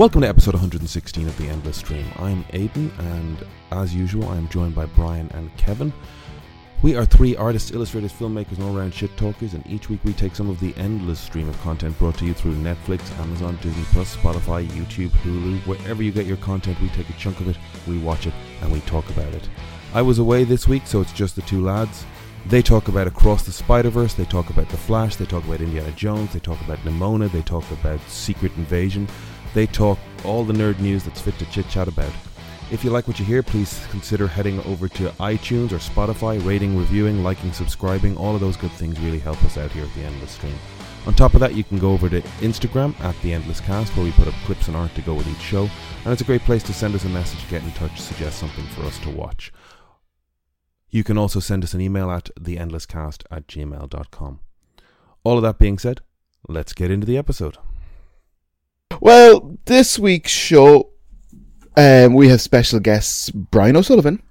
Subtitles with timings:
[0.00, 2.06] Welcome to episode 116 of The Endless Stream.
[2.16, 5.92] I'm Aidan, and as usual, I am joined by Brian and Kevin.
[6.80, 10.14] We are three artists, illustrators, filmmakers, and all round shit talkers, and each week we
[10.14, 13.84] take some of the endless stream of content brought to you through Netflix, Amazon, Disney
[13.92, 17.58] Plus, Spotify, YouTube, Hulu, wherever you get your content, we take a chunk of it,
[17.86, 18.32] we watch it,
[18.62, 19.50] and we talk about it.
[19.92, 22.06] I was away this week, so it's just the two lads.
[22.46, 25.60] They talk about Across the Spider Verse, they talk about The Flash, they talk about
[25.60, 29.06] Indiana Jones, they talk about Nimona, they talk about Secret Invasion,
[29.54, 32.12] they talk all the nerd news that's fit to chit chat about.
[32.70, 36.78] If you like what you hear, please consider heading over to iTunes or Spotify, rating,
[36.78, 38.16] reviewing, liking, subscribing.
[38.16, 40.54] All of those good things really help us out here at the Endless Stream.
[41.06, 44.04] On top of that, you can go over to Instagram at the Endless Cast, where
[44.04, 45.68] we put up clips and art to go with each show,
[46.04, 48.66] and it's a great place to send us a message, get in touch, suggest something
[48.66, 49.50] for us to watch.
[50.90, 54.40] You can also send us an email at theendlesscast at gmail.com.
[55.24, 56.02] All of that being said,
[56.48, 57.56] let's get into the episode.
[59.00, 60.90] Well, this week's show,
[61.76, 64.22] um, we have special guests Brian O'Sullivan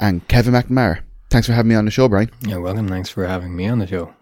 [0.00, 1.00] and Kevin McNamara.
[1.30, 2.30] Thanks for having me on the show, Brian.
[2.46, 2.88] You're welcome.
[2.88, 4.14] Thanks for having me on the show.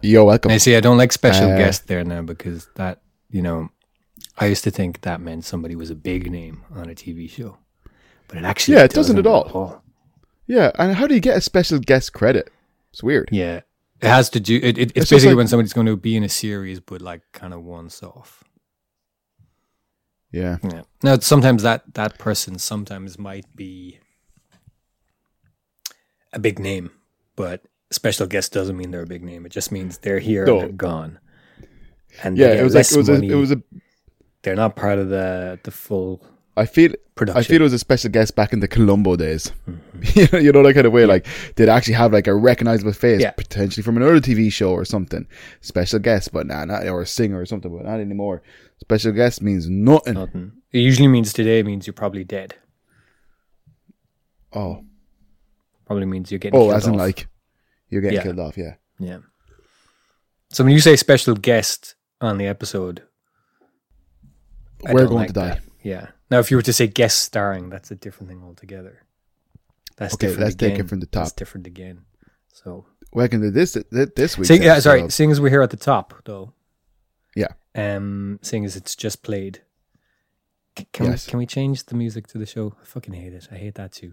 [0.00, 0.52] You're welcome.
[0.52, 0.76] I see.
[0.76, 3.68] I don't like special Uh, guest there now because that, you know,
[4.38, 7.58] I used to think that meant somebody was a big name on a TV show,
[8.28, 9.50] but it actually Yeah, it doesn't at all.
[9.52, 9.82] all.
[10.46, 12.50] Yeah, and how do you get a special guest credit?
[12.92, 13.28] It's weird.
[13.32, 13.56] Yeah,
[14.00, 14.56] it has to do.
[14.62, 17.02] It, it, it's, just basically like- when somebody's going to be in a series, but
[17.02, 18.44] like kind of once off.
[20.32, 20.58] Yeah.
[20.62, 20.82] Yeah.
[21.02, 24.00] Now, sometimes that that person sometimes might be
[26.32, 26.90] a big name,
[27.36, 29.46] but special guest doesn't mean they're a big name.
[29.46, 30.54] It just means they're here No.
[30.54, 31.18] and they're gone.
[32.22, 33.62] And Yeah, it was like it was a, it was a.
[34.42, 36.24] they're not part of the the full
[36.58, 37.38] I feel production.
[37.38, 39.52] I feel it was a special guest back in the Columbo days.
[39.68, 40.18] Mm-hmm.
[40.18, 41.04] you know, you know that kind of way.
[41.04, 41.26] Like
[41.56, 43.32] they'd actually have like a recognizable face, Yeah.
[43.32, 45.26] potentially from another TV show or something.
[45.60, 48.42] Special guest, but nah, not or a singer or something, but not anymore.
[48.80, 50.14] Special guest means nothing.
[50.14, 50.52] nothing.
[50.72, 52.54] It usually means today means you're probably dead.
[54.52, 54.82] Oh,
[55.86, 56.98] Probably means you're getting oh, killed as in off.
[56.98, 57.28] like
[57.90, 58.22] you're getting Yeah.
[58.22, 58.56] killed off.
[58.56, 58.74] Yeah.
[58.98, 59.18] yeah.
[60.50, 63.02] So when you say special guest on the episode,
[64.86, 65.48] I We're going like to die.
[65.50, 65.62] that.
[65.82, 66.06] Yeah.
[66.30, 69.02] Now, if you were to say guest starring, that's a different thing altogether.
[69.96, 70.86] That's Okay, different let's take again.
[70.86, 71.36] it from the That's top.
[71.36, 72.02] different again.
[72.52, 73.72] So, Welcome to do this
[74.16, 74.60] this week.
[74.62, 75.08] yeah, sorry.
[75.10, 76.52] Seeing as we're here at the top, though.
[77.34, 77.48] Yeah.
[77.74, 79.62] Um, seeing as it's just played,
[80.92, 81.26] can Yes.
[81.26, 82.74] we can we change the music to the show?
[82.80, 83.48] I fucking hate it.
[83.50, 84.12] I hate that too.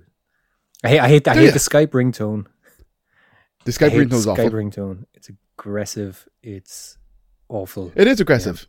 [0.83, 1.51] I hate I hate I hate ya?
[1.51, 2.45] the Skype ringtone.
[3.65, 4.49] The Skype ringtone's Skype awful.
[4.51, 5.05] ringtone.
[5.13, 6.27] It's aggressive.
[6.41, 6.97] It's
[7.49, 7.91] awful.
[7.95, 8.67] It is aggressive.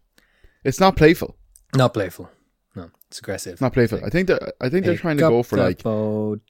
[0.64, 1.36] It's not playful.
[1.76, 2.30] Not playful.
[2.76, 3.52] No, it's aggressive.
[3.54, 4.00] It's not playful.
[4.04, 6.40] I think that I think they're trying to go for like phone.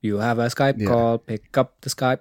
[0.00, 0.86] You have a Skype Yeah.
[0.88, 1.18] call.
[1.18, 2.20] Pick up the Skype.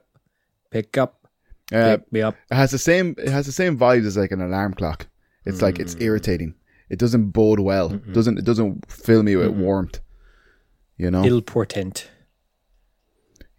[0.71, 1.27] Pick up.
[1.73, 2.35] uh, pick me up.
[2.51, 5.07] it has the same it has the same vibes as like an alarm clock.
[5.45, 5.81] It's like Mm.
[5.81, 6.55] it's irritating.
[6.89, 7.93] It doesn't bode well.
[7.93, 9.99] It doesn't it doesn't fill me with warmth.
[10.97, 11.23] You know.
[11.25, 12.09] Ill portent.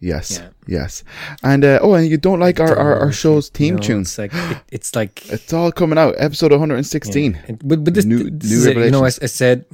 [0.00, 0.38] Yes.
[0.38, 0.48] Yeah.
[0.66, 1.04] Yes.
[1.42, 4.00] And uh, oh, and you don't like our, our, our show's theme know, tune.
[4.02, 6.14] It's like it, it's like It's all coming out.
[6.18, 7.32] Episode 116.
[7.32, 7.40] Yeah.
[7.48, 8.76] And- But, but this, New- this new is it.
[8.76, 9.08] You know, I.
[9.08, 9.64] I said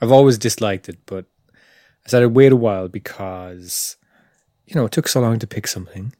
[0.00, 1.26] I've always disliked it, but
[2.04, 3.96] I said I'd wait a while because
[4.66, 6.12] you know it took so long to pick something,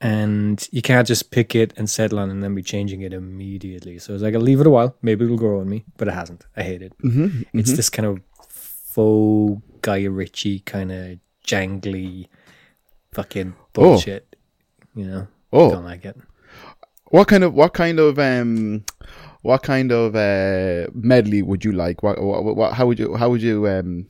[0.00, 3.12] and you can't just pick it and settle on it and then be changing it
[3.12, 3.98] immediately.
[3.98, 4.96] So I was like, I'll leave it a while.
[5.02, 6.46] Maybe it'll grow on me, but it hasn't.
[6.56, 6.92] I hate it.
[7.02, 8.18] Mm-hmm, It's this kind of
[8.48, 12.28] faux Guy Ritchie kind of jangly
[13.12, 14.36] fucking bullshit.
[14.94, 15.70] You know, Oh.
[15.70, 16.16] don't like it.
[17.10, 18.84] What kind of what kind of um
[19.42, 22.02] what kind of uh medley would you like?
[22.02, 24.06] What what, what how would you how would you um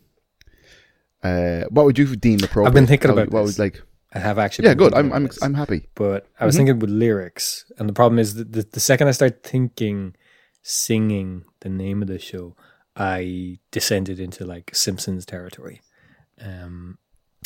[1.23, 2.69] uh what would you deem appropriate?
[2.69, 3.59] I've been thinking How- about what this.
[3.59, 3.83] would like
[4.15, 4.69] I have actually.
[4.69, 4.94] Yeah, good.
[4.94, 5.43] I'm I'm this.
[5.43, 5.89] I'm happy.
[5.97, 9.11] but I was thinking with lyrics, and the problem is that the, the second I
[9.11, 10.15] start thinking,
[10.62, 12.55] singing the name of the show,
[12.94, 15.81] I descended into like Simpsons territory.
[16.41, 16.99] Um,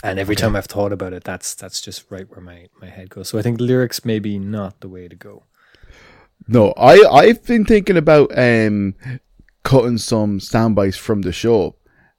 [0.02, 3.10] and every time I've thought about it, that's that's just right where my, my head
[3.10, 3.28] goes.
[3.28, 5.44] So I think lyrics maybe not the way to go.
[6.46, 8.94] No, I I've been thinking about um
[9.64, 11.76] cutting some sound bites from the show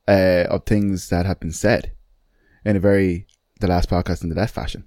[0.07, 1.93] uh of things that have been said
[2.65, 3.25] in a very
[3.59, 4.85] the Last Podcast on the Left fashion.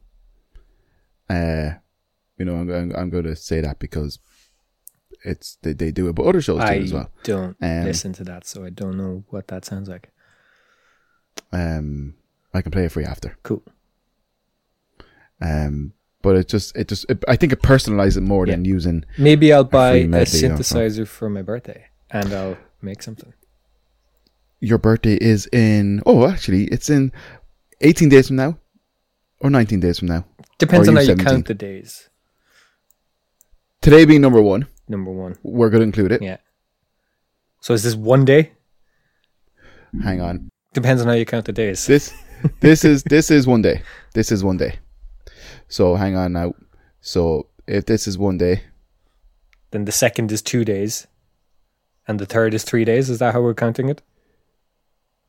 [1.28, 1.70] Uh
[2.38, 4.18] you know, I'm I'm, I'm going to say that because
[5.24, 7.10] it's they, they do it, but other shows do I it as well.
[7.22, 10.10] don't Um, listen to that, so I don't know what that sounds like.
[11.52, 12.14] Um,
[12.54, 13.36] I can play it for you after.
[13.42, 13.62] Cool.
[15.40, 19.04] Um, but it just it just it, I think it personalizes it more than using.
[19.18, 23.32] Maybe I'll buy free a synthesizer for my birthday, and I'll make something.
[24.60, 26.02] Your birthday is in.
[26.06, 27.10] Oh, actually, it's in
[27.80, 28.58] eighteen days from now,
[29.40, 30.24] or nineteen days from now.
[30.58, 32.08] Depends on how you count the days.
[33.80, 35.36] Today being number one, Number one.
[35.42, 36.22] we're going to include it.
[36.22, 36.36] Yeah.
[37.60, 38.52] So is this one day?
[40.04, 40.50] Hang on.
[40.72, 41.84] Depends on how you count the days.
[41.86, 42.14] This
[42.60, 43.82] this is this is one day.
[44.14, 44.78] This is one day.
[45.68, 46.54] So hang on now.
[47.00, 48.62] So if this is one day,
[49.70, 51.06] Then the second is two days,
[52.06, 53.08] and the third is three days.
[53.10, 54.02] Is that how we're counting it?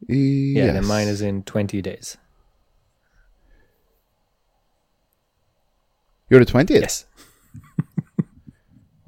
[0.08, 0.74] Yeah.
[0.74, 2.18] Then mine is in twenty days.
[6.30, 6.82] You're the twentieth.
[6.82, 7.06] Yes.
[8.18, 8.28] Well,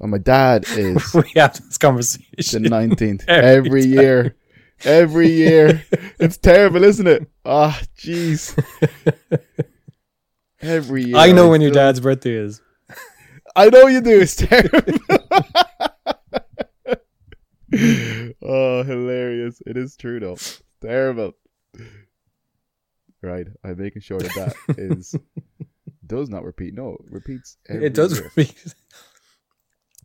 [0.02, 2.62] oh, my dad is we have this conversation.
[2.62, 4.36] the nineteenth Every every year.
[4.84, 5.84] Every year.
[6.18, 7.28] It's terrible, isn't it?
[7.44, 8.56] Ah, jeez.
[10.62, 11.16] Every year.
[11.16, 12.62] I know when your dad's birthday is.
[13.54, 14.18] I know you do.
[14.20, 14.94] It's terrible.
[18.42, 19.60] oh, hilarious!
[19.66, 20.36] It is true though.
[20.80, 21.32] Terrible.
[23.22, 24.34] Right, I'm making sure that
[24.68, 25.14] that is
[26.06, 26.74] does not repeat.
[26.74, 27.56] No, it repeats.
[27.68, 28.30] Every it does year.
[28.36, 28.74] repeat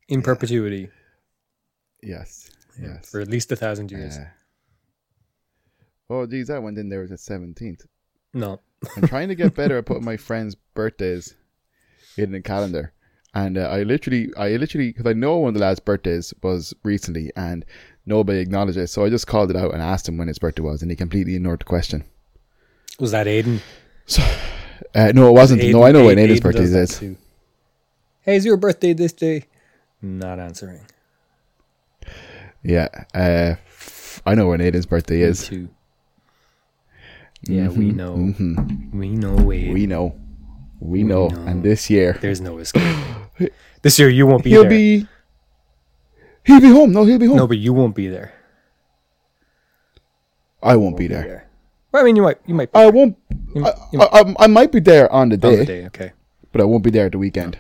[0.10, 0.90] in perpetuity
[2.04, 2.50] Yes.
[2.82, 3.10] Yes.
[3.10, 4.18] for at least a thousand years.
[4.18, 4.26] Uh,
[6.12, 7.86] oh, geez, I went in there with a seventeenth.
[8.34, 8.60] no,
[8.98, 11.36] I'm trying to get better at putting my friends' birthdays
[12.18, 12.94] in the calendar.
[13.34, 16.74] And uh, I literally, I literally, because I know one of the lad's birthdays was
[16.84, 17.64] recently, and
[18.06, 20.62] nobody acknowledged it, so I just called it out and asked him when his birthday
[20.64, 22.04] was, and he completely ignored the question.
[23.00, 23.62] was that Aiden?
[24.94, 25.64] Uh, no, it wasn't.
[25.64, 27.00] no, I know when Aiden Aiden's birthday is.
[27.00, 27.16] too.
[28.20, 29.46] Hey, is your birthday this day?
[30.02, 30.82] Not answering.
[32.64, 33.56] Yeah, uh,
[34.26, 35.48] I know when Aiden's birthday Me is.
[35.48, 35.70] too.
[37.44, 38.16] Yeah, we Mhm, know.
[38.16, 38.94] mhm.
[38.94, 39.74] We know Aiden.
[39.74, 40.16] We know.
[40.80, 41.28] We know.
[41.28, 41.42] know.
[41.48, 42.84] And this year, There's no escape.
[43.82, 44.70] this year you won't be he'll there.
[44.70, 45.08] be.
[46.46, 46.92] He'll be home.
[46.92, 47.38] No, he'll be home.
[47.38, 48.34] no, but you won't be there.
[50.64, 51.48] I won't Won't be there.
[51.92, 52.38] Well, I mean, you might.
[52.46, 52.72] You might.
[52.72, 53.18] Be I won't.
[53.56, 55.56] You- I, you- I, I, I might be there on the on day.
[55.58, 56.12] the day, okay.
[56.52, 57.58] but I won't be there at the weekend.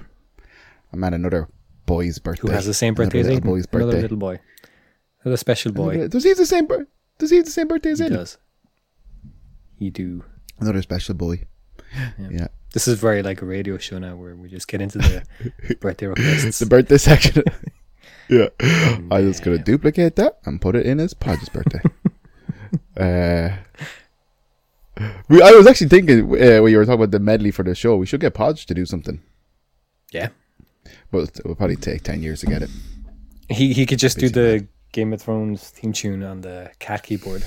[0.94, 1.48] I'm at another
[1.86, 2.48] boy's birthday.
[2.48, 3.44] Who has the same birthday as Another Aiden?
[3.46, 4.02] little boy's Another birthday.
[4.04, 4.40] little boy.
[5.24, 6.08] Another special boy.
[6.08, 6.68] Does he have the same?
[7.18, 8.38] Does he have the same birthday as He does.
[9.82, 10.24] He do.
[10.60, 11.42] Another special boy.
[12.20, 12.28] Yeah.
[12.30, 12.48] Yeah.
[12.72, 15.24] This is very like a radio show now, where we just get into the
[15.82, 16.60] birthday requests.
[16.60, 17.44] The birthday section.
[18.30, 18.50] yeah.
[19.10, 21.80] I'm just gonna duplicate that and put it in as Podge's birthday.
[22.96, 23.58] uh,
[25.30, 27.74] we, I was actually thinking uh, when you were talking about the medley for the
[27.74, 29.20] show, we should get Podge to do something.
[30.12, 30.30] yeah,
[31.10, 32.70] But it will probably take ten years to get it.
[33.50, 37.44] he he could just do the Game of Thrones theme tune on the cat keyboard.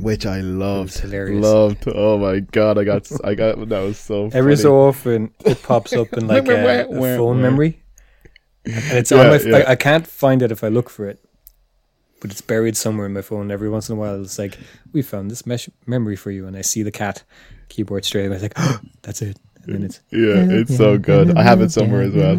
[0.00, 0.98] Which I loved.
[0.98, 1.42] hilarious.
[1.42, 1.84] Loved.
[1.88, 4.38] Oh my god, I got I got that was so Funny.
[4.38, 7.50] Every so often, it pops up in like a, a Where, phone where?
[7.50, 7.82] memory,
[8.64, 9.38] and it's Yeah, on my.
[9.38, 9.56] yeah.
[9.56, 11.18] I, I can't find it if I look for it,
[12.20, 13.50] but it's buried somewhere in my phone.
[13.50, 14.58] Every once in a while, it's like
[14.92, 17.24] we found this mesh memory for you, and I see the cat
[17.68, 18.34] keyboard straight away.
[18.34, 19.38] I was like, oh, that's it.
[19.66, 21.36] And it's Yeah, it's so good.
[21.36, 22.36] I have it somewhere as well.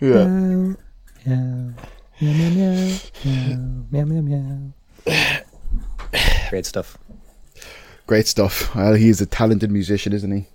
[0.00, 0.60] yeah.
[6.50, 6.98] Great stuff.
[8.06, 8.74] Great stuff.
[8.74, 10.46] Well, he's a talented musician, isn't he?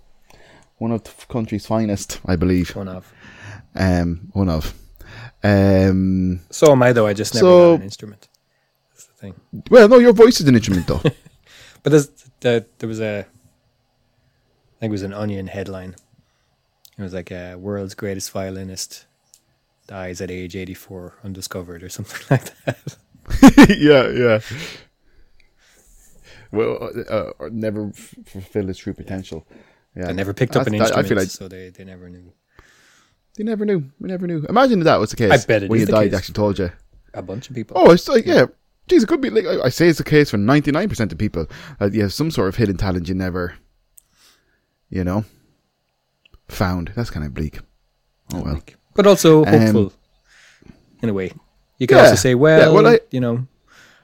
[0.78, 2.76] One of the country's finest, I believe.
[2.76, 3.14] One of.
[3.76, 4.74] Um, one of.
[5.44, 7.08] Um, So am I though.
[7.08, 8.28] I just never So- got an instrument.
[8.92, 9.36] That's the thing.
[9.70, 11.02] well, no, your voice is an instrument, though.
[11.84, 12.08] But there's,
[12.40, 15.96] the, there was a, I think it was an Onion headline.
[16.98, 19.06] It was like a world's greatest violinist
[19.86, 22.98] dies at age 84 undiscovered or something like that.
[23.70, 24.40] yeah, yeah.
[26.52, 27.14] Well, uh,
[27.44, 29.46] uh, never f- fulfill his true potential.
[29.96, 32.10] Yeah, They never picked up an That's- instrument, I feel like so they, they never
[32.10, 32.32] knew.
[33.38, 33.90] they never knew.
[34.00, 34.46] We never knew.
[34.48, 35.32] Imagine if that was the case.
[35.32, 36.72] I bet it when you the died, they actually told you.
[37.14, 37.78] A bunch of people.
[37.80, 38.46] Oh, it's like yeah.
[38.88, 41.12] Geez, it could be like I I say it's the case for ninety nine percent
[41.12, 41.48] of people.
[41.82, 43.56] Uh, you have some sort of hidden talent you never,
[44.90, 45.24] you know,
[46.50, 46.92] found.
[46.96, 47.60] That's kind of bleak.
[48.34, 48.62] Oh well.
[48.96, 49.94] But also Um, hopeful,
[51.02, 51.32] in a way.
[51.78, 53.48] You can Yeah, also say, well, well, I- you know,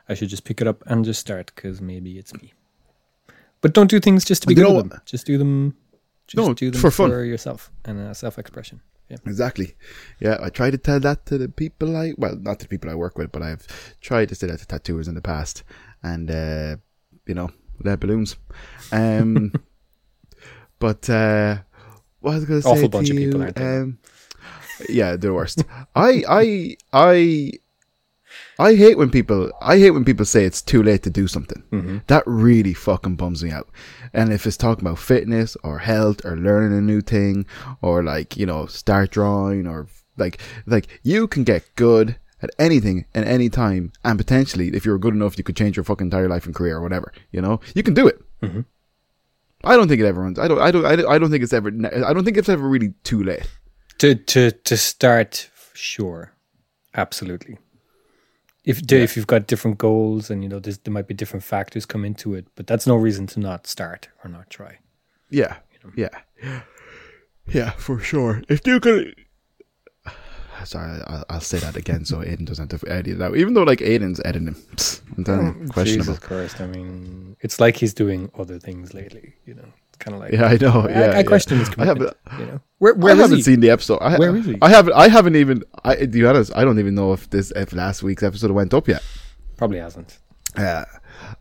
[0.09, 2.53] I should just pick it up and just start because maybe it's me.
[3.61, 5.01] But don't do things just to be good at them.
[5.05, 5.75] Just do them.
[6.27, 7.09] Just No, do them for fun.
[7.11, 8.81] yourself and uh, self-expression.
[9.09, 9.17] Yeah.
[9.25, 9.75] Exactly.
[10.19, 12.89] Yeah, I try to tell that to the people I well, not to the people
[12.89, 13.67] I work with, but I've
[13.99, 15.63] tried to say that to tattooers in the past,
[16.01, 16.77] and uh,
[17.27, 17.49] you know,
[17.83, 18.37] lead balloons.
[18.93, 19.51] Um,
[20.79, 21.57] but uh,
[22.21, 22.69] what was I going to say?
[22.71, 23.43] Awful to bunch of people, you?
[23.43, 23.77] aren't they?
[23.77, 23.99] Um,
[24.89, 25.63] yeah, the worst.
[25.93, 27.51] I, I, I,
[28.61, 29.51] I hate when people.
[29.61, 31.63] I hate when people say it's too late to do something.
[31.71, 31.97] Mm-hmm.
[32.07, 33.67] That really fucking bums me out.
[34.13, 37.45] And if it's talking about fitness or health or learning a new thing
[37.81, 39.87] or like, you know, start drawing or
[40.17, 43.91] like, like you can get good at anything at any time.
[44.03, 46.77] And potentially, if you're good enough, you could change your fucking entire life and career
[46.77, 48.19] or whatever, you know, you can do it.
[48.41, 48.65] Mhm.
[49.63, 50.39] I don't think it ever runs.
[50.39, 51.69] I don't, I don't, I don't, I don't think it's ever,
[52.09, 53.47] I don't think it's ever really too late.
[53.99, 56.33] To to to start, sure.
[56.95, 57.57] absolutely.
[58.63, 62.05] If if you've got different goals and you know there might be different factors come
[62.05, 64.77] into it, but that's no reason to not start or not try.
[65.29, 65.57] Yeah,
[65.95, 66.21] yeah,
[67.47, 68.43] yeah, for sure.
[68.49, 69.15] If you could,
[70.63, 73.35] sorry, I'll, I'll say that again so Aiden doesn't have to edit it out.
[73.35, 76.13] Even though like Aiden's editing, psst, I'm telling you, mm, questionable.
[76.13, 76.61] Jesus Christ!
[76.61, 79.33] I mean, it's like he's doing other things lately.
[79.45, 80.87] You know, kind of like Yeah, I know.
[80.89, 81.23] Yeah, I yeah.
[81.23, 82.17] question his I have- commitment.
[82.39, 83.43] you know, where I where is haven't he?
[83.43, 83.99] seen the episode.
[84.01, 84.57] I, Where is he?
[84.61, 84.93] I haven't.
[84.93, 85.63] I haven't even.
[85.85, 88.73] I, to be honest, I don't even know if this if last week's episode went
[88.73, 89.01] up yet.
[89.57, 90.19] Probably hasn't.
[90.57, 90.83] Uh,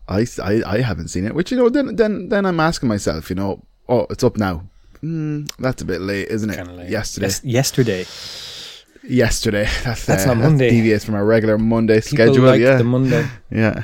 [0.09, 1.35] I, I I haven't seen it.
[1.35, 4.69] Which you know, then then then I'm asking myself, you know, oh, it's up now.
[5.03, 6.57] Mm, that's a bit late, isn't it?
[6.57, 8.05] Kind of like Yesterday, Yes, yesterday.
[9.03, 9.65] yesterday.
[9.85, 10.69] That's That's uh, not Monday.
[10.71, 12.45] deviates from our regular Monday People schedule.
[12.45, 13.27] like yeah, the Monday.
[13.51, 13.83] yeah,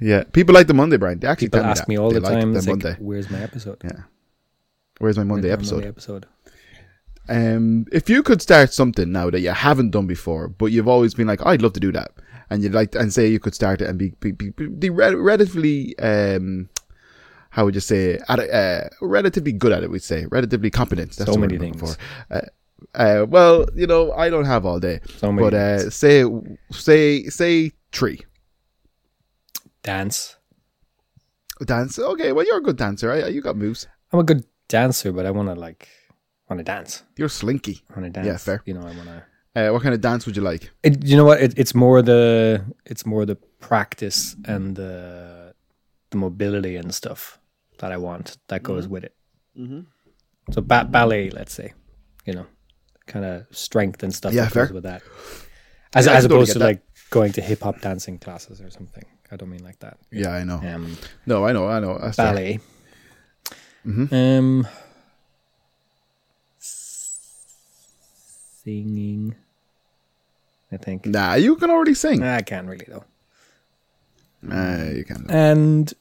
[0.00, 0.24] yeah.
[0.24, 1.18] People like the Monday, Brian.
[1.18, 1.88] They actually People ask that.
[1.88, 2.54] me all They the like time.
[2.54, 2.96] Like, Monday.
[2.98, 3.78] Where's my episode?
[3.84, 4.02] Yeah.
[4.98, 5.76] Where's my Monday Where's my episode?
[5.76, 6.26] Monday episode.
[7.28, 11.12] Um, if you could start something now that you haven't done before, but you've always
[11.14, 12.12] been like, I'd love to do that,
[12.50, 15.98] and you'd like, and say you could start it and be, be, be, be relatively,
[15.98, 16.68] um,
[17.50, 21.16] how would you say, at uh, relatively good at it, we'd say, relatively competent.
[21.16, 21.80] That's So many things.
[21.80, 22.00] For.
[22.30, 22.40] Uh,
[22.94, 26.24] uh, well, you know, I don't have all day, So many but uh, say,
[26.70, 28.20] say, say three.
[29.86, 30.36] Dance.
[31.64, 31.98] Dance.
[31.98, 33.10] Okay, well, you're a good dancer.
[33.10, 33.86] I, you got moves.
[34.12, 35.88] I'm a good dancer, but I want to like
[36.50, 37.02] want to dance.
[37.16, 37.82] You're slinky.
[37.90, 38.26] I want to dance.
[38.26, 38.62] Yeah, fair.
[38.66, 39.22] You know, I want to.
[39.56, 40.70] Uh, what kind of dance would you like?
[40.82, 41.40] It, you know what?
[41.40, 45.54] It, it's more the it's more the practice and the
[46.10, 47.40] the mobility and stuff
[47.78, 48.92] that I want that goes Mm-hmm.
[48.92, 49.14] with it.
[50.52, 51.72] So ba- ballet, let's say,
[52.26, 52.46] you know,
[53.06, 54.66] kind of strength and stuff Yeah, that fair.
[54.66, 55.02] goes with that,
[55.94, 56.64] as Yeah, as opposed to that.
[56.66, 59.04] like going to hip hop dancing classes or something.
[59.30, 59.98] I don't mean like that.
[60.10, 60.56] Yeah, I know.
[60.58, 61.98] Um, No, I know, I know.
[61.98, 62.12] Fair.
[62.32, 62.60] ballet.
[63.86, 64.12] Mhm.
[64.12, 64.66] Um,
[68.64, 69.34] singing.
[70.72, 71.06] I think.
[71.06, 72.22] Nah, you can already sing.
[72.22, 73.04] I can't really though.
[74.50, 75.26] Uh, you can.
[75.28, 75.92] And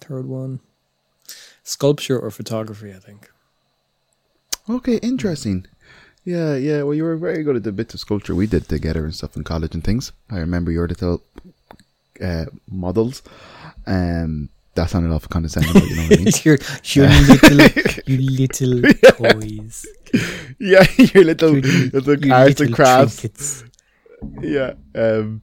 [0.00, 0.60] third one,
[1.62, 2.92] sculpture or photography.
[2.92, 3.30] I think.
[4.68, 5.66] Okay, interesting.
[6.24, 6.82] Yeah, yeah.
[6.82, 9.36] Well, you were very good at the bits of sculpture we did together and stuff
[9.36, 10.12] in college and things.
[10.30, 11.22] I remember you your little
[12.22, 13.22] uh, models.
[13.86, 16.32] Um, that sounded awful condescending, but you know what I mean.
[16.44, 18.82] your your little you little
[19.32, 19.86] toys.
[20.58, 23.20] yeah, your little Your little your arts and crafts.
[23.20, 23.64] trinkets.
[24.40, 24.74] Yeah.
[24.94, 25.42] Um,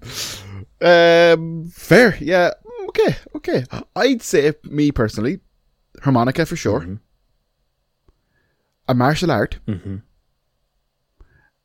[0.82, 2.18] um, fair.
[2.20, 2.52] Yeah.
[2.90, 3.16] Okay.
[3.36, 3.64] Okay.
[3.96, 5.42] I'd say me personally,
[6.02, 6.80] harmonica for sure.
[6.82, 7.00] Mhm.
[8.88, 10.02] A martial art Mhm.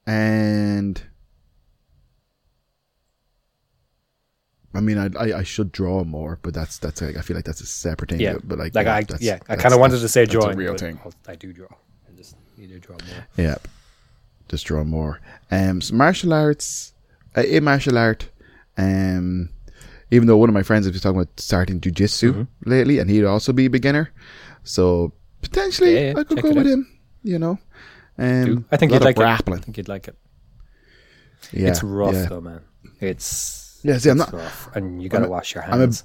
[0.07, 1.03] and
[4.75, 7.45] I mean, I, I I should draw more, but that's that's like I feel like
[7.45, 8.21] that's a separate thing.
[8.21, 10.57] Yeah, but like Like yeah, I that's- yeah, I kind of wanted to say drawing.
[10.59, 10.99] real thing.
[11.05, 11.69] I'll- I do draw.
[12.09, 13.27] I just need to draw more.
[13.37, 13.57] Yeah,
[14.49, 15.21] just draw more.
[15.51, 16.93] Um, so martial arts,
[17.37, 18.29] uh, in martial art,
[18.77, 19.51] um,
[20.11, 22.47] even though one of my friends was talking about starting jujitsu Mhm.
[22.67, 24.11] lately, and he'd also be a beginner,
[24.65, 26.67] so potentially Yeah, yeah, I could go with out.
[26.67, 26.87] him.
[27.23, 27.59] You know,
[28.19, 29.53] um, I think you'd like of it.
[29.55, 30.17] I think you'd like it.
[31.53, 32.27] Yeah, it's rough yeah.
[32.27, 32.61] though, man.
[33.01, 36.05] It's Yeah, see, I'm not- rough, and you gotta wash your I'm a- hands.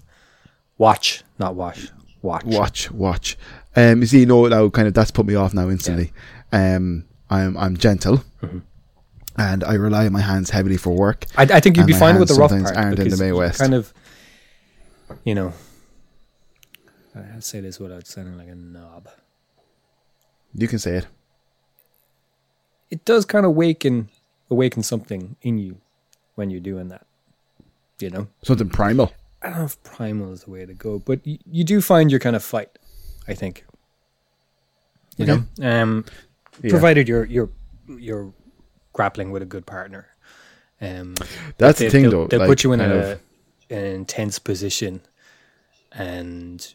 [0.78, 1.90] Watch, not wash.
[2.22, 2.44] Watch.
[2.46, 3.38] Watch, watch.
[3.76, 6.12] Um, you see, no, now kind of that's put me off now instantly.
[6.52, 8.62] Um, I'm I'm gentle, Mhm.
[9.38, 11.26] and I rely on my hands heavily for work.
[11.38, 13.36] I, I think you'd be fine with the hands rough part aren't in the you
[13.38, 13.60] West.
[13.60, 13.94] kind of,
[15.24, 15.54] you know,
[17.16, 19.08] I say this without sounding like a knob.
[20.54, 21.08] You can say it.
[22.90, 24.10] It does kind of awaken
[24.50, 25.78] awaken something in you
[26.36, 27.06] when you're doing that.
[28.00, 29.12] You know, Something primal.
[29.42, 32.10] I don't know if primal is the way to go, but you, you do find
[32.12, 32.78] your kind of fight.
[33.28, 33.66] I think.
[35.18, 35.44] You Okay.
[35.60, 36.06] know, um,
[36.64, 36.70] Yeah.
[36.72, 37.50] provided you're you're
[37.88, 38.34] you're
[38.94, 40.08] grappling with a good partner.
[40.82, 41.16] Um,
[41.58, 42.28] That's they, the thing, they'll, though.
[42.28, 43.20] They'll like, put you in a, of-
[43.70, 45.02] an intense position,
[45.92, 46.74] and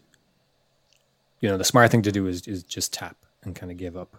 [1.40, 3.97] you know the smart thing to do is is just tap and kind of give
[3.97, 4.16] up.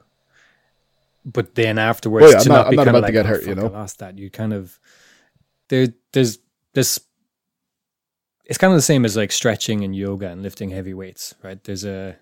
[1.23, 3.29] But then afterwards, Well, yeah, to I'm not- not, I'm not about to get "Oh,
[3.29, 4.17] hurt, you know?" I lost that.
[4.17, 4.79] You kind of
[5.69, 5.87] there.
[6.11, 6.39] There's
[6.75, 6.99] this.
[8.45, 11.61] It's kind of the same as like stretching and yoga and lifting heavy weights, right?
[11.63, 12.15] There's a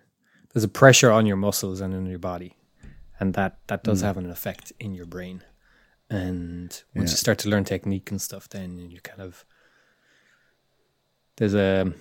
[0.53, 2.55] there's a pressure on your muscles and in your body,
[3.19, 4.05] and that that does Mm.
[4.05, 5.43] have an effect in your brain.
[6.09, 7.13] And once Yeah.
[7.13, 9.43] you start to learn technique and stuff, then you kind of
[11.37, 11.91] there's a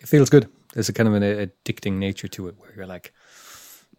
[0.00, 0.48] it feels good.
[0.74, 3.12] There's a kind of an addicting nature to it where you're like,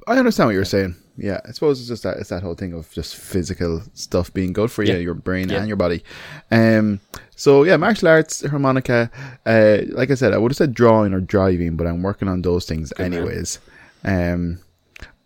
[0.07, 0.95] I understand what you're saying.
[1.17, 4.53] Yeah, I suppose it's just that it's that whole thing of just physical stuff being
[4.53, 4.99] good for you, Yeah.
[4.99, 5.57] your brain Yeah.
[5.59, 6.03] and your body.
[6.49, 6.99] Um,
[7.35, 9.11] so yeah, martial arts, harmonica.
[9.45, 12.41] Uh, like I said, I would have said drawing or driving, but I'm working on
[12.41, 13.13] those things Good man.
[13.13, 13.59] anyways.
[14.03, 14.59] Um,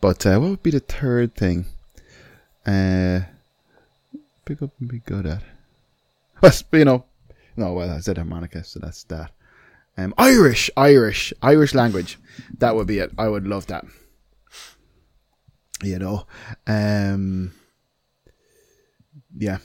[0.01, 1.65] but uh, what would be the third thing?
[2.65, 3.21] Uh,
[4.45, 5.43] pick up and be good at.
[6.41, 7.05] But you know,
[7.55, 7.73] no.
[7.73, 9.31] Well, I said harmonica, so that's that.
[9.97, 12.17] Um, Irish, Irish, Irish language.
[12.57, 13.11] That would be it.
[13.17, 13.85] I would love that.
[15.83, 16.25] You know,
[16.67, 17.51] um,
[19.37, 19.57] yeah.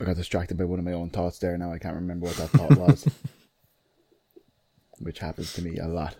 [0.00, 1.56] I got distracted by one of my own thoughts there.
[1.58, 3.08] Now I can't remember what that thought was,
[5.00, 6.14] which happens to me a lot.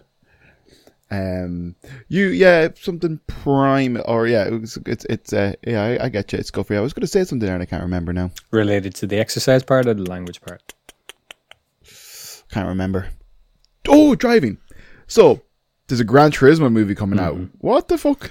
[1.11, 1.75] Um,
[2.09, 6.33] you yeah, something prime or yeah, it was, it's it's uh yeah, I, I get
[6.33, 6.39] you.
[6.39, 6.81] It's go for you.
[6.81, 8.31] I was going to say something there and I can't remember now.
[8.51, 10.75] Related to the exercise part or the language part?
[12.51, 13.09] Can't remember.
[13.87, 14.59] Oh, driving.
[15.07, 15.43] So
[15.89, 17.37] there's a Gran Turismo movie coming out.
[17.59, 18.31] What the fuck?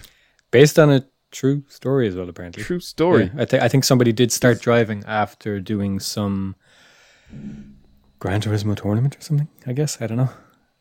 [0.51, 2.63] Based on a true story as well, apparently.
[2.63, 3.25] True story.
[3.35, 6.55] Yeah, I think I think somebody did start driving after doing some
[8.19, 9.47] Gran Turismo tournament or something.
[9.65, 10.29] I guess I don't know.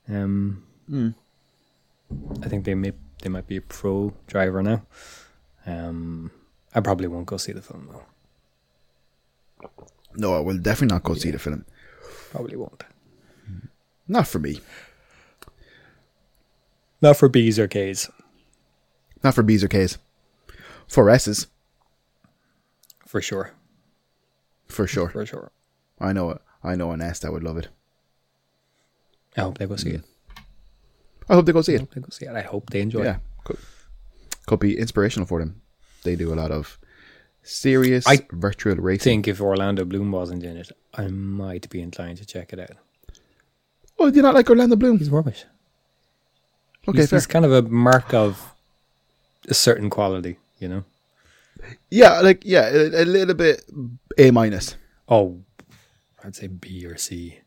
[0.08, 1.08] Um, Hmm.
[2.42, 2.92] I think they may
[3.22, 4.86] they might be a pro driver now.
[5.66, 6.30] Um,
[6.74, 8.04] I probably won't go see the film though.
[10.14, 11.64] No, I will definitely not go see the film.
[12.30, 12.84] Probably won't.
[14.08, 14.60] Not for me.
[17.06, 18.10] Not for B's or K's.
[19.22, 19.96] Not for B's or K's.
[20.88, 21.46] For S's,
[23.06, 23.52] For sure.
[24.66, 25.10] for sure.
[25.10, 25.52] For sure.
[26.00, 26.42] I know it.
[26.64, 27.60] I know an S that would love mm.
[27.60, 27.68] it.
[29.36, 30.02] I hope they go see it.
[31.28, 31.80] I hope they go see I it.
[31.82, 32.34] hope they go see it.
[32.34, 33.20] I hope they enjoy Yeah, it.
[33.44, 33.58] could,
[34.46, 35.62] could be inspirational for them.
[36.02, 36.76] They do a lot of
[37.44, 39.04] serious I virtual I racing.
[39.22, 42.76] think if Orlando Bloom wasn't in it, I might be inclined to check it out.
[43.96, 44.98] Oh, do you not like Orlando Bloom?
[44.98, 45.44] He's rubbish.
[46.88, 48.52] Okay, he's, he's kind of a mark of
[49.48, 50.84] a certain quality, you know.
[51.90, 53.64] Yeah, like yeah, a, a little bit
[54.18, 54.76] A minus.
[55.08, 55.40] Oh,
[56.22, 57.38] I'd say B or C.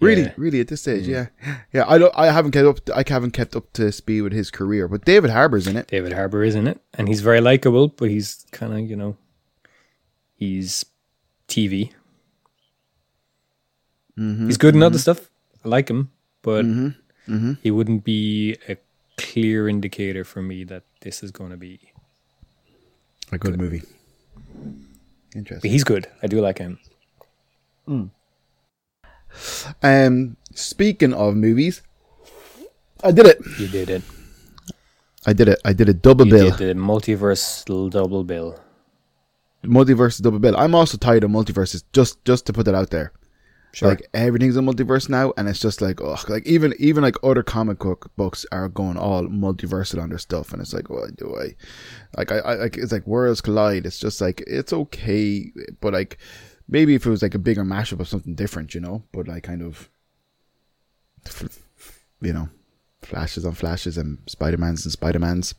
[0.00, 0.32] Really, Yeah.
[0.38, 1.26] really at this stage, yeah,
[1.74, 1.84] yeah.
[1.86, 2.12] I don't.
[2.16, 2.96] I haven't kept up.
[2.96, 5.88] I haven't kept up to speed with his career, but David Harbour's in it.
[5.88, 9.18] David Harbour is in it, and he's very likable, but he's kind of you know,
[10.36, 10.86] he's
[11.48, 11.92] TV.
[14.18, 14.46] Mm-hmm.
[14.46, 15.30] He's good in other stuff.
[15.64, 16.10] I like him,
[16.42, 16.99] but Mm-hmm.
[17.62, 18.76] He wouldn't be a
[19.16, 21.92] clear indicator for me that this is going to be.
[23.32, 23.82] A good movie.
[25.36, 25.60] Interesting.
[25.62, 26.08] But he's good.
[26.22, 26.78] I do like him.
[29.82, 31.82] Um, speaking of movies,
[33.04, 33.38] I did it.
[33.58, 34.02] You did it.
[35.26, 35.60] I did it.
[35.64, 36.50] I did a double You bill.
[36.56, 38.58] did the multiversal double bill.
[39.64, 40.56] Multiverse double bill.
[40.56, 41.84] I'm also tired of multiverses.
[41.92, 43.12] Just, just to put that out there.
[43.72, 43.88] Sure.
[43.90, 47.42] Like everything's a multiverse now, and it's just like, oh, like even even like other
[47.42, 51.36] comic book books are going all multiversal on their stuff, and it's like, what do
[51.38, 51.54] I?
[52.16, 53.86] Like I, I like it's like worlds collide.
[53.86, 56.18] It's just like it's okay, but like
[56.68, 59.04] maybe if it was like a bigger mashup of something different, you know.
[59.12, 59.88] But like kind of,
[62.20, 62.48] you know,
[63.02, 65.54] flashes on flashes and Spider Mans and Spider Mans.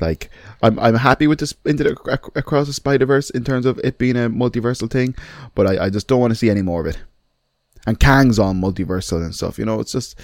[0.00, 0.30] Like
[0.62, 3.98] I'm I'm happy with this into the across the Spider Verse in terms of it
[3.98, 5.16] being a multiversal thing,
[5.56, 6.98] but I, I just don't want to see any more of it
[7.86, 9.58] and Kang's on multiversal and stuff.
[9.58, 10.18] You know, it's just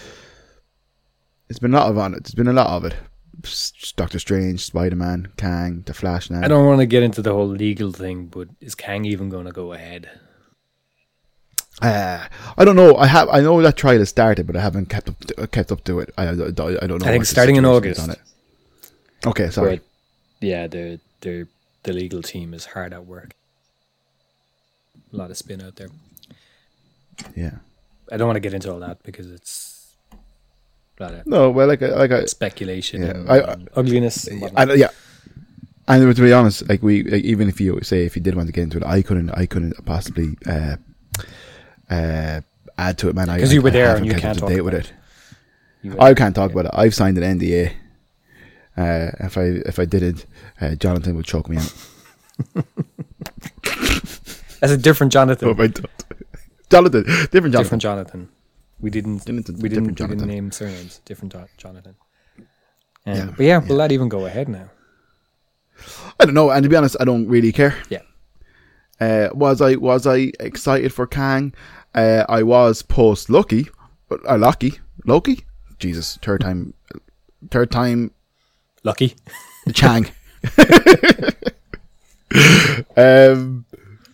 [1.48, 2.24] it's been a lot of on it.
[2.24, 2.94] There's been a lot of it.
[3.96, 6.30] Doctor Strange, Spider Man, Kang, The Flash.
[6.30, 9.28] Now I don't want to get into the whole legal thing, but is Kang even
[9.28, 10.08] going to go ahead?
[11.82, 12.24] Uh,
[12.56, 12.96] I don't know.
[12.96, 13.28] I have.
[13.28, 15.20] I know that trial has started, but I haven't kept up.
[15.20, 16.12] To, kept up to it.
[16.16, 17.06] I, I, I don't know.
[17.06, 18.32] I think starting in situation is August.
[19.26, 19.76] Okay, sorry.
[19.76, 19.84] But
[20.40, 21.46] yeah, the the
[21.82, 23.34] the legal team is hard at work.
[25.12, 25.88] A lot of spin out there.
[27.34, 27.52] Yeah.
[28.12, 29.94] I don't want to get into all that because it's
[30.98, 34.26] of No, well, like, I- like I, speculation Yeah, and, I- I- and ugliness.
[34.26, 34.50] And.
[34.56, 34.88] I, yeah.
[35.88, 38.48] And to be honest, like we, like, even if you say if you did want
[38.48, 40.76] to get into it, I couldn't, I couldn't possibly uh,
[41.88, 42.40] uh,
[42.76, 43.28] add to it, man.
[43.28, 44.92] 'Cause you were there and you can't talk date with about it.
[45.82, 46.72] You I can't talk about it.
[46.74, 47.72] I've signed an NDA.
[48.76, 50.26] Uh, if I if I didn't,
[50.60, 51.72] uh, Jonathan would choke me out.
[54.62, 55.48] As a different Jonathan.
[55.52, 55.88] Oh my God.
[56.70, 57.50] Jonathan, different Jonathan.
[57.62, 58.28] different Jonathan.
[58.80, 59.18] We didn't.
[59.24, 59.94] Different- we didn't.
[59.94, 61.00] different We didn't name surnames.
[61.04, 61.94] Different Jonathan.
[62.38, 64.70] Um, Yeah, but yeah, will that even go ahead now?
[66.18, 67.74] I don't know, and to be honest, I don't really care.
[67.88, 68.02] Yeah.
[69.00, 71.54] Uh, was I was I excited for Kang?
[71.94, 73.68] Uh, I was post Loki,
[74.08, 75.44] but uh, Loki, Loki.
[75.78, 76.72] Jesus, third time,
[77.50, 78.10] third time,
[78.82, 79.14] Lucky.
[79.72, 80.10] Chang.
[82.96, 83.64] um,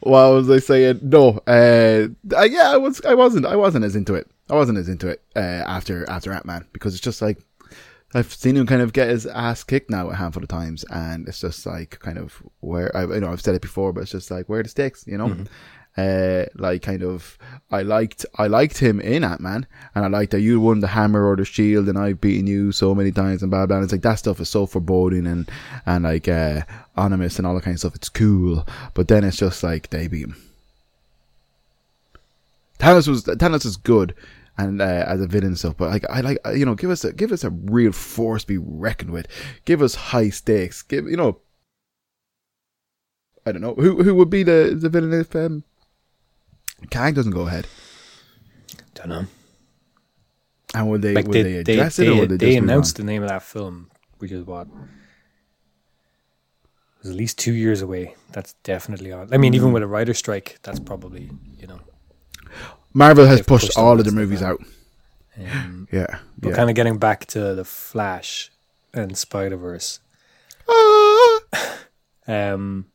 [0.02, 1.00] what was I saying?
[1.02, 4.30] No, uh, uh, yeah, I was, I wasn't, I wasn't as into it.
[4.50, 7.38] I wasn't as into it uh, after after Ant Man because it's just like
[8.14, 11.26] I've seen him kind of get his ass kicked now a handful of times, and
[11.28, 14.12] it's just like kind of where I, you know I've said it before, but it's
[14.12, 15.34] just like where the stakes, you know.
[15.96, 17.36] Uh, like kind of,
[17.70, 20.86] I liked, I liked him in Ant Man, and I liked that you won the
[20.86, 23.76] hammer or the shield, and I've beaten you so many times, and blah blah.
[23.76, 25.50] And it's like that stuff is so foreboding and
[25.84, 26.62] and like uh,
[26.96, 27.94] ominous and all that kind of stuff.
[27.94, 30.36] It's cool, but then it's just like they beat him.
[32.78, 34.14] Thanos was Thanos is good,
[34.58, 35.76] and uh, as a villain stuff.
[35.76, 38.48] But like I like you know, give us a give us a real force to
[38.48, 39.26] be reckoned with.
[39.64, 40.82] Give us high stakes.
[40.82, 41.38] Give you know.
[43.44, 45.64] I don't know who who would be the the villain if um,
[46.90, 47.66] Kang doesn't go ahead.
[48.94, 49.26] Don't know.
[50.74, 52.96] And would they Like would they, they address they, it or would they, they announced
[52.96, 54.72] the name of that film, which is what it
[57.02, 58.14] was at least two years away.
[58.32, 59.28] That's definitely on.
[59.32, 59.56] I mean, Mm.
[59.56, 61.80] even with a writer strike, that's probably you know.
[62.94, 64.60] Marvel has pushed pushed all all of the movies out.
[65.38, 66.56] Um, Yeah, But yeah.
[66.56, 68.50] kind of getting back to the Flash
[68.94, 70.00] and Spider Verse.
[70.68, 71.38] Ah!
[72.28, 72.86] Um,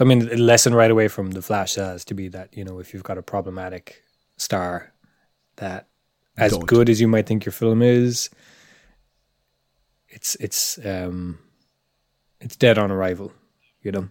[0.00, 2.64] so I mean, a lesson right away from the Flash has to be that you
[2.64, 4.02] know if you've got a problematic
[4.38, 4.92] star,
[5.56, 5.88] that
[6.38, 6.66] as Don't.
[6.66, 8.30] good as you might think your film is,
[10.08, 11.38] it's it's um,
[12.40, 13.32] it's dead on arrival,
[13.82, 14.08] you know.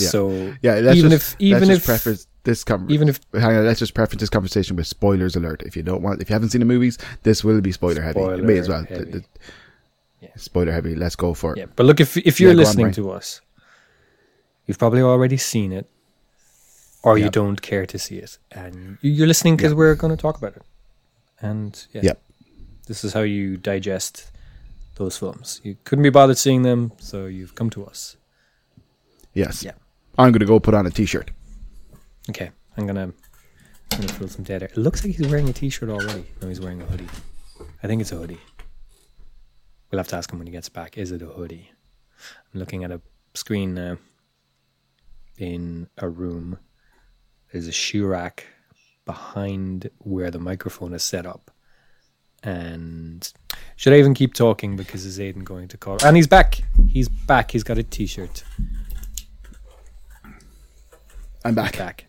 [0.00, 0.08] Yeah.
[0.08, 3.64] So yeah, let's even just, if even if preface this com- even if hang on,
[3.66, 5.62] let's just preface this conversation with spoilers alert.
[5.64, 8.18] If you don't want, if you haven't seen the movies, this will be spoiler heavy.
[8.20, 8.84] It may as well.
[8.84, 9.18] Spoiler The- heavy.
[9.20, 9.28] the-
[10.36, 10.94] Spoiler heavy.
[10.96, 11.58] Let's go for it.
[11.58, 13.42] Yeah, but look, if if you're Yeah, go on, listening to us,
[14.66, 15.88] you've probably already seen it,
[17.02, 20.20] or you don't care to see it, and you- you're listening because we're going to
[20.20, 20.62] talk about it.
[21.40, 22.22] And yeah, Yep.
[22.86, 24.30] this is how you digest
[24.96, 25.60] those films.
[25.64, 28.16] You couldn't be bothered seeing them, so you've come to us.
[29.34, 29.62] Yes.
[29.62, 29.72] Yeah.
[30.16, 31.30] I'm gonna go put on a t-shirt.
[32.30, 33.12] Okay, I'm gonna
[33.92, 34.68] I'm gonna fill some dead air.
[34.68, 36.24] It looks like he's wearing a t-shirt already.
[36.40, 37.08] No, he's wearing a hoodie.
[37.82, 38.40] I think it's a hoodie.
[39.90, 40.96] We'll have to ask him when he gets back.
[40.96, 41.70] Is it a hoodie?
[42.52, 43.00] I'm looking at a
[43.34, 43.98] screen now.
[45.38, 46.58] In a room,
[47.52, 48.46] there's a shoe rack
[49.04, 51.50] behind where the microphone is set up.
[52.42, 53.32] And
[53.76, 55.98] should I even keep talking because is Aiden going to call?
[56.04, 56.60] And he's back.
[56.88, 57.50] He's back.
[57.50, 58.44] He's got a t-shirt.
[61.44, 61.78] I'm He's back.
[61.78, 62.06] back.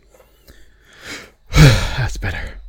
[1.98, 2.60] That's better.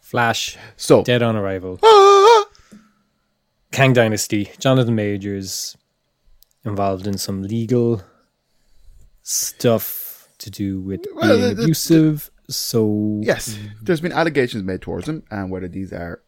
[0.00, 0.56] Flash.
[0.76, 1.02] So.
[1.02, 1.80] Dead on arrival.
[1.82, 2.44] Ah!
[3.72, 5.76] Kang Dynasty, Jonathan Majors
[6.64, 8.02] involved in some legal
[9.22, 12.30] stuff to do with Well, being the- the- abusive.
[12.48, 16.20] So Yes, there's been allegations made towards him, and whether these are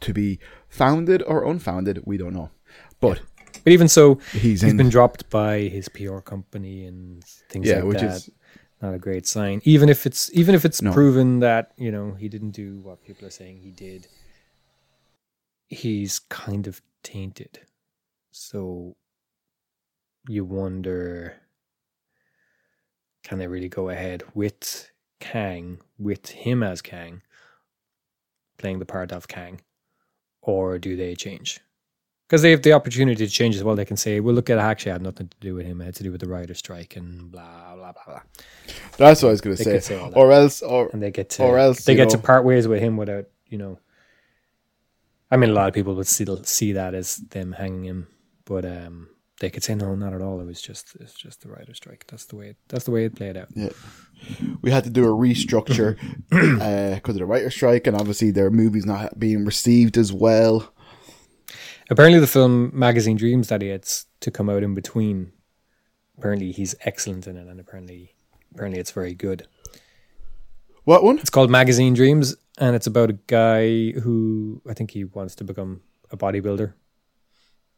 [0.00, 0.38] to be
[0.68, 2.50] founded or unfounded, we don't know.
[3.00, 3.20] But
[3.64, 7.84] but even so, he's he's been dropped by his PR company and things yeah, like
[7.84, 8.16] which that.
[8.16, 8.30] is
[8.80, 9.60] Not a great sign.
[9.64, 10.92] Even if it's even if it's No.
[10.92, 14.06] proven that you know he didn't do what people are saying he did,
[15.68, 17.60] he's kind of tainted.
[18.30, 18.96] So
[20.28, 21.36] you wonder
[23.26, 27.22] can they really go ahead with Kang, with him as Kang,
[28.56, 29.60] playing the part of Kang,
[30.42, 31.58] or do they change?
[32.28, 33.74] Because they have the opportunity to change as well.
[33.74, 35.80] They can say, "Well, look, it actually had nothing to do with him.
[35.80, 38.20] It had to do with the writer strike and blah blah blah blah."
[38.96, 39.80] that's what I was going to say.
[39.80, 40.10] say.
[40.14, 42.80] Or else, or And they get to, Or else, they get to part ways with
[42.80, 43.78] him without, you know.
[45.30, 48.06] I mean, a lot of people would still see that as them hanging him,
[48.44, 49.08] but um,
[49.40, 50.40] they could say, "No, not at all.
[50.40, 52.04] It was just, it's just the writer strike.
[52.08, 52.48] That's the way.
[52.48, 53.70] It, that's the way it played out." yeah,
[54.62, 55.98] we had to do a restructure
[56.32, 60.72] uh, because of the writer strike, and obviously their movies not being received as well.
[61.90, 63.86] Apparently, the film Magazine Dreams that he had
[64.20, 65.32] to come out in between.
[66.18, 68.14] Apparently, he's excellent in it, and apparently,
[68.54, 69.46] apparently, it's very good.
[70.84, 71.18] What one?
[71.18, 75.44] It's called Magazine Dreams, and it's about a guy who I think he wants to
[75.44, 76.72] become a bodybuilder,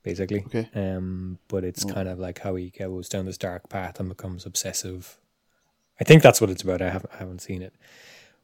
[0.03, 0.45] basically.
[0.47, 0.69] Okay.
[0.75, 1.89] Um, but it's Oh.
[1.93, 5.19] kind of like how he goes down this dark path and becomes obsessive.
[6.01, 6.81] I think that's what it's about.
[6.83, 7.75] I haven't I haven't seen it,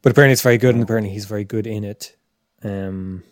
[0.02, 2.16] but apparently it's very good, and apparently he's very good in it.
[2.62, 3.22] Um,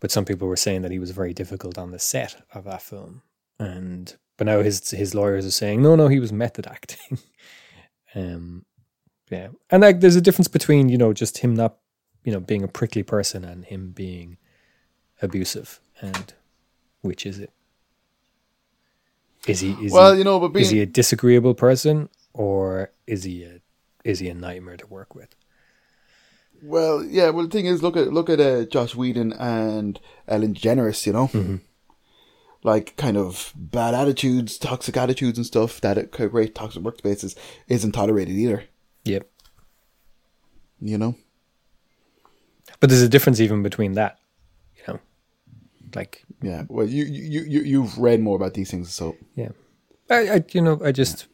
[0.00, 2.82] but some people were saying that he was very difficult on the set of that
[2.82, 3.22] film,
[3.58, 7.18] and but now his his lawyers are saying no, no, he was method acting.
[8.14, 8.64] um,
[9.30, 11.76] yeah, and like there's a difference between you know just him not
[12.24, 14.38] you know being a prickly person and him being
[15.22, 16.32] abusive, and
[17.02, 17.50] which is it?
[19.46, 22.90] Is he is well, he, you know, but being is he a disagreeable person or
[23.06, 23.60] is he a
[24.04, 25.34] is he a nightmare to work with?
[26.62, 27.30] well, yeah.
[27.30, 31.06] Well, the thing is, look at look at uh, Joss Whedon and Ellen DeGeneres.
[31.06, 31.56] You know, Mm-hmm.
[32.62, 37.34] like kind of bad attitudes, toxic attitudes, and stuff that at great toxic workspaces
[37.68, 38.64] isn't tolerated either.
[39.04, 39.26] Yep.
[40.82, 41.14] You know.
[42.78, 44.18] But there's a difference even between that.
[45.94, 46.64] Like, Yeah.
[46.68, 49.50] Well, you you you you've read more about these things, so yeah,
[50.08, 51.26] I, I you know, I just,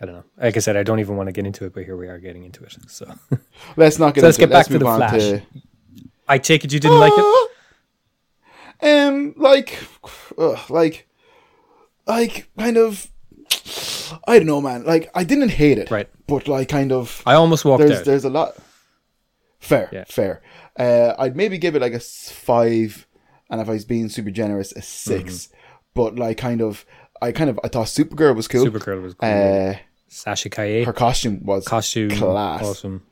[0.00, 0.24] I don't know.
[0.36, 2.18] Like I said, I don't even want to get into it, but here we are
[2.18, 2.76] getting into it.
[2.88, 3.06] So
[3.76, 4.20] let's not get.
[4.22, 4.52] So let's get it.
[4.54, 5.20] Let's back to the Flash.
[5.20, 5.42] to.
[6.28, 7.48] I take it you didn't like it.
[8.84, 9.78] Um, like,
[10.68, 11.06] like,
[12.06, 13.08] like, kind of.
[14.26, 14.84] I don't know, man.
[14.84, 16.08] Like, I didn't hate it, Right.
[16.26, 17.22] But like, kind of.
[17.26, 18.04] I almost walked there's out.
[18.04, 18.56] there's a lot.
[19.60, 20.04] Fair, Yeah.
[20.08, 20.42] fair.
[20.76, 23.06] Uh, I'd maybe give it like a five,
[23.52, 25.56] and if I was being super generous, a 6 Mm-hmm.
[25.94, 26.84] But like, kind of,
[27.20, 28.64] I kind of I thought Supergirl was cool.
[28.66, 29.28] Supergirl was cool.
[29.28, 29.74] Uh,
[30.08, 32.64] Sasha Calle her costume was costume class.
[32.64, 33.02] awesome.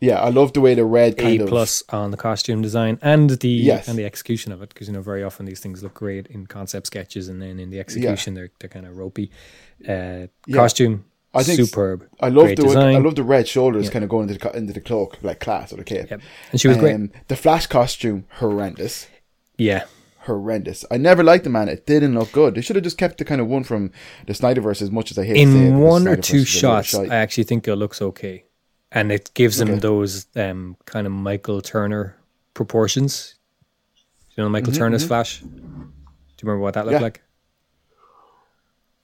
[0.00, 2.98] Yeah, I love the way the red kind A of plus on the costume design
[3.02, 3.86] and the Yes.
[3.86, 6.46] and the execution of it because you know very often these things look great in
[6.48, 9.30] concept sketches and then in the execution they're they're kind of ropey.
[9.88, 10.56] Uh, Yeah.
[10.56, 11.04] Costume
[11.34, 12.08] I think superb.
[12.20, 12.96] I love the design.
[12.96, 15.72] I love the red shoulders kind of going into the into the cloak like class
[15.72, 16.10] or the cape.
[16.10, 16.20] Yep.
[16.50, 16.94] And she was great.
[16.94, 19.06] Um, The Flash costume horrendous,
[19.62, 19.84] Yeah,
[20.26, 20.84] horrendous.
[20.90, 21.68] I never liked the man.
[21.68, 22.54] It didn't look good.
[22.54, 23.90] They should have just kept the kind of one from
[24.26, 25.36] the Snyderverse as much as I hate.
[25.36, 26.94] in one or two is a little shots.
[26.94, 28.44] I actually think it looks okay,
[28.90, 32.16] and it gives him those um, kind of Michael Turner
[32.54, 33.36] proportions.
[34.36, 35.40] You know, Mm-hmm, Michael Turner's Flash.
[35.40, 37.00] Do you remember what that looked Yeah.
[37.08, 37.22] like?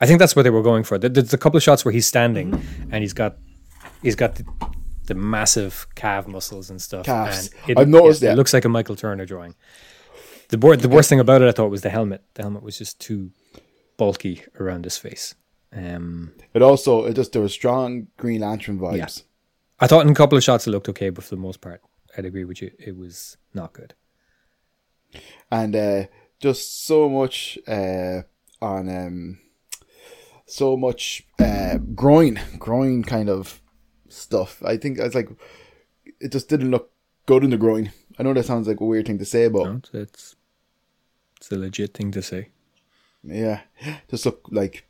[0.00, 0.96] I think that's what they were going for.
[0.98, 2.54] There- There's a couple of shots where he's standing
[2.90, 3.36] and he's got
[4.02, 4.44] he's got the,
[5.06, 7.04] the massive calf muscles and stuff.
[7.06, 7.50] Calves.
[7.62, 8.32] And it, I've noticed that.
[8.32, 9.54] It looks like a Michael Turner drawing.
[10.48, 12.22] The wor- the worst thing about it, I thought, was the helmet.
[12.34, 13.30] The helmet was just too
[13.96, 15.34] bulky around his face.
[15.72, 18.96] Um, It also it just there was strong Green Lantern vibes.
[18.96, 19.08] Yeah.
[19.80, 21.82] I thought in a couple of shots it looked okay, but for the most part,
[22.16, 22.70] I'd agree with you.
[22.78, 23.94] It was not good.
[25.50, 26.04] and uh,
[26.40, 28.22] just so much uh,
[28.62, 29.38] on um,
[30.46, 33.60] so much uh, groin, groin kind of
[34.08, 34.62] stuff.
[34.64, 35.28] I think it's like
[36.20, 36.90] it just didn't look
[37.26, 37.92] good in the groin.
[38.18, 40.34] I know that sounds like a weird thing to say, but No, it's,
[41.48, 42.48] it's a legit thing to say.
[43.24, 43.60] yeah,
[44.10, 44.84] just look like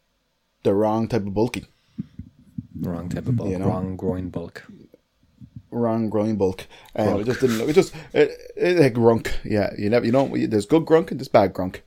[0.64, 1.66] the wrong type of bulky,
[2.81, 3.66] Wrong type of bulk, You know?
[3.66, 4.64] wrong groin bulk.
[5.71, 6.66] wrong groin bulk.
[6.97, 7.68] Um, it just didn't look.
[7.68, 9.33] It just it, it, like grunk.
[9.44, 10.29] Yeah, you never you know.
[10.37, 11.81] There's good grunk and there's bad grunk,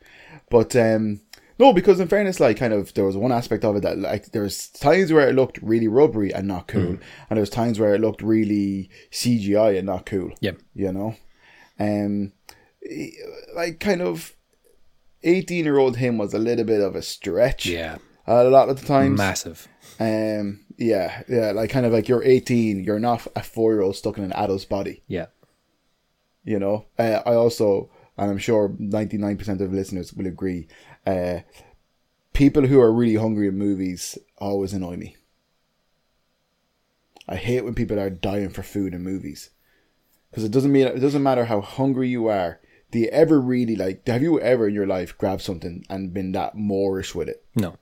[0.49, 1.21] but um.
[1.60, 4.31] No, because in fairness, like kind of, there was one aspect of it that like
[4.31, 7.03] there was times where it looked really rubbery and not cool, Hmm.
[7.29, 10.31] and there was times where it looked really CGI and not cool.
[10.39, 11.15] Yeah, you know,
[11.79, 12.31] um,
[13.55, 14.34] like kind of
[15.23, 17.65] eighteen year old him was a little bit of a stretch.
[17.65, 19.17] Yeah, a lot of the times.
[19.17, 19.67] massive.
[19.99, 23.95] Um, yeah, yeah, like kind of like you're eighteen, you're not a four year old
[23.95, 25.03] stuck in an adult's body.
[25.07, 25.27] Yeah,
[26.43, 30.67] You know, uh, I also, and I'm sure ninety nine percent of listeners will agree.
[31.05, 31.39] Uh,
[32.34, 35.15] people who are really hungry in movies always annoy me.
[37.27, 39.51] I hate when people are dying for food in movies
[40.29, 42.60] because it doesn't mean it doesn't matter how hungry you are.
[42.91, 44.06] Do you ever really like?
[44.08, 47.43] Have you ever in your life grabbed something and been that moreish with it?
[47.56, 47.77] no,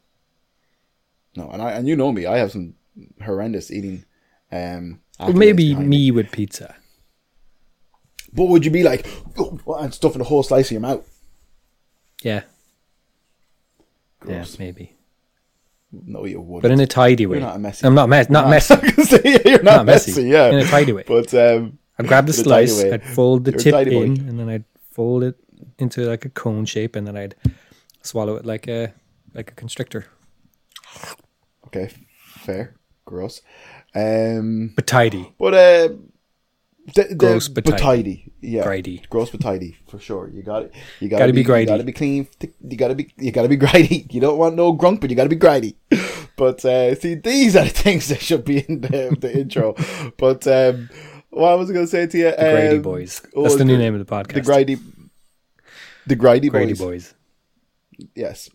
[1.35, 2.75] No, and I and you know me, I have some
[3.23, 4.05] horrendous eating.
[4.51, 6.75] Um, Well, maybe me with pizza.
[8.31, 11.07] But would you be like "Oh," and stuffing a whole slice of your mouth?
[12.21, 12.43] Yeah,
[14.19, 14.53] Gross.
[14.59, 14.95] yeah, maybe,
[15.91, 16.61] No, you wouldn't.
[16.63, 17.37] but in a tidy way.
[17.37, 17.87] You're not a messy.
[17.87, 18.75] I'm not mess, not messy.
[19.45, 20.11] You're not, Not messy.
[20.11, 20.23] messy.
[20.29, 21.03] Yeah, In a tidy way.
[21.07, 22.91] But um, I'd grab the In a tidy slice, way.
[22.93, 25.35] I'd fold the tip in, and then I'd fold it
[25.77, 27.35] into like a cone shape, and then I'd
[28.01, 28.93] swallow it like a
[29.33, 30.05] like a constrictor.
[31.67, 32.75] okay, fair,
[33.05, 33.41] gross.
[33.95, 35.89] Um, But tidy, but uh,
[36.95, 37.81] the, the, Gross but but tidy.
[37.81, 38.25] tidy.
[38.41, 39.03] Yeah, Grady.
[39.09, 40.29] gross but tidy for sure.
[40.33, 40.73] You got it.
[40.99, 41.65] You Gotta be You grady.
[41.67, 42.27] gotta be clean.
[42.67, 43.13] You gotta be.
[43.17, 44.07] You gotta be grady.
[44.11, 45.75] You don't want no grunk, but you gotta be grady.
[46.35, 49.75] But uh, see, these are the things that should be in the, the intro.
[50.17, 50.89] But um,
[51.29, 53.21] what I was going to say to you, the Grady um, Boys.
[53.35, 54.33] oh, That's the new the- name of the podcast.
[54.33, 54.77] the grady,
[56.07, 56.79] the grady, Grady boys.
[56.79, 57.13] Boys,
[58.15, 58.49] Yes,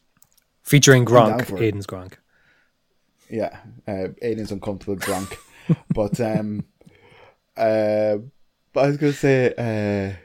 [0.62, 1.42] featuring Gronk.
[1.46, 2.14] Aiden's Gronk.
[3.28, 3.58] yeah.
[3.86, 5.36] Uh, Aiden's uncomfortable drunk,
[5.94, 6.64] but um,
[7.56, 8.16] uh,
[8.72, 10.16] but I was going to say, uh,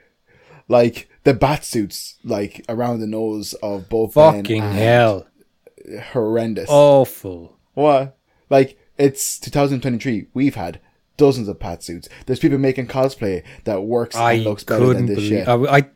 [0.70, 5.28] like the bat suits, like around the nose of both Fucking hell,
[6.14, 6.70] horrendous.
[6.70, 7.58] awful.
[7.74, 8.18] What?
[8.50, 10.28] Like, it's 2023.
[10.34, 10.80] We've had
[11.20, 12.10] dozens of bat suits.
[12.26, 15.30] There's people making cosplay that works I and looks better than this believe.
[15.46, 15.48] shit.
[15.48, 15.90] I, I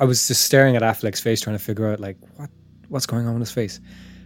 [0.00, 2.50] I was just staring at Affleck's face, trying to figure out like what
[2.88, 3.78] what's going on with his face.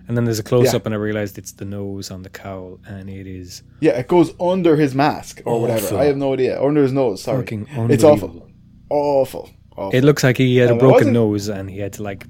[0.08, 0.86] And then there's a close up, Yeah.
[0.86, 4.32] and I realized it's the nose on the cowl, and it is yeah, it goes
[4.40, 5.98] under his mask or whatever.
[5.98, 6.62] I have no idea.
[6.62, 7.44] Under his nose, sorry.
[7.50, 8.48] It's awful.
[8.88, 9.50] Awful.
[9.76, 9.90] Awful.
[9.98, 12.24] It looks like he had a Um, broken nose, and he had to like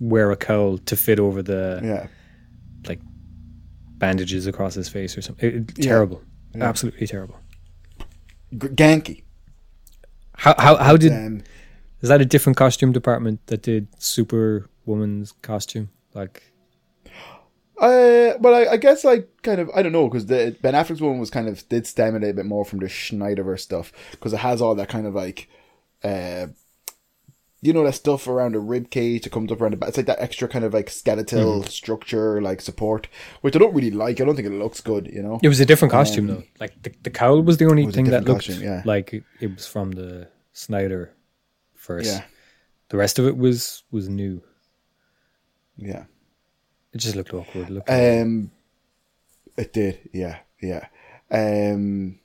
[0.00, 2.06] wear a cowl to fit over the yeah.
[2.88, 3.00] like
[3.98, 5.48] bandages across his face or something.
[5.48, 6.22] It- it- terrible,
[6.54, 7.36] absolutely terrible.
[8.52, 9.22] G- Ganky.
[10.36, 11.42] How how how did Um,
[12.00, 15.90] Is that a different costume department that did Superwoman's costume?
[16.14, 16.42] Like,
[17.80, 21.00] Uh, well, I, I guess like kind of I don't know because the Ben Affleck's
[21.00, 24.32] one was kind of did stem it a bit more from the Snyderverse stuff because
[24.32, 25.48] it has all that kind of like,
[26.02, 26.46] uh,
[27.60, 29.88] you know that stuff around the rib cage that comes up around the back.
[29.88, 33.08] It's like that extra kind of like skeletal structure, like support,
[33.40, 34.20] which I don't really like.
[34.20, 35.08] I don't think it looks good.
[35.12, 35.40] You know.
[35.42, 36.44] it was a different costume though.
[36.60, 38.82] Like the, the cowl was the only was thing that looked costume, yeah.
[38.84, 41.12] like it, it was from the Snyder
[41.74, 42.06] first.
[42.06, 42.24] Yeah.
[42.90, 44.42] The rest of it was was new.
[45.76, 46.04] Yeah.
[46.92, 47.70] It just looked awkward.
[47.70, 48.50] Looked Um,
[49.56, 50.86] it did, yeah, yeah.
[51.30, 52.20] Um,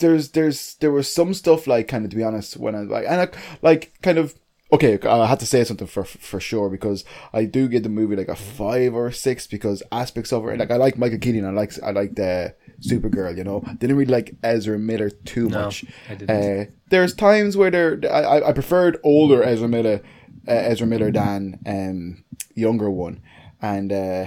[0.00, 3.06] there's, there's, there was some stuff like kind of to be honest when I like,
[3.08, 3.28] and I,
[3.62, 4.34] like kind of
[4.72, 4.98] okay.
[5.06, 8.28] I had to say something for for sure because I do give the movie like
[8.28, 11.50] a five or a six because aspects of it, like I like Michael Keaton, I
[11.50, 13.62] like I like the Supergirl, you know.
[13.78, 15.84] Didn't really like Ezra Miller too No, much.
[16.10, 16.30] I didn't.
[16.30, 20.00] Uh, there's times where there, I, I- I preferred older Ezra Miller,
[20.48, 23.22] uh, Ezra Miller than um younger one,
[23.62, 24.26] and uh,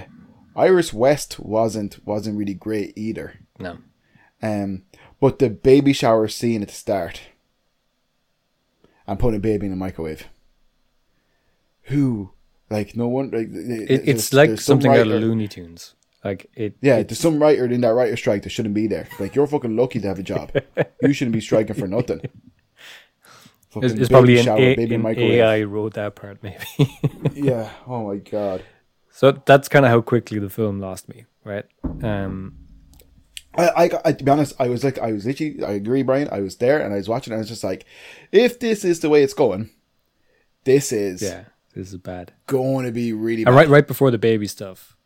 [0.56, 3.40] Iris West wasn't wasn't really great either.
[3.58, 3.78] no.
[4.40, 4.84] Um,
[5.20, 7.20] but the baby shower scene at the start,
[9.06, 10.28] and putting a baby in the microwave.
[11.84, 12.32] Who,
[12.68, 15.94] like, no one like It, it's like something out of Looney Tunes.
[16.22, 16.76] Like it.
[16.82, 19.08] Yeah, there's some writer in that writer strike that shouldn't be there.
[19.18, 20.52] Like, you're fucking lucky to have a job.
[21.02, 22.20] you shouldn't be striking for nothing.
[22.22, 22.32] it's,
[23.70, 25.06] Fucking it's probably an, shower, A, baby an.
[25.06, 26.66] AI wrote that part, maybe.
[27.34, 27.70] Yeah.
[27.86, 28.62] Oh my god.
[29.10, 31.64] so that's kind of how quickly the film lost me, right?
[32.02, 32.56] Um,
[33.58, 36.28] I, I, I, to be honest, I was like, I was literally, I agree, Brian.
[36.30, 37.32] I was there and I was watching.
[37.32, 37.84] And I was just like,
[38.30, 39.70] if this is the way it's going,
[40.64, 41.44] this is yeah,
[41.74, 42.32] this is bad.
[42.46, 43.50] going to be really bad.
[43.50, 44.96] And right, right before the baby stuff.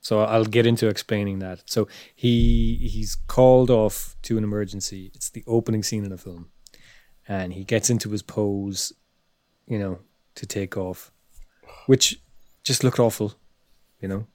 [0.00, 1.64] So I'll get into explaining that.
[1.66, 5.10] So he he's called off to an emergency.
[5.14, 6.50] It's the opening scene in the film,
[7.26, 8.92] and he gets into his pose,
[9.66, 9.98] you know,
[10.36, 11.10] to take off,
[11.86, 12.20] which
[12.62, 13.34] just looked awful,
[14.00, 14.26] you know.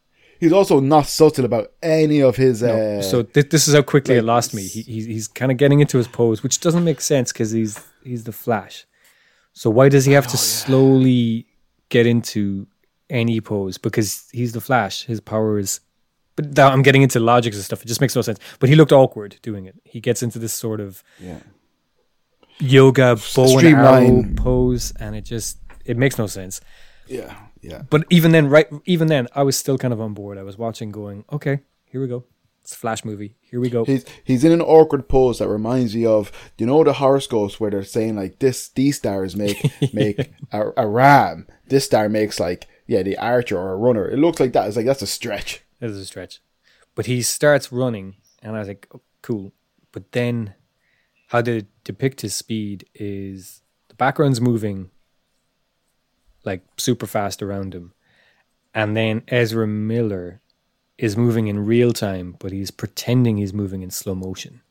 [0.44, 2.62] He's also not subtle about any of his.
[2.62, 2.98] No.
[2.98, 4.64] Uh, so th- this is how quickly it like, lost me.
[4.68, 7.80] He, he's he's kind of getting into his pose, which doesn't make sense because he's
[8.04, 8.86] he's the Flash.
[9.54, 11.48] So why does he have to slowly
[11.88, 12.68] get into
[13.10, 13.78] any pose?
[13.78, 15.06] Because he's the Flash.
[15.06, 15.80] His power is.
[16.36, 17.82] But now I'm getting into logics and stuff.
[17.82, 18.40] It just makes no sense.
[18.60, 19.80] But he looked awkward doing it.
[19.86, 21.40] He gets into this sort of yeah.
[22.60, 26.60] yoga bow and arrow pose, and it just it makes no sense.
[27.08, 27.34] Yeah.
[27.64, 27.84] Yeah.
[27.90, 28.68] But even then, right?
[28.86, 30.38] Even then, I was still kind of on board.
[30.38, 32.26] I was watching, going, "Okay, here we go.
[32.62, 33.36] It's a Flash movie.
[33.42, 36.84] Here we go." He's he's in an awkward pose that reminds me of you know
[36.84, 41.48] the horoscopes where they're saying like this these stars make make a, a ram.
[41.68, 44.08] This star makes like yeah the archer or a runner.
[44.10, 44.68] It looks like that.
[44.68, 45.64] It's like that's a stretch.
[45.80, 46.42] It is a stretch.
[46.96, 49.52] But he starts running, and I was like, oh, cool.
[49.92, 50.54] But then,
[51.30, 54.92] how they depict his speed is the background's moving
[56.46, 57.94] like super fast around him.
[58.74, 60.42] And then Ezra Miller
[60.98, 64.62] is moving in real time, but he's pretending he's moving in slow motion.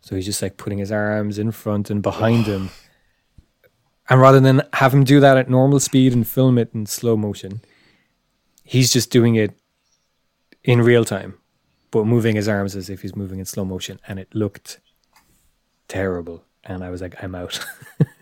[0.00, 2.70] So he's just like putting his arms in front and behind him.
[4.08, 7.16] And rather than have him do that at normal speed and film it in slow
[7.16, 7.60] motion,
[8.64, 9.52] he's just doing it
[10.64, 11.38] in real time,
[11.90, 14.80] but moving his arms as if he's moving in slow motion, and it looked
[15.88, 16.44] terrible.
[16.64, 17.64] And I was like, I'm out.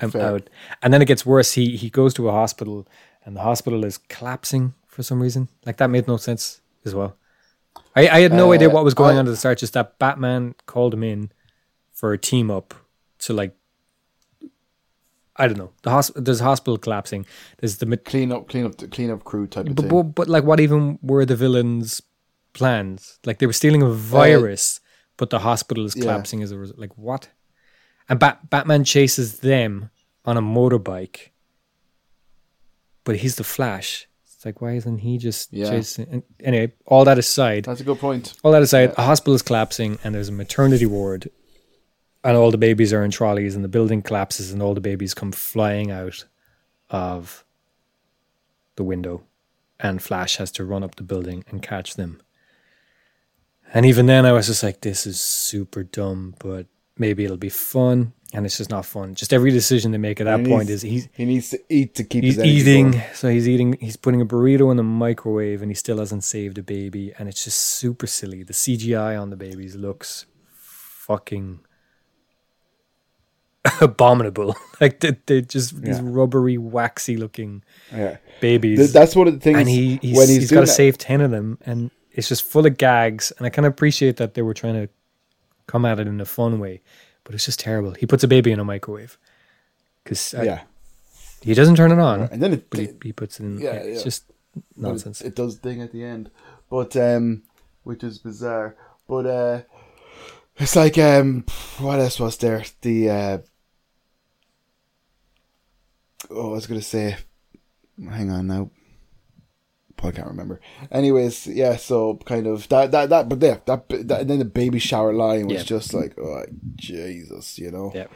[0.00, 0.22] I'm Fair.
[0.34, 0.50] out.
[0.82, 1.52] And then it gets worse.
[1.52, 2.86] He he goes to a hospital,
[3.24, 5.48] and the hospital is collapsing for some reason.
[5.66, 7.16] Like that made no sense as well.
[7.96, 9.58] I, I had no Uh, idea what was going I- on at the start.
[9.58, 11.30] Just that Batman called him in
[11.92, 12.74] for a team up
[13.20, 13.54] to like.
[15.40, 15.70] I don't know.
[15.82, 17.24] The hosp- there's a hospital collapsing.
[17.58, 19.90] There's the ma- Clean up, clean up, the clean up crew type of but, thing.
[19.90, 22.02] but, but like, what even were the villains'
[22.54, 23.20] plans?
[23.24, 24.80] Like, they were stealing a virus,
[25.16, 26.02] but the hospital is yeah.
[26.02, 26.80] collapsing as a result.
[26.80, 27.28] Like, what?
[28.08, 29.90] And Bat- Batman chases them
[30.24, 31.28] on a motorbike,
[33.04, 34.06] but he's the Flash.
[34.24, 35.70] It's like, why isn't he just Yeah.
[35.70, 36.06] chasing?
[36.10, 38.34] And anyway, all that aside, That's a good point.
[38.44, 41.30] all that aside, a hospital is collapsing, and there's a maternity ward,
[42.22, 45.12] and all the babies are in trolleys, and the building collapses, and all the babies
[45.12, 46.24] come flying out
[46.88, 47.44] of
[48.76, 49.22] the window,
[49.80, 52.20] and Flash has to run up the building and catch them.
[53.74, 56.66] And even then, I was just like, "This is super dumb," but
[56.98, 59.14] maybe it'll be fun, and it's just not fun.
[59.14, 62.04] Just every decision they make at that point is he's He needs to eat to
[62.04, 63.04] keep he's his eating going.
[63.14, 66.58] so he's eating he's putting a burrito in the microwave and he still hasn't saved
[66.58, 71.60] a baby and it's just super silly the cgi on the babies looks fucking
[73.80, 78.18] abominable like they, they just these rubbery waxy looking Yeah.
[78.40, 79.58] babies Th- That's one of the things.
[79.58, 82.42] and he he's, when he's, he's got to save 10 of them and it's just
[82.44, 84.88] full of gags and i kind of appreciate that they were trying to
[85.68, 86.82] come at it in a fun way
[87.28, 87.92] but it's just terrible.
[87.92, 89.18] He puts a baby in a microwave
[90.02, 90.62] because yeah,
[91.42, 93.60] he doesn't turn it on, and then it, he, he puts it in.
[93.60, 94.04] Yeah, it's yeah.
[94.04, 95.20] just but it- nonsense.
[95.20, 96.30] It, does ding at the end,
[96.70, 97.42] but um,
[97.82, 98.76] which is bizarre.
[99.06, 99.60] But uh,
[100.56, 101.44] it's like um,
[101.80, 102.64] what else was there?
[102.80, 103.38] The uh,
[106.30, 107.18] oh, I was gonna say,
[108.02, 108.70] hang on now.
[110.04, 110.60] I can't remember.
[110.90, 111.76] Anyways, yeah.
[111.76, 115.12] So kind of that that that, but yeah, that, that and then the baby shower
[115.12, 115.62] line was Yeah.
[115.64, 116.44] just like, oh
[116.76, 118.06] Jesus, you know, yeah,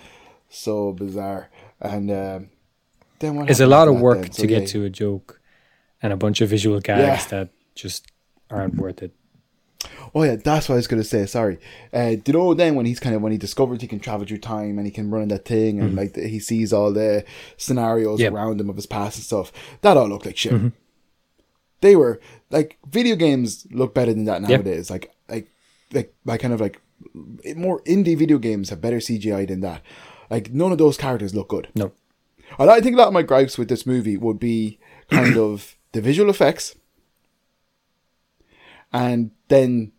[0.48, 1.48] so bizarre.
[1.80, 2.50] And um,
[3.18, 3.50] then what?
[3.50, 4.26] it's a lot of work?
[4.32, 5.40] So, to get yeah, to a joke
[6.02, 8.06] and a bunch of visual gags that just
[8.50, 9.12] aren't worth it.
[10.14, 11.26] Oh yeah, that's what I was gonna say.
[11.26, 11.58] Sorry.
[11.92, 14.26] Uh, do you know then when he's kind of when he discovers he can travel
[14.26, 17.24] through time and he can run in that thing and like he sees all the
[17.56, 18.32] scenarios Yep.
[18.32, 19.52] around him of his past and stuff.
[19.80, 20.72] That all looked like shit.
[21.82, 22.20] They were
[22.50, 24.90] like video games look better than that nowadays.
[24.90, 25.50] Like like
[25.92, 26.80] like like kind of like
[27.56, 29.82] more indie video games have better CGI than that.
[30.30, 31.68] Like none of those characters look good.
[31.74, 31.92] No,
[32.58, 34.78] And I think a lot of my gripes with this movie would be
[35.10, 36.74] kind of the visual effects
[38.92, 39.92] and then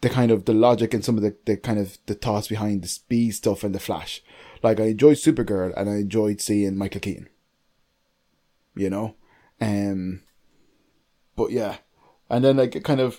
[0.00, 2.82] the kind of the logic and some of the, the kind of the thoughts behind
[2.82, 4.22] the speed stuff and the flash.
[4.62, 7.28] Like I enjoyed Supergirl and I enjoyed seeing Michael Keaton.
[8.74, 9.14] You know?
[9.60, 10.22] Um
[11.40, 11.78] but yeah.
[12.28, 13.18] And then like kind of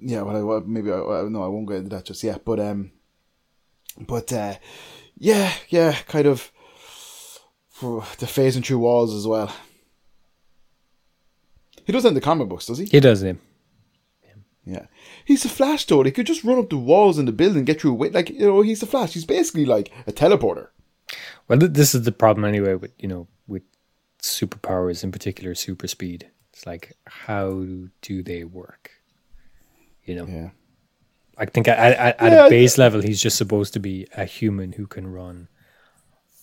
[0.00, 2.44] yeah, well, I, well maybe I, no, I won't go into that just yet.
[2.44, 2.92] But um,
[3.98, 4.54] but uh,
[5.16, 6.52] yeah, yeah, kind of
[7.80, 9.52] the phasing through walls as well.
[11.84, 12.84] He does that in the comic books, does he?
[12.84, 13.40] he does him.
[14.64, 14.86] Yeah.
[15.24, 16.04] He's a Flash though.
[16.04, 17.94] He could just run up the walls in the building, get through.
[17.94, 19.14] With, like you know, he's a Flash.
[19.14, 20.68] He's basically like a teleporter.
[21.48, 22.74] Well, th- this is the problem anyway.
[22.74, 23.26] With you know,
[24.20, 26.30] superpowers, in particular, super speed.
[26.52, 27.64] It's like, how
[28.02, 28.90] do they work?
[30.04, 30.50] You know, Yeah.
[31.40, 34.24] I think at, at, at Yeah, a base level, he's just supposed to be a
[34.24, 35.46] human who can run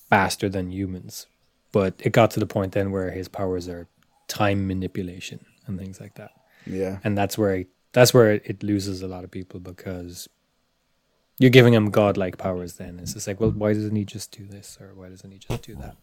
[0.10, 1.28] faster than humans.
[1.74, 3.88] But it got to the point then where his powers are
[4.30, 6.32] time manipulation and things like that,
[6.66, 7.00] Yeah.
[7.04, 10.30] and that's where it, that's where it loses a lot of people because
[11.40, 12.74] you're giving him godlike powers.
[12.74, 15.38] Then it's just like, well, why doesn't he just do this or why doesn't he
[15.40, 15.98] just do that?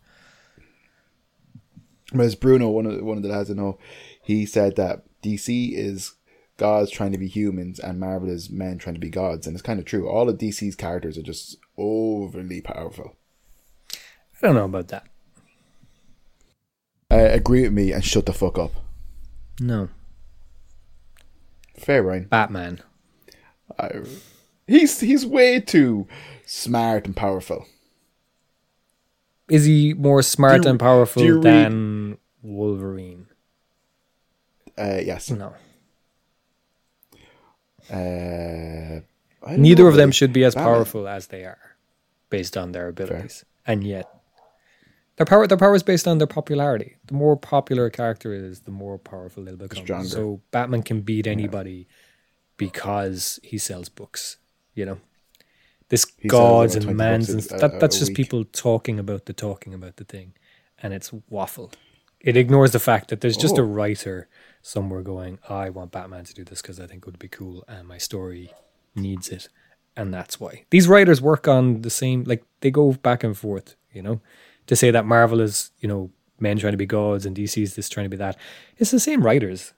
[2.12, 3.78] Whereas Bruno, one of the, one of the lads I know,
[4.22, 6.14] he said that DC is
[6.56, 9.62] gods trying to be humans and Marvel is men trying to be gods, and it's
[9.62, 10.08] kind of true.
[10.08, 13.16] All of DC's characters are just overly powerful.
[13.94, 15.04] I don't know about that.
[17.10, 18.72] Uh, agree with me and shut the fuck up.
[19.60, 19.88] No,
[21.76, 22.24] Fair, Ryan.
[22.24, 22.80] Batman.
[23.78, 24.02] I,
[24.66, 26.06] he's he's way too
[26.46, 27.66] smart and powerful.
[29.52, 33.26] Is he more smart you- and powerful do you read- than Wolverine?
[34.78, 35.30] Uh, yes.
[35.30, 35.52] No.
[37.90, 39.00] Uh,
[39.56, 40.72] Neither of them should be as Batman.
[40.74, 41.58] powerful as they are,
[42.30, 44.08] based on their abilities, and yet
[45.16, 46.96] their power their power is based on their popularity.
[47.06, 49.82] The more popular a character is, the more powerful they'll become.
[49.84, 50.08] Stronger.
[50.08, 51.88] So Batman can beat anybody
[52.56, 54.36] because he sells books.
[54.74, 54.98] You know,
[55.92, 58.16] this gods and 20 mans and a- that that's just week.
[58.16, 60.32] people talking about the talking about the thing,
[60.82, 61.70] and it's waffle.
[62.20, 63.62] It ignores the fact that there's just Oh.
[63.62, 64.28] a writer
[64.62, 67.64] somewhere going, I want Batman to do this because I think it would be cool
[67.68, 68.52] and my story
[68.94, 69.48] needs it.
[69.96, 70.64] And that's why.
[70.70, 74.20] These writers work on the same, like, they go back and forth, you know?
[74.68, 77.74] To say that Marvel is, you know, men trying to be gods and DC is
[77.74, 78.36] this trying to be that.
[78.78, 79.72] It's the same writers.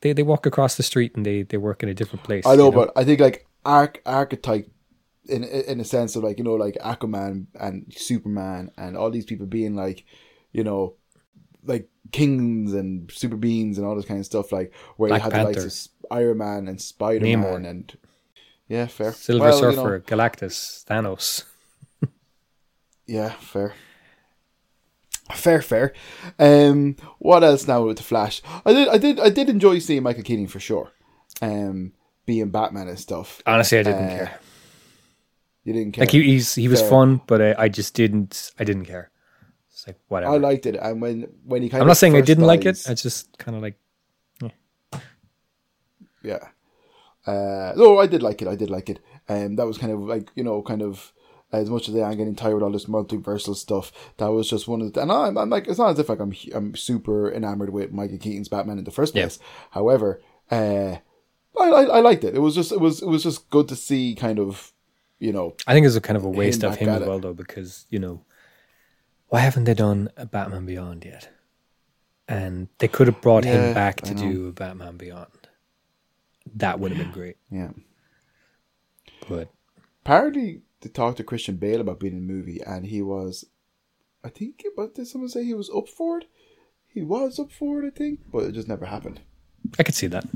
[0.00, 2.44] They, they walk across the street and they, they work in a different place.
[2.46, 4.68] I know, you but I think like arch- archetype
[5.28, 9.24] in in a sense of like you know like Aquaman and Superman and all these
[9.26, 10.04] people being like
[10.52, 10.94] you know
[11.64, 15.30] like kings and super beings and all this kind of stuff like where Black you
[15.30, 17.96] had the likes of Iron Man and Spider Man and
[18.68, 19.12] yeah, fair.
[19.12, 21.44] Silver Well, you Surfer, know, Galactus, Thanos.
[23.06, 23.74] yeah, fair.
[25.34, 25.92] Fair, fair.
[26.38, 28.42] Um, what else now with the Flash?
[28.64, 30.92] I did, I did, I did enjoy seeing Michael Keaton for sure.
[31.42, 31.92] Um,
[32.26, 33.42] being Batman and stuff.
[33.46, 34.40] Honestly, I didn't Uh, care.
[35.64, 36.02] You didn't care.
[36.02, 39.10] Like he, he's he was fun, but I, I just didn't I didn't care.
[39.70, 40.32] It's like whatever.
[40.34, 42.74] I liked it, and when when he kind I'm not saying I didn't like it.
[42.76, 43.78] dies- I just kind of like
[46.22, 46.48] yeah.
[47.26, 48.48] Uh, no, I did like it.
[48.48, 49.00] I did like it.
[49.28, 51.12] Um, that was kind of like you know, kind of
[51.52, 53.92] as much as I am getting tired of all this multiversal stuff.
[54.18, 55.00] That was just one of the.
[55.02, 58.18] And I'm, I'm like, it's not as if like I'm I'm super enamored with Michael
[58.18, 59.22] Keaton's Batman in the first Yeah.
[59.24, 59.38] place.
[59.70, 60.96] However, uh,
[61.58, 62.34] I, I I liked it.
[62.34, 64.72] It was just it was it was just good to see kind of
[65.24, 67.08] you know I think it's a kind of a waste Him of him as it.
[67.08, 68.16] well though because you know
[69.28, 71.28] why haven't they done a Batman Beyond yet?
[72.28, 75.48] And they could have brought Yeah, him back to do a Batman Beyond.
[76.54, 77.70] That would have been great, yeah.
[79.28, 79.48] but
[80.02, 83.44] apparently they talked to Christian Bale about being in the movie, and he was,
[84.22, 86.26] I think, but did someone say he was up for it?
[86.86, 89.20] He was up for it, I think, but it just never happened.
[89.78, 90.26] I could see that.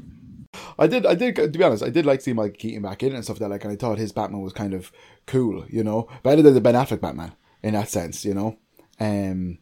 [0.78, 3.14] I did, I did, to be honest, I did like seeing Mike Keaton back in
[3.14, 3.54] and stuff like that.
[3.54, 4.90] Like, and I thought his Batman was kind of
[5.26, 7.32] cool, you know, better than the Ben Affleck Batman
[7.62, 8.56] in that sense, you know.
[9.00, 9.58] Um,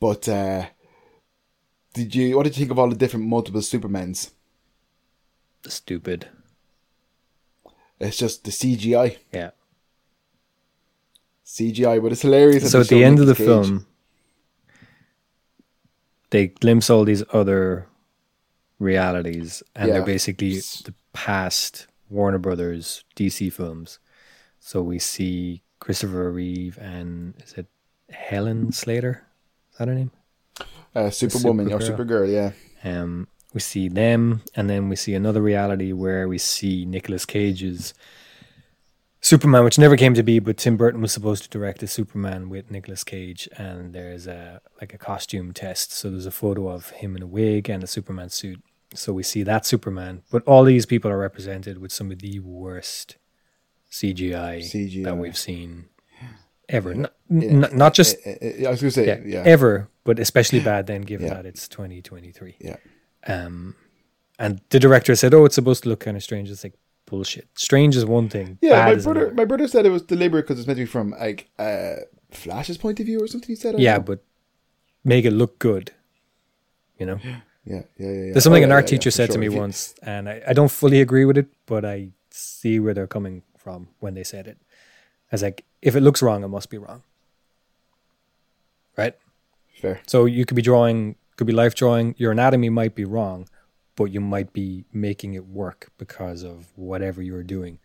[0.00, 0.66] but uh,
[1.94, 2.36] did you?
[2.36, 4.30] What did you think of all the different multiple Supermans?
[5.66, 6.28] Stupid.
[8.00, 9.50] It's just the CGI, Yeah.
[11.44, 12.70] CGI, but it's hilarious.
[12.70, 13.46] So at the end of the Cage.
[13.46, 13.86] film,
[16.30, 17.87] they glimpse all these other
[18.78, 19.94] realities, and Yeah.
[19.94, 23.98] they're basically the past Warner Brothers DC films.
[24.60, 27.66] So we see Christopher Reeve and is it
[28.10, 29.26] Helen Slater?
[29.72, 30.10] Is that her name?
[30.94, 31.96] uh, Superwoman or Supergirl.
[32.26, 32.52] Supergirl, yeah.
[33.00, 37.94] Um, we see them, and then we see another reality where we see Nicolas Cage's
[39.20, 42.48] Superman, which never came to be, but Tim Burton was supposed to direct a Superman
[42.48, 45.92] with Nicolas Cage, and there's a like a costume test.
[45.92, 48.62] So there's a photo of him in a wig and a Superman suit.
[48.94, 52.38] So we see that Superman, but all these people are represented with some of the
[52.40, 53.16] worst
[53.90, 55.04] CGI, CGI.
[55.04, 55.86] that we've seen
[56.68, 56.94] ever.
[56.94, 57.48] Not, Yeah.
[57.50, 59.42] n- not just I was going to say, yeah, yeah.
[59.44, 62.56] ever, but especially bad then, given that it's 2023.
[62.60, 62.76] Yeah.
[63.26, 63.74] Um,
[64.38, 66.74] and the director said, "Oh, it's supposed to look kind of strange." It's like
[67.06, 67.48] bullshit.
[67.54, 68.58] Strange is one thing.
[68.62, 69.34] Yeah, my brother, another.
[69.34, 71.96] my brother said it was deliberate because it's meant to be from like uh,
[72.30, 73.48] Flash's point of view or something.
[73.48, 74.02] He said, yeah, know.
[74.02, 74.24] but
[75.04, 75.90] make it look good.
[76.98, 77.20] You know,
[77.68, 79.94] yeah, yeah, yeah, there's something Oh, an art teacher said to me If you- once,
[80.02, 83.88] and I, I don't fully agree with it, but I see where they're coming from
[84.00, 84.58] when they said it.
[85.30, 87.02] I was like, if it looks wrong, it must be wrong,
[88.96, 89.14] right?
[89.80, 90.00] Fair.
[90.06, 92.14] So you could be drawing, could be life drawing.
[92.18, 93.48] Your anatomy might be wrong,
[93.98, 97.78] but you might be making it work because of whatever you're doing.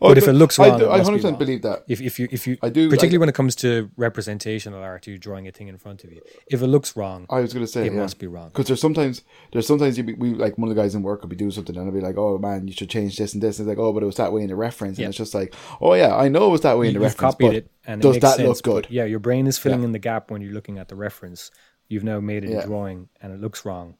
[0.00, 1.36] Oh, but if it looks I wrong, I be 100% wrong.
[1.38, 1.84] believe that.
[1.88, 5.06] If if you if you I do, particularly like- when it comes to representational art,
[5.06, 6.20] you're drawing a thing in front of you.
[6.48, 8.00] If it looks wrong, I was going to say, it yeah.
[8.00, 8.48] must be wrong.
[8.48, 11.22] Because there's sometimes there's sometimes you be, we like one of the guys in work
[11.22, 13.42] will be doing something and I'll be like, oh man, you should change this and
[13.42, 13.58] this.
[13.58, 15.08] And it's like, oh, but it was that way in the reference, and Yeah.
[15.10, 17.34] it's just like, oh yeah, I know it was that way in the You've reference.
[17.36, 18.86] copied it, and does makes that sense, look good?
[18.90, 19.86] Yeah, your brain is filling Yeah.
[19.86, 21.50] in the gap when you're looking at the reference.
[21.88, 23.96] You've now made it a drawing, and it looks wrong.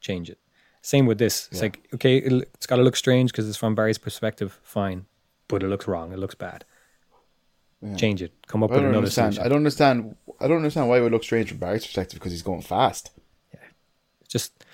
[0.00, 0.38] Change it.
[0.84, 1.48] Same with this.
[1.50, 1.62] It's Yeah.
[1.66, 4.60] like okay, it's got to look strange because it's from Barry's perspective.
[4.62, 5.06] Fine,
[5.48, 6.12] but it looks wrong.
[6.12, 6.64] It looks bad.
[7.80, 7.96] Yeah.
[7.96, 8.32] Change it.
[8.46, 9.34] Come up I with another understand.
[9.34, 9.46] solution.
[9.46, 10.16] I don't understand.
[10.40, 13.10] I don't understand why it would look strange from Barry's perspective because he's going fast.
[13.52, 13.60] Yeah.
[14.28, 14.64] just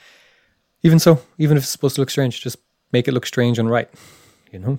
[0.83, 2.57] even so, even if it's supposed to look strange, just
[2.93, 3.89] make it look strange and right.
[4.53, 4.79] You know,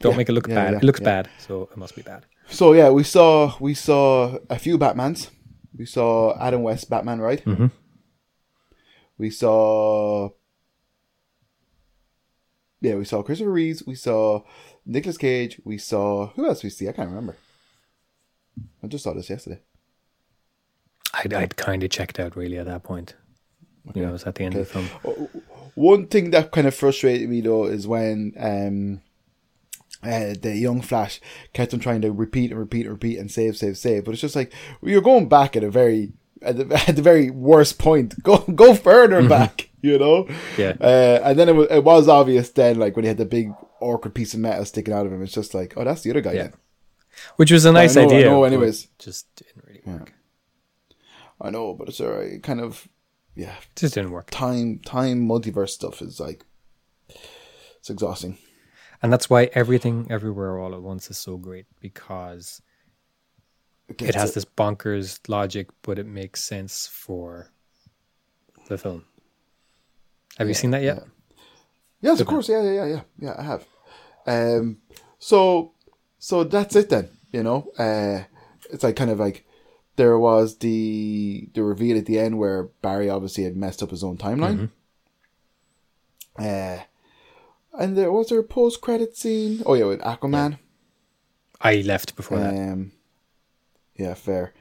[0.00, 0.74] don't Yeah, make it look bad.
[0.74, 2.26] it looks bad, so it must be bad.
[2.48, 5.30] So yeah, we saw we saw a few Batmans.
[5.74, 7.42] We saw Adam West Batman, right?
[7.44, 7.70] Mhm.
[9.18, 10.30] We saw
[12.86, 13.82] yeah, we saw Christopher Reeves.
[13.84, 14.42] We saw
[14.84, 15.60] Nicolas Cage.
[15.64, 16.88] We saw who else we see?
[16.88, 17.36] I can't remember.
[18.80, 19.60] I just saw this yesterday.
[21.12, 23.14] I'd, I'd kind of checked out really at that point.
[23.92, 25.28] You know, it was at the end of the film.
[25.74, 29.02] One thing that kind of frustrated me though is when um,
[30.02, 31.20] uh, the young Flash
[31.54, 34.04] kept on trying to repeat and repeat and repeat and save, save, save.
[34.04, 36.12] But it's just like you're going back at a very
[36.42, 38.22] at the, at the very worst point.
[38.22, 40.28] Go go further back, you know.
[40.58, 40.74] Yeah.
[40.80, 43.52] Uh, and then it was it was obvious then, like when he had the big
[43.80, 45.22] awkward piece of metal sticking out of him.
[45.22, 46.32] It's just like, oh, that's the other guy.
[46.32, 46.42] Yeah.
[46.44, 46.54] Then.
[47.36, 48.26] Which was a nice I know- I idea.
[48.30, 48.88] know anyways.
[48.98, 50.12] just didn't really work.
[51.40, 52.42] I know, but it's alright.
[52.42, 52.88] Kind of,
[53.34, 53.54] yeah.
[53.74, 54.28] Just didn't work.
[54.30, 56.44] Time time multiverse stuff is like
[57.78, 58.38] it's exhausting.
[59.02, 62.62] And that's why everything, everywhere, all at once is so great because
[63.88, 67.50] it has this bonkers logic, but it makes sense for
[68.68, 69.04] the film.
[70.38, 71.04] Have you seen that yet?
[72.00, 72.48] Yes, of course.
[72.48, 73.00] Yeah, yeah, yeah, yeah.
[73.18, 73.66] Yeah, I have.
[74.26, 74.78] Um,
[75.18, 75.72] so,
[76.18, 77.10] so that's it then.
[77.32, 78.24] You know, uh,
[78.70, 79.44] it's like kind of like
[79.96, 84.04] there was the the reveal at the end where Barry obviously had messed up his
[84.04, 84.70] own timeline.
[86.38, 86.82] Uh,
[87.78, 89.62] and there was there a post credit scene.
[89.64, 90.58] Oh yeah, with Aquaman.
[91.60, 92.52] I left before that.
[93.96, 94.52] Yeah, fair.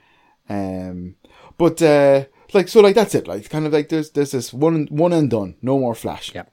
[0.47, 1.15] Um,
[1.57, 3.27] but uh, like so, like that's it.
[3.27, 5.55] Like kind of like there's there's this one one and done.
[5.61, 6.33] No more Flash.
[6.33, 6.45] Yeah.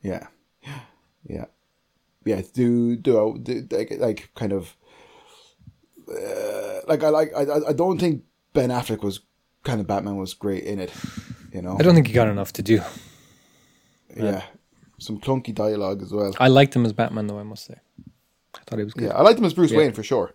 [0.00, 0.28] Yeah,
[1.24, 1.46] yeah,
[2.24, 2.42] yeah.
[2.54, 4.76] Do do, do like, like kind of
[6.08, 8.22] uh, like I like I I don't think
[8.52, 9.20] Ben Affleck was
[9.64, 10.92] kind of Batman was great in it.
[11.52, 11.76] You know.
[11.78, 12.80] I don't think he got enough to do.
[14.16, 14.42] Yeah.
[14.98, 16.34] Some clunky dialogue as well.
[16.38, 17.38] I liked him as Batman, though.
[17.38, 17.76] I must say,
[18.54, 19.08] I thought he was good.
[19.08, 19.78] Yeah, I liked him as Bruce Yeah.
[19.78, 20.34] Wayne for sure.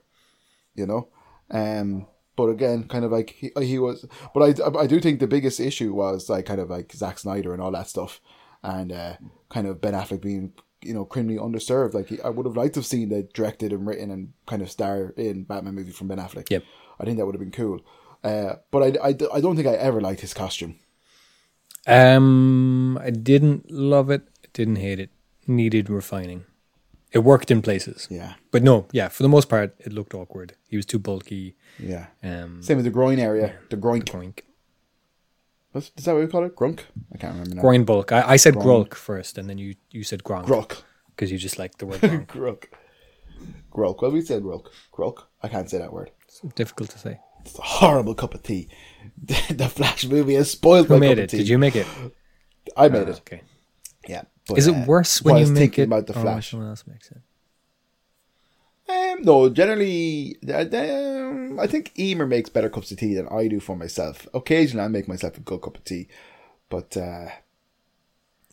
[0.76, 1.07] You know,
[1.51, 4.05] um, but again, kind of like he, he was.
[4.34, 7.53] But I, I do think the biggest issue was like kind of like Zack Snyder
[7.53, 8.21] and all that stuff,
[8.63, 9.15] and uh,
[9.49, 11.93] kind of Ben Affleck being you know criminally underserved.
[11.93, 14.61] Like he, I would have liked to have seen the directed and written and kind
[14.61, 16.49] of star in Batman movie from Ben Affleck.
[16.49, 16.63] Yep.
[16.99, 17.82] I think that would have been cool.
[18.24, 20.76] Uh, but I, I, I don't think I ever liked his costume.
[21.86, 24.24] Um, I didn't love it.
[24.53, 25.09] Didn't hate it.
[25.45, 26.45] Needed refining.
[27.14, 29.07] It worked in places, Yeah, but no, yeah.
[29.09, 30.55] For the most part, it looked awkward.
[30.68, 31.55] He was too bulky.
[31.78, 32.07] yeah.
[32.24, 34.01] Um, Same with the groin area, the groin.
[34.01, 34.34] groin,
[35.72, 36.55] What's, is that what we call it?
[36.55, 36.80] Grunk?
[37.14, 37.61] I can't remember now.
[37.61, 38.11] groin bulk.
[38.11, 40.82] I, I said grulk first, and then you you said gronk Gruk.
[41.16, 42.28] because you just like the word gronk.
[42.28, 42.64] Gruk.
[43.72, 44.01] Grok.
[44.01, 44.66] Well, we said Grok.
[44.91, 45.24] Grok.
[45.41, 46.11] I can't say that word.
[46.28, 47.20] It's difficult to say.
[47.45, 48.70] It's a horrible cup of tea.
[49.49, 51.24] the Flash movie has spoiled Who my made cup it?
[51.26, 51.38] of tea.
[51.38, 51.88] Did you make it?
[52.78, 53.18] I made it.
[53.18, 53.41] Okay.
[54.07, 54.24] Yeah.
[54.47, 56.51] But, Is it worse when you make it about the Flash?
[56.51, 57.21] Someone else makes it.
[58.89, 63.59] Um, no, generally, um, I think Emer makes better cups of tea than I do
[63.61, 64.27] for myself.
[64.33, 66.09] Occasionally, I make myself a good cup of tea,
[66.69, 67.27] but uh,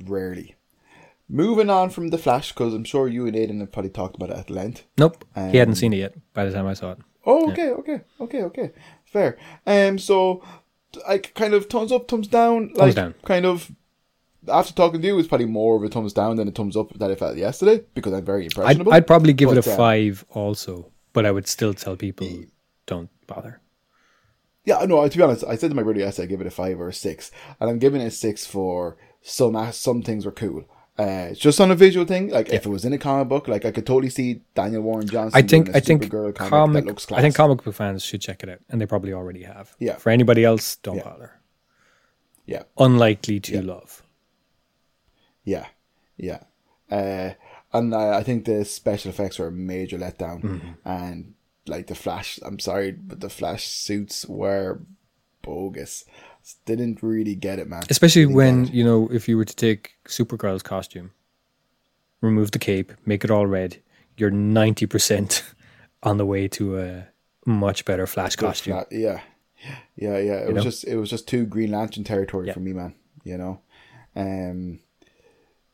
[0.04, 0.54] rarely.
[1.28, 4.30] Moving on from the Flash, because I'm sure you and Aiden have probably talked about
[4.30, 4.84] it at length.
[4.98, 5.24] Nope.
[5.34, 6.98] he hadn't Um, seen it yet by the time I saw it.
[7.26, 8.70] Oh, okay, okay, okay, okay,
[9.04, 9.36] fair.
[9.66, 10.42] Um, so
[11.06, 13.14] I kind of thumbs up, thumbs down, like down.
[13.24, 13.70] kind of.
[14.50, 16.92] After talking to you, it's probably more of a thumbs down than a thumbs up
[16.98, 18.92] that I felt yesterday because I'm very I'd, impressionable.
[18.92, 22.28] I'd probably give it a uh, five also, but I would still tell people
[22.86, 23.60] don't bother.
[24.64, 25.08] Yeah, no.
[25.08, 26.88] To be honest, I said to my brother yesterday, I give it a five or
[26.88, 30.64] a six, and I'm giving it a six for some some things were cool.
[30.98, 32.28] Uh, it's just on a visual thing.
[32.28, 35.06] Like if it was in a comic book, like I could totally see Daniel Warren
[35.06, 35.38] Johnson.
[35.38, 38.42] I think I think comic, comic, that looks I think comic book fans should check
[38.42, 39.74] it out, and they probably already have.
[39.78, 39.94] Yeah.
[39.96, 41.04] For anybody else, don't Yeah.
[41.04, 41.40] bother.
[42.44, 44.02] yeah, Unlikely to love.
[45.52, 45.66] Yeah,
[46.16, 46.40] yeah.
[46.90, 47.30] Uh,
[47.72, 50.88] and uh, I think the special effects were a major letdown, Mm-hmm.
[50.88, 51.34] and
[51.66, 52.38] like the Flash.
[52.46, 54.80] I'm sorry, but the Flash suits were
[55.42, 56.04] bogus.
[56.64, 57.82] Didn't really get it, man.
[57.90, 61.10] Especially Didn't when you know if you were to take Supergirl's costume,
[62.20, 63.76] remove the cape, make it all red,
[64.16, 65.44] you're ninety percent
[66.02, 67.06] on the way to a
[67.46, 68.72] much better Flash costume.
[68.74, 69.20] Flat- yeah,
[69.96, 70.38] yeah, yeah.
[70.44, 70.70] It was know?
[70.70, 72.54] just it was just too Green Lantern territory Yeah.
[72.54, 72.94] for me, man.
[73.22, 73.60] You know,
[74.16, 74.80] um,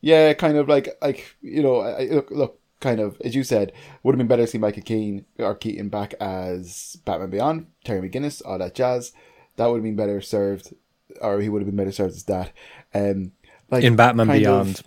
[0.01, 3.71] yeah, kind of like like you know, I, look, look, kind of as you said,
[4.03, 8.07] would have been better to see Michael Keane or Keaton back as Batman Beyond, Terry
[8.07, 9.11] McGinnis, all that jazz.
[9.55, 10.73] That would have been better served,
[11.21, 12.51] or he would have been better served as that.
[12.93, 13.31] Um,
[13.71, 14.83] like In Batman kind of- Beyond,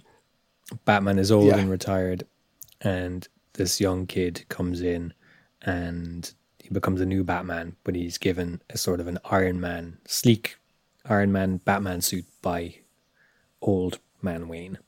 [0.85, 1.59] Batman is old Yeah.
[1.59, 2.25] and retired,
[2.81, 5.13] and this young kid comes in
[5.63, 6.33] and
[6.63, 10.57] he becomes a new Batman, but he's given a sort of an Iron Man, sleek
[11.07, 12.77] Iron Man Batman suit by
[13.61, 14.79] old man Wayne.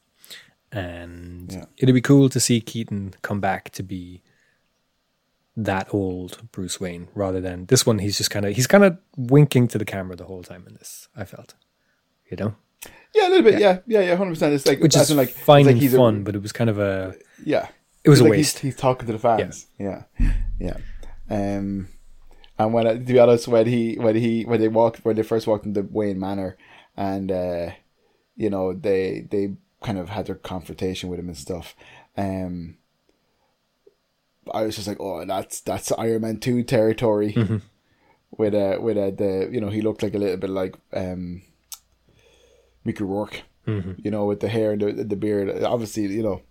[0.72, 1.64] And Yeah.
[1.76, 4.22] it'd be cool to see Keaton come back to be
[5.56, 7.98] that old Bruce Wayne rather than this one.
[7.98, 10.74] He's just kind of he's kind of winking to the camera the whole time in
[10.74, 11.08] this.
[11.14, 11.54] I felt,
[12.30, 12.54] you know,
[13.14, 14.54] yeah, a little bit, yeah, yeah, yeah, hundred percent.
[14.54, 16.52] It's like which is in, like fine like and he's a- fun, but it was
[16.52, 17.14] kind of a
[17.44, 17.68] yeah,
[18.02, 18.58] it was It's a like waste.
[18.60, 19.66] He's, he's talking to the fans.
[19.78, 20.04] Yeah,
[20.58, 20.78] yeah.
[21.28, 21.88] Um,
[22.58, 25.22] and when I- to be honest, when he when he when they walked when they
[25.22, 26.56] first walked into Wayne Manor,
[26.96, 27.70] and uh,
[28.36, 29.52] you know they they
[29.82, 31.74] kind of had their confrontation with him and stuff.
[32.16, 32.76] Um,
[34.52, 37.32] I was just like, oh, that's that's Iron Man two territory.
[37.32, 37.58] Mm-hmm.
[38.38, 41.42] With uh with uh, the you know he looked like a little bit like um,
[42.84, 43.42] Mickey Rourke.
[43.66, 43.92] Mm-hmm.
[43.98, 45.62] You know, with the hair and the, the beard.
[45.62, 46.42] Obviously, you know,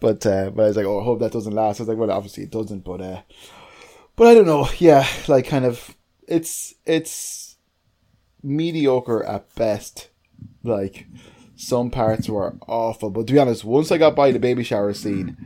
[0.00, 1.78] but uh, but I was like, oh, I hope that doesn't last.
[1.78, 3.22] I was like, well, obviously it doesn't, but uh,
[4.16, 4.68] but I don't know.
[4.78, 5.94] Yeah, like kind of,
[6.26, 7.56] it's it's
[8.42, 10.08] mediocre at best.
[10.64, 11.06] Like
[11.60, 14.94] some parts were awful, but to be honest, once I got by the baby shower
[14.94, 15.36] scene,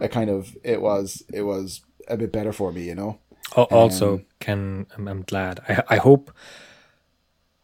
[0.00, 3.18] I kind of it was it was a bit better for me, you know.
[3.56, 5.60] Also, Um, can I'm, I'm glad.
[5.68, 6.30] I I hope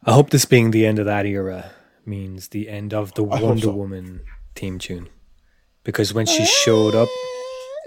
[0.04, 1.70] I hope this being the end of that era
[2.04, 3.72] means the end of the Wonder so.
[3.72, 4.22] Woman
[4.56, 5.08] theme tune,
[5.84, 7.08] because when she showed up,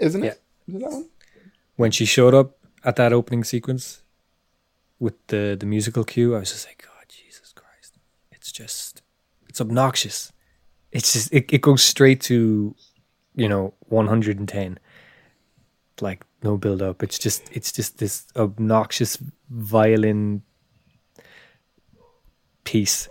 [0.00, 0.30] Isn't Yeah.
[0.30, 0.40] it?
[0.68, 1.08] Is it that one?
[1.76, 4.02] when she showed up at that opening sequence
[4.98, 7.98] with the the musical cue, I was just like, God, Jesus Christ!
[8.32, 8.93] It's just
[9.54, 10.32] it's obnoxious.
[10.90, 12.74] It's just it, it goes straight to
[13.36, 14.78] you know 110
[16.00, 19.16] like no build up it's just it's just this obnoxious
[19.50, 20.42] violin
[22.64, 23.08] piece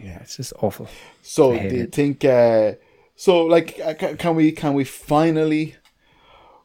[0.00, 0.88] yeah it's just awful
[1.22, 1.92] So do you it.
[1.92, 2.24] think?
[2.24, 2.72] Uh,
[3.14, 5.76] so like, uh, can we can we finally,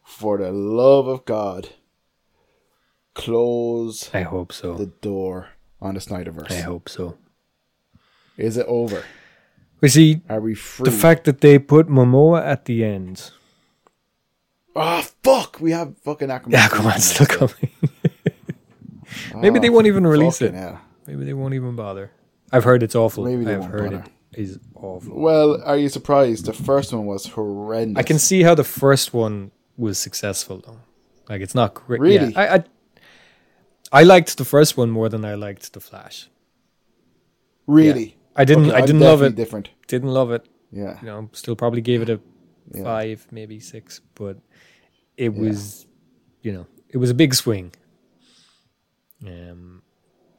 [0.04, 1.70] for the love of God,
[3.14, 5.50] close i hope so the door
[5.82, 6.52] on the Snyderverse?
[6.52, 7.18] i hope so
[8.38, 9.04] Is it over?
[9.82, 10.86] we see Are we free?
[10.90, 13.32] the fact that they put momoa at the end
[14.76, 15.60] Ah, fuck!
[15.62, 16.94] We have fucking Aquaman.
[16.94, 17.72] on still coming
[19.36, 20.80] maybe they Ah, won't even release it hell.
[21.08, 22.12] maybe they won't even bother
[22.52, 24.06] i've heard it's awful Maybe they i've heard bother.
[24.34, 25.18] it is awful.
[25.20, 26.46] Well, are you surprised?
[26.46, 27.98] The first one was horrendous.
[27.98, 30.80] I can see how the first one was successful though.
[31.30, 32.02] Like it's not great.
[32.02, 32.34] Really?
[32.34, 32.64] Yeah, I, I
[34.02, 36.28] I liked the first one more than I liked the Flash.
[37.66, 38.18] really.
[38.36, 38.68] I didn't.
[38.68, 39.36] Okay, I didn't love it.
[39.36, 39.70] Different.
[39.88, 40.46] Didn't love it.
[40.72, 41.00] Yeah.
[41.02, 42.20] You know, still probably gave it a
[42.74, 42.84] Yeah.
[42.84, 44.38] five, maybe six, but
[45.18, 45.86] it was,
[46.42, 47.72] you know, it was a big swing.
[49.26, 49.82] Um,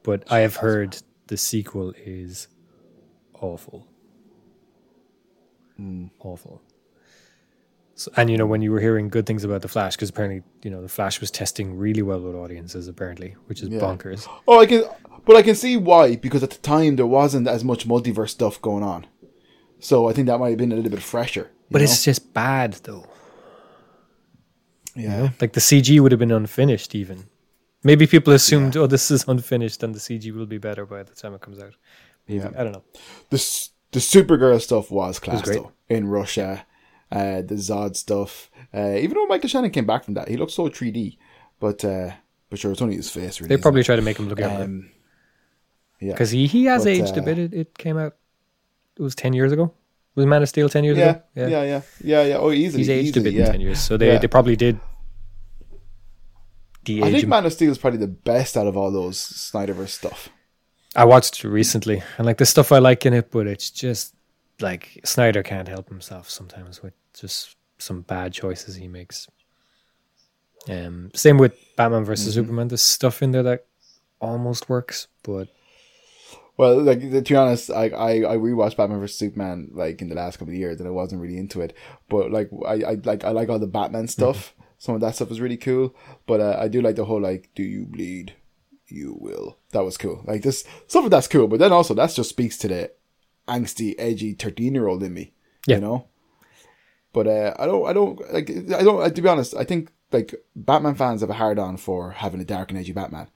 [0.03, 2.49] but I have heard the sequel is
[3.40, 3.86] awful,
[5.76, 6.07] Hmm.
[6.20, 6.61] awful.
[7.99, 10.42] So, and you know, when you were hearing good things about the Flash, because apparently,
[10.62, 13.80] you know, the Flash was testing really well with audiences, apparently, which is Yeah.
[13.80, 14.28] bonkers.
[14.47, 14.84] Oh, I can,
[15.24, 18.61] but I can see why because at the time there wasn't as much multiverse stuff
[18.61, 19.07] going on,
[19.80, 21.51] so I think that might have been a little bit fresher.
[21.70, 21.84] But know?
[21.84, 23.07] it's just bad, though.
[24.94, 27.24] yeah, Like the CG would have been unfinished, even.
[27.82, 31.14] Maybe people assumed, oh, this is unfinished, and the CG will be better by the
[31.14, 31.74] time it comes out.
[32.28, 32.40] Maybe.
[32.40, 32.51] Yeah.
[32.59, 32.84] I don't know.
[33.30, 33.38] the
[33.92, 35.62] the Supergirl stuff was class great.
[35.62, 36.66] though in Russia.
[37.17, 40.53] Uh, the Zod stuff, uh, even though Michael Shannon came back from that, he looked
[40.53, 41.17] so 3D.
[41.59, 42.11] But uh,
[42.51, 43.41] but sure, it's only his face.
[43.41, 44.91] Really, They probably try to make him look younger um,
[46.01, 47.39] yeah, because he, he has But, aged a uh, bit.
[47.39, 48.17] It, it came out.
[48.99, 49.73] It was ten years ago.
[50.14, 51.23] Was Man of Steel ten years yeah, ago?
[51.35, 52.23] yeah, yeah, yeah, yeah.
[52.25, 52.37] yeah.
[52.37, 53.47] Oh, easily, He's aged easily, a bit yeah.
[53.47, 54.19] in ten years, so they, Yeah.
[54.19, 54.79] they probably did.
[56.85, 57.31] De-age I think him.
[57.31, 60.29] Man of Steel is probably the best out of all those Snyderverse stuff.
[60.95, 64.14] I watched recently, and like the stuff I like in it, but it's just
[64.61, 69.29] like Snyder can't help himself sometimes with just some bad choices he makes.
[70.69, 72.43] Um, same with Batman versus Mm-hmm.
[72.43, 72.69] Superman.
[72.69, 73.67] There's stuff in there that
[74.21, 75.49] almost works, but
[76.57, 80.14] Well, like to be honest, I I, I rewatched Batman vs Superman like in the
[80.14, 81.75] last couple of years, and I wasn't really into it.
[82.09, 84.55] But like I, I like I like all the Batman stuff.
[84.79, 85.95] Some of that stuff was really cool.
[86.27, 88.35] But uh, I do like the whole like, do you bleed?
[88.89, 89.59] You will.
[89.73, 90.23] That was cool.
[90.27, 91.49] Like this stuff of that's cool.
[91.49, 92.91] But then also that just speaks to the
[93.49, 95.33] angsty, edgy thirteen year old in me.
[95.67, 95.77] Yeah.
[95.77, 96.07] You know.
[97.17, 97.85] But uh, I don't.
[97.91, 98.49] I don't like.
[98.81, 99.14] I don't.
[99.17, 102.45] To be honest, I think like Batman fans have a hard on for having a
[102.55, 103.29] dark and edgy Batman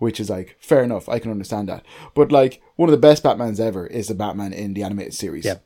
[0.00, 1.08] which is like fair enough.
[1.08, 1.84] I can understand that.
[2.18, 5.44] But like one of the best Batmans ever is the Batman in the animated series.
[5.44, 5.58] Yeah.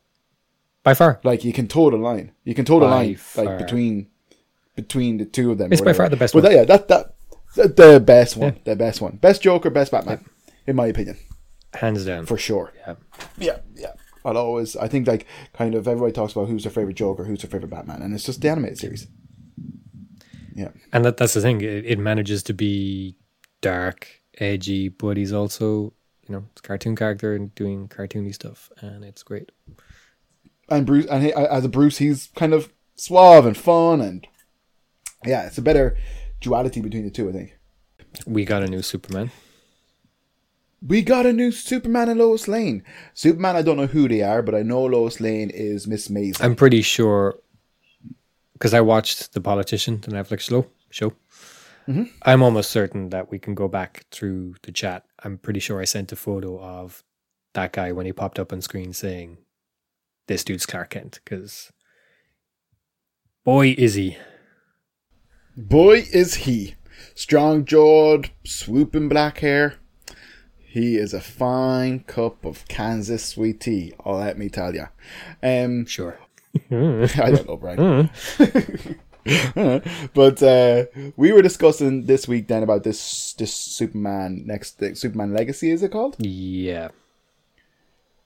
[0.82, 2.32] by far, Like you can toe the line.
[2.44, 3.44] You can toe the By line far.
[3.46, 4.08] like between
[4.74, 5.72] between the two of them.
[5.72, 6.52] It's by far the best But one.
[6.52, 7.14] that, yeah, that that
[7.56, 8.54] that- the best one.
[8.64, 9.16] The best one.
[9.16, 10.20] Best Joker, best Batman,
[10.66, 11.16] in my opinion,
[11.74, 12.26] hands down.
[12.26, 12.72] for sure.
[12.86, 12.94] yeah.
[13.38, 13.92] Yeah, yeah.
[14.26, 14.76] I'll always.
[14.76, 17.70] I think like kind of everybody talks about who's their favorite Joker, who's their favorite
[17.70, 19.06] Batman, and it's just the animated series.
[20.54, 20.70] Yeah.
[20.92, 21.60] And that, that's the thing.
[21.60, 23.16] It, it manages to be
[23.60, 24.08] dark,
[24.38, 25.92] edgy, but he's also,
[26.26, 29.52] you know, it's a cartoon character and doing cartoony stuff, and it's great.
[30.68, 34.26] and Bruce and he, as a Bruce, he's kind of suave and fun, and
[35.24, 35.96] yeah, it's a better
[36.40, 37.28] duality between the two.
[37.28, 37.58] I think
[38.26, 39.30] We got a new Superman.
[40.82, 42.82] We got a new Superman and Lois Lane.
[43.14, 46.42] Superman, I don't know who they are, but I know Lois Lane is Miss Maisel.
[46.42, 47.38] I'm pretty sure
[48.52, 50.66] because I watched The Politician, the Netflix show.
[50.90, 51.10] show.
[51.88, 52.04] Mm-hmm.
[52.22, 55.04] I'm almost certain that we can go back through the chat.
[55.22, 57.04] I'm pretty sure I sent a photo of
[57.52, 59.38] that guy when he popped up on screen saying,
[60.26, 61.72] "This dude's Clark Kent." Because
[63.44, 64.16] boy, is he!
[65.56, 66.74] Boy, is he
[67.14, 69.76] strong jawed, swooping black hair.
[70.76, 73.94] He is a fine cup of Kansas sweet tea.
[74.04, 74.86] Oh, let me tell you.
[75.42, 76.18] Um, Sure.
[76.70, 78.10] I don't know, Brian.
[80.14, 80.84] but uh,
[81.16, 85.70] we were discussing this week then about this this Superman next Superman Legacy.
[85.70, 86.16] Is it called?
[86.18, 86.88] Yeah.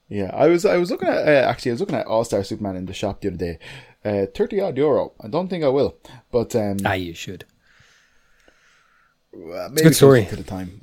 [0.09, 2.43] Yeah, I was I was looking at uh, actually I was looking at All Star
[2.43, 3.59] Superman in the shop the other day.
[4.03, 5.13] Uh, Thirty odd euro.
[5.21, 5.95] I don't think I will,
[6.31, 7.45] but um, Ah, you should.
[9.33, 10.23] uh, maybe good story.
[10.23, 10.81] closer to the time.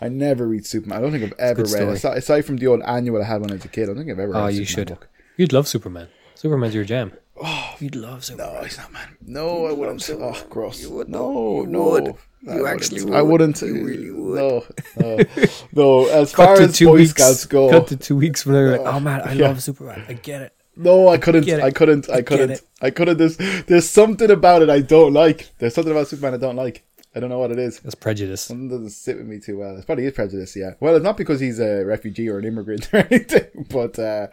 [0.00, 0.98] I, I never read Superman.
[0.98, 3.50] I don't think I've ever read aside, aside from the old annual I had when
[3.50, 3.84] I was a kid.
[3.84, 4.32] I don't think I've ever.
[4.32, 4.88] read Oh, a you Superman should.
[5.00, 5.08] book.
[5.36, 6.08] You'd love Superman.
[6.34, 7.12] Superman's your jam.
[7.40, 8.54] Oh, you'd love Superman.
[8.54, 9.08] No, he's not, man.
[9.24, 10.08] No, I wouldn't.
[10.10, 10.82] Oh, gross.
[10.82, 11.60] You would, no.
[11.62, 11.82] You no.
[11.90, 12.14] would.
[12.48, 13.30] I You actually I would.
[13.40, 13.60] wouldn't.
[13.62, 14.36] You really would.
[14.36, 14.64] No,
[15.00, 15.18] no,
[15.72, 16.06] no.
[16.08, 17.10] As far as two Boy weeks.
[17.10, 19.48] Scouts go, Cut to two weeks when they're like, oh, "Oh man, I Yeah.
[19.48, 20.04] love Superman.
[20.08, 21.48] I get it." no, I couldn't.
[21.50, 22.08] I couldn't.
[22.08, 22.60] I I couldn't.
[22.80, 23.18] I couldn't.
[23.18, 23.36] There's,
[23.66, 25.50] there's something about it I don't like.
[25.58, 26.84] There's something about Superman I don't like.
[27.18, 27.80] I don't know what it is.
[27.80, 28.42] That's prejudice.
[28.42, 29.74] Something doesn't sit with me too well.
[29.76, 30.74] It's probably his prejudice, yeah.
[30.78, 34.28] Well, it's not because he's a refugee or an immigrant or anything, but uh,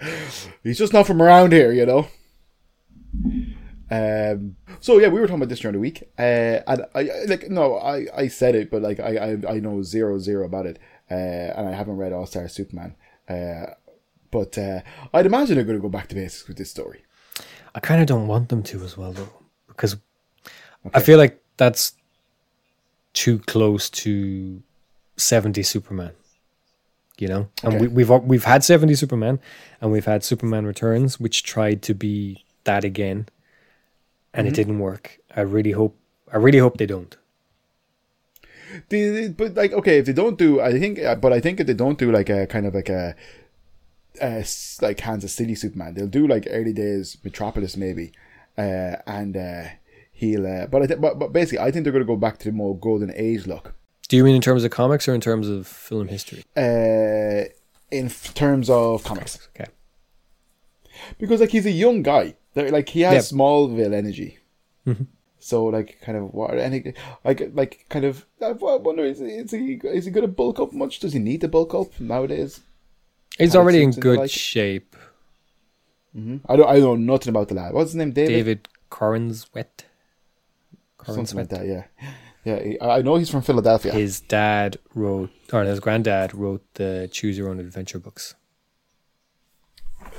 [0.61, 2.07] he's just not from around here, you know.
[3.89, 4.55] Um.
[4.81, 6.21] So yeah, we were talking about this during the week, uh,
[6.67, 9.15] and I I- like no, I I said it, but like I
[9.47, 10.79] I, I know zero zero about it,
[11.09, 12.95] uh, and I haven't read All Star Superman,
[13.29, 13.73] uh,
[14.31, 14.81] but uh,
[15.13, 17.03] I'd imagine they're going to go back to basics with this story.
[17.75, 19.33] I kind of don't want them to as well, though,
[19.67, 19.97] because
[20.93, 21.93] I feel like that's
[23.15, 24.61] too close to
[25.17, 26.11] 70 Superman.
[27.17, 27.87] You know, and Okay.
[27.87, 29.39] we, we've we've had seventy Superman,
[29.79, 33.29] and we've had Superman Returns, which tried to be that again,
[34.33, 34.55] and it Mm-hmm.
[34.55, 35.19] didn't work.
[35.33, 35.95] I really hope.
[36.33, 37.15] I really hope they don't.
[38.89, 41.67] The, but like, okay, if they don't do, I think, uh, but I think if
[41.67, 43.15] they don't do like a kind of like a,
[44.21, 44.43] a
[44.81, 48.11] like Kansas City Superman, they'll do like early days Metropolis maybe,
[48.57, 49.63] uh, and uh,
[50.15, 50.45] he'll.
[50.47, 52.45] Uh, but I think, but, but basically, I think they're going to go back to
[52.45, 53.73] the more golden age look.
[54.07, 56.43] Do you mean in terms of comics or in terms of film history?
[56.57, 57.49] Uh,
[57.91, 59.69] in f- terms of comics, Okay.
[61.17, 63.37] because like he's a young guy, They're, like he has Yeah.
[63.37, 64.37] Smallville energy.
[64.87, 65.07] Mhm.
[65.39, 66.93] So like kind of what any
[67.23, 70.73] like like kind of I wonder is, is he is he going to bulk up
[70.73, 70.99] much?
[70.99, 72.61] Does he need to bulk up nowadays?
[73.37, 74.95] He's How already in seems in the good like- shape.
[76.47, 77.73] I don't I know nothing about the lad.
[77.73, 78.11] What's his name?
[78.13, 78.29] David.
[78.33, 79.83] David Corenswet.
[81.05, 81.65] Something like that.
[81.65, 81.83] Yeah,
[82.43, 82.59] yeah.
[82.63, 83.91] he- I know he's from Philadelphia.
[83.93, 88.35] His dad wrote, or his granddad wrote the Choose Your Own Adventure books.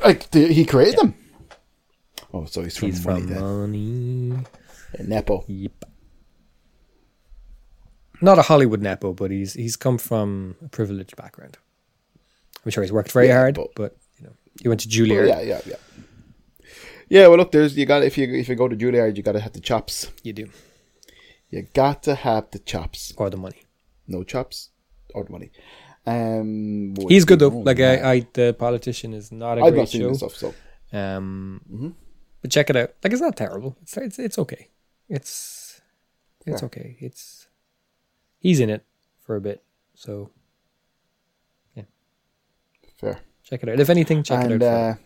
[0.05, 1.15] like the, he created them.
[2.33, 3.61] Oh, so he's from He's money from.
[3.73, 4.39] Money.
[5.05, 5.45] Nepo.
[5.49, 5.85] Yep.
[8.21, 11.59] Not a Hollywood nepo, but he's he's come from a privileged background.
[12.65, 15.29] I'm sure he's worked very Yeah, hard, but- but, you know, he went to Juilliard.
[15.29, 15.77] yeah, yeah, yeah.
[17.09, 19.33] Yeah, well, look, there's you got if you if you go to Juilliard, you got
[19.33, 20.11] to have the chops.
[20.25, 20.49] You do,
[21.51, 23.13] You got to have the chops.
[23.17, 23.63] or the money.
[24.09, 24.71] No chops
[25.15, 25.51] or the money.
[26.07, 27.49] Um, He's good though.
[27.49, 27.81] Like?
[27.81, 30.13] I, I, the politician is not a I've great not seen show.
[30.15, 30.55] stuff, so
[30.93, 31.89] Um, Mm-hmm.
[32.43, 32.91] but check it out.
[33.03, 33.77] Like it's not terrible.
[33.83, 34.69] It's it's, it's okay.
[35.09, 35.81] It's
[36.47, 36.67] it's Yeah.
[36.67, 36.97] okay.
[37.01, 37.49] It's
[38.39, 38.85] he's in it
[39.25, 39.63] for a bit,
[39.95, 40.31] so
[41.75, 41.85] yeah,
[43.01, 43.19] fair.
[43.43, 43.81] check it out.
[43.81, 44.99] If anything, check and it out.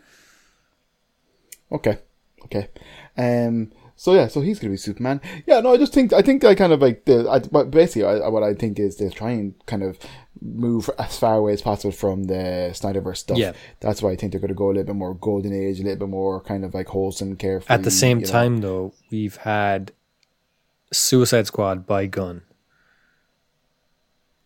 [1.72, 1.98] uh, okay,
[2.44, 2.68] okay.
[3.16, 3.72] Um.
[4.00, 5.20] So yeah, so he's gonna be Superman.
[5.44, 7.28] Yeah, no, I just think I think I kind of like the.
[7.28, 9.98] I, but basically, I, what I think is they're trying kind of
[10.40, 13.36] move as far away as possible from the Snyderverse stuff.
[13.36, 13.52] Yeah.
[13.80, 15.98] that's why I think they're gonna go a little bit more golden age, a little
[15.98, 17.74] bit more kind of like wholesome, carefree.
[17.74, 18.32] At the same you know.
[18.32, 19.92] time, though, we've had
[20.90, 22.40] Suicide Squad by Gunn.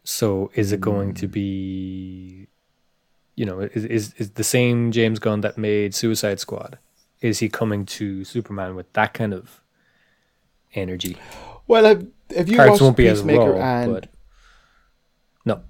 [0.02, 1.14] So is it going Hmm.
[1.14, 2.48] to be,
[3.36, 6.78] you know, is, is is the same James Gunn that made Suicide Squad?
[7.24, 9.62] Is he coming to Superman with that kind of
[10.74, 11.16] energy?
[11.66, 12.06] Well, have,
[12.36, 13.52] have you Parts watched Peacemaker?
[13.52, 14.08] raw, and but
[15.46, 15.62] no,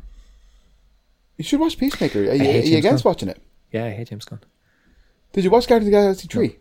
[1.36, 2.18] you should watch Peacemaker.
[2.20, 3.10] Are you, are you against Gunn.
[3.10, 3.40] watching it?
[3.70, 4.40] yeah, I hate James Gunn.
[5.32, 6.58] Did you watch Guardians of the Galaxy three?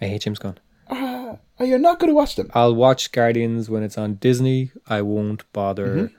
[0.00, 0.58] I hate James Gunn.
[0.88, 2.50] Uh, are you not going to watch them?
[2.54, 4.70] I'll watch Guardians when it's on Disney.
[4.86, 6.14] I won't bother Mm-hmm.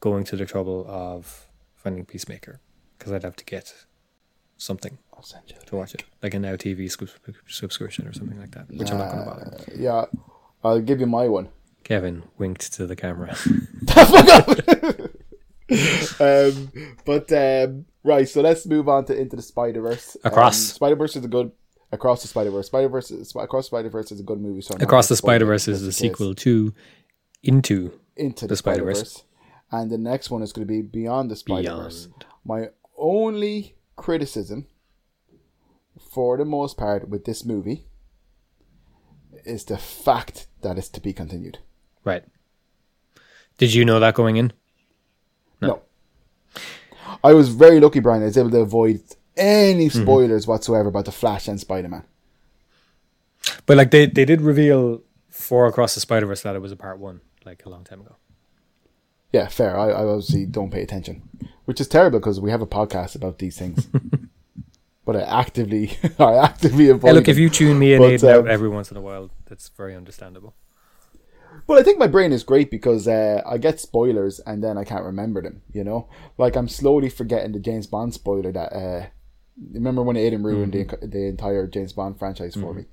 [0.00, 2.60] going to the trouble of finding Peacemaker
[2.98, 3.72] because I'd have to get
[4.58, 5.54] something I'll send you.
[5.66, 6.90] to watch it, like a Now TV
[7.46, 9.56] subscription or something like that, which I'm not going to bother.
[9.56, 10.04] Uh, yeah,
[10.64, 11.48] I'll give you my one.
[11.84, 13.30] Kevin winked to the camera.
[16.20, 16.72] um,
[17.04, 20.16] but um, right, so let's move on to into the Spider Verse.
[20.24, 20.58] Across.
[20.58, 21.52] Spider Verse is a good
[21.92, 22.66] across the Spider Verse.
[22.66, 24.60] Spider Verse across Spider Verse is a good movie.
[24.60, 25.98] So I'm Across the spoil Spider Verse is the in case.
[25.98, 26.74] sequel to
[27.44, 29.22] Into into the, the Spider Spider-Verse.
[29.70, 32.08] And the next one is going to be Beyond the Spider Verse.
[32.44, 34.66] My only criticism,
[36.12, 37.86] for the most part, with this movie
[39.44, 41.58] is the fact that it's to be continued.
[42.04, 42.24] Right.
[43.58, 44.52] Did you know that going in?
[45.60, 45.82] No.
[47.24, 48.22] I was very lucky, Brian.
[48.22, 49.00] I was able to avoid
[49.36, 50.02] any Mm-hmm.
[50.02, 52.04] spoilers whatsoever about the Flash and Spider Man.
[53.66, 56.76] But like they, they did reveal for Across the Spider Verse that it was a
[56.76, 58.16] part one, like a long time ago.
[59.32, 59.78] Yeah, fair.
[59.78, 61.22] I, I obviously don't pay attention,
[61.64, 63.88] which is terrible because we have a podcast about these things.
[65.04, 67.08] but I actively, I actively avoid.
[67.08, 69.30] Hey, look, if you tune me in But, Aiden, um, every once in a while,
[69.48, 70.54] that's very understandable.
[71.66, 74.84] Well, I think my brain is great because uh, I get spoilers and then I
[74.84, 75.62] can't remember them.
[75.72, 78.72] You know, like I'm slowly forgetting the James Bond spoiler that.
[78.72, 79.06] Uh,
[79.72, 82.86] remember when Aiden ruined the, the entire James Bond franchise for me?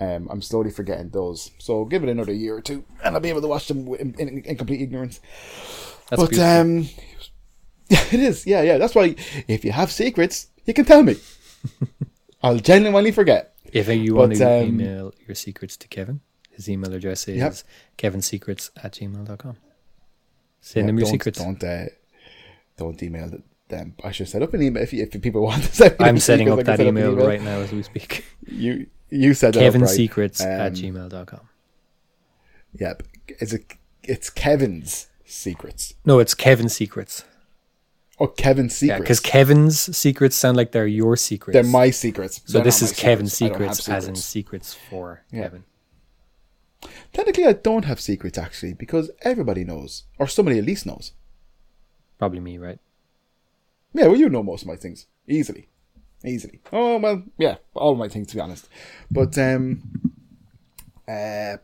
[0.00, 1.50] Um, I'm slowly forgetting those.
[1.58, 4.14] So give it another year or two, and I'll be able to watch them in,
[4.18, 5.20] in, in complete ignorance.
[6.08, 6.60] That's but beautiful.
[6.60, 6.88] um,
[7.90, 8.46] it is.
[8.46, 8.78] Yeah, yeah.
[8.78, 9.16] That's why
[9.48, 11.16] if you have secrets, you can tell me.
[12.42, 13.54] I'll genuinely forget.
[13.72, 17.36] If you want But, to um, email your secrets to Kevin, his email address is
[17.36, 17.54] Yep.
[17.98, 19.56] kevinsecrets at gmail.com.
[20.60, 21.38] Send Yeah, him your don't, secrets.
[21.38, 21.84] Don't uh,
[22.76, 23.30] don't email
[23.68, 23.94] them.
[24.02, 26.58] I should set up an email if, if people want to send I'm setting up
[26.58, 28.24] that set an email right now as we speak.
[28.50, 29.82] You you said that up, right?
[29.82, 31.40] kevinsecrets at Um, gmail.com.
[32.78, 33.02] Yep.
[33.40, 33.58] It's a,
[34.02, 35.94] it's Kevin's secrets.
[36.04, 37.24] No, it's Kevin's secrets.
[38.20, 38.82] Oh, Kevin's secrets.
[38.82, 39.00] Yeah, secrets.
[39.04, 41.54] because Kevin's secrets sound like they're your secrets.
[41.54, 42.40] they're my secrets.
[42.44, 44.68] so They're this is Kevin's don't secrets, as in secrets.
[44.68, 45.42] secrets for Yeah.
[45.42, 45.64] Kevin.
[47.12, 51.12] Technically, I don't have secrets actually because everybody knows, or somebody at least knows.
[52.18, 52.78] Probably me, right?
[53.94, 55.68] Yeah, well, you know most of my things easily,
[56.24, 56.60] easily.
[56.72, 58.68] Oh well, yeah, all my things to be honest.
[59.10, 59.82] But um,
[61.06, 61.56] uh,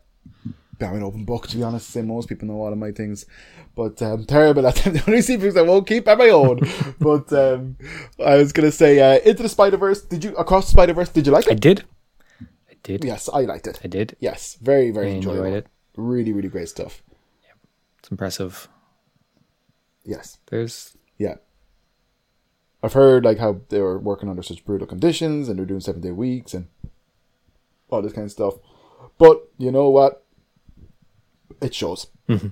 [0.81, 1.89] I'm an open book to be honest.
[1.89, 3.25] Say most people know all of my things,
[3.75, 4.93] but um, terrible at them.
[4.95, 6.59] The only things I won't keep at my own.
[6.99, 7.77] but um,
[8.23, 10.01] I was gonna say uh, into the Spider Verse.
[10.01, 11.09] Did you across the Spider Verse?
[11.09, 11.51] Did you like it?
[11.51, 11.83] I did.
[12.69, 13.03] I did.
[13.03, 13.79] Yes, I liked it.
[13.83, 14.15] I did.
[14.19, 15.57] Yes, very very I enjoyed enjoyable.
[15.57, 15.67] it.
[15.97, 17.01] Really really great stuff.
[17.99, 18.67] It's impressive.
[20.03, 20.37] Yes.
[20.47, 21.35] There's Yeah.
[22.83, 26.01] I've heard like how they were working under such brutal conditions and they're doing seven
[26.01, 26.67] day weeks and
[27.89, 28.55] all this kind of stuff.
[29.17, 30.24] But you know what?
[31.61, 32.07] It shows.
[32.29, 32.47] Mm-hmm.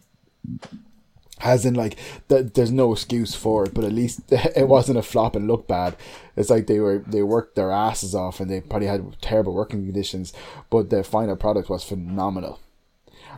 [1.39, 1.97] As in, like,
[2.29, 5.67] th- there's no excuse for it, but at least it wasn't a flop and looked
[5.67, 5.95] bad.
[6.37, 9.83] It's like they were they worked their asses off and they probably had terrible working
[9.85, 10.31] conditions,
[10.69, 12.59] but the final product was phenomenal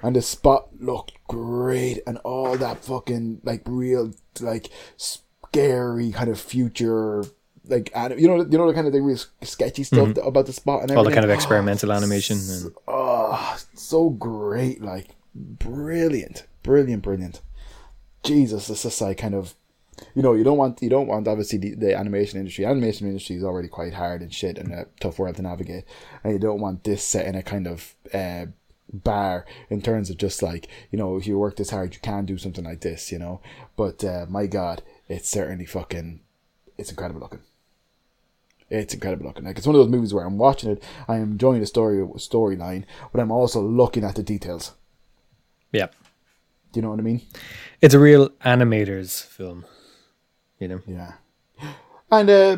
[0.03, 6.39] and the spot looked great and all that fucking like real like scary kind of
[6.39, 7.23] future
[7.67, 10.45] like anim- you know you know the kind of the real sketchy stuff that- about
[10.45, 12.37] the spot and all the kind of experimental animation.
[12.49, 16.45] And oh so great like brilliant.
[16.63, 17.41] Brilliant brilliant.
[18.23, 19.53] Jesus it's just like kind of
[20.13, 22.65] you know you don't want you don't want obviously the, the animation industry.
[22.65, 25.85] Animation industry is already quite hard and shit and a tough world to navigate.
[26.23, 28.47] And you don't want this set in a kind of uh
[28.93, 32.23] bar in terms of just like you know if you work this hard you can
[32.23, 33.41] do something like this you know?
[33.75, 36.21] But uh my god it's certainly fucking
[36.77, 37.41] it's incredible looking.
[38.69, 39.45] It's incredible looking.
[39.45, 41.97] Like it's one of those movies where I'm watching it, I am enjoying the story
[42.15, 44.73] storyline, but I'm also looking at the details.
[45.75, 45.87] Yeah,
[46.71, 47.21] Do you know what I mean?
[47.81, 49.65] it's a real animator's film.
[50.59, 50.81] You know.
[50.87, 51.13] Yeah.
[52.11, 52.57] And uh,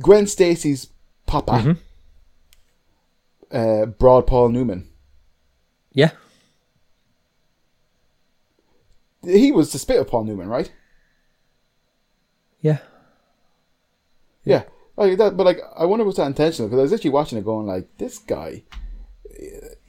[0.00, 0.88] Gwen Stacy's
[1.26, 1.76] papa,
[3.52, 4.88] uh, Broad Paul Newman,
[5.92, 6.12] Yeah.
[9.22, 10.72] he was the spit of Paul Newman, right?
[12.62, 12.78] Yeah.
[14.44, 14.62] Yeah.
[14.96, 17.44] Like that, but like I wonder was that intentional because I was actually watching it
[17.44, 18.62] going like this guy,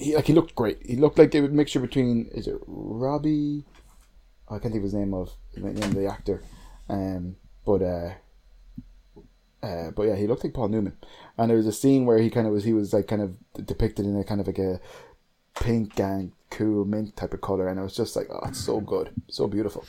[0.01, 0.79] he like he looked great.
[0.85, 3.65] He looked like a mixture between is it Robbie?
[4.49, 6.43] I can't think of his name of the name of the actor,
[6.89, 7.35] um,
[7.65, 8.13] but uh,
[9.63, 10.97] uh, but yeah, he looked like Paul Newman.
[11.37, 13.65] And there was a scene where he kind of was he was like kind of
[13.65, 14.79] depicted in a kind of like a
[15.55, 18.79] pink and cool mint type of color, and it was just like oh, it's so
[18.79, 19.85] good, so beautiful.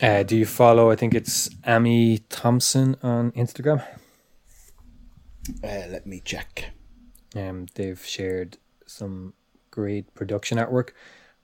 [0.00, 0.90] Uh, do you follow?
[0.90, 3.84] I think it's Ami Thompson on Instagram.
[5.64, 6.72] Uh, let me check.
[7.34, 8.58] Um, they've shared
[8.88, 9.34] some
[9.70, 10.90] great production artwork,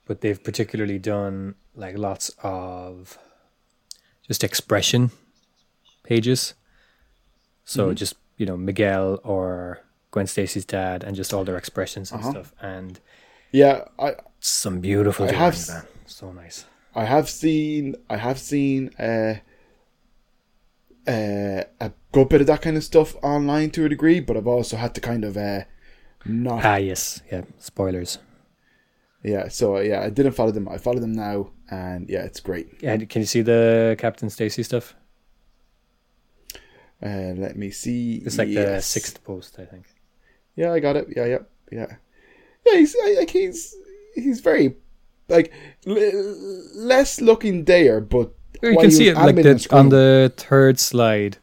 [0.06, 3.18] but they've particularly done like lots of
[4.26, 5.10] just expression
[6.02, 6.54] pages.
[7.64, 9.80] So just you know Miguel or
[10.10, 13.00] Gwen Stacy's dad, and just all their expressions and stuff, and
[13.52, 15.86] Yeah, I some beautiful I have drawings, man.
[16.06, 16.64] So nice.
[16.94, 19.36] I have seen I have seen uh,
[21.06, 24.46] uh, a good bit of that kind of stuff online to a degree, but I've
[24.46, 25.62] also had to kind of uh,
[26.26, 27.42] not Ah, yes, yeah.
[27.58, 28.18] Spoilers.
[29.22, 29.48] yeah.
[29.48, 30.68] So uh, yeah, I didn't follow them.
[30.68, 32.68] I follow them now, and yeah, it's great.
[32.82, 34.94] Yeah, can you see the Captain Stacy stuff?
[37.02, 38.22] Uh, let me see.
[38.24, 39.86] It's like the sixth post, I think.
[40.56, 41.08] Yeah, I got it.
[41.14, 41.38] Yeah, yeah,
[41.70, 41.86] yeah.
[42.66, 43.74] Yeah, he's like he's
[44.14, 44.76] he's very
[45.28, 45.52] like
[45.86, 45.94] l-
[46.76, 51.36] less looking there, but You can see it like the, on the third slide,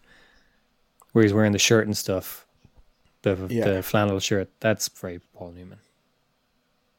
[1.12, 2.41] where he's wearing the shirt and stuff,
[3.24, 3.66] the Yeah.
[3.70, 4.50] the flannel shirt.
[4.60, 5.80] That's very Paul Newman,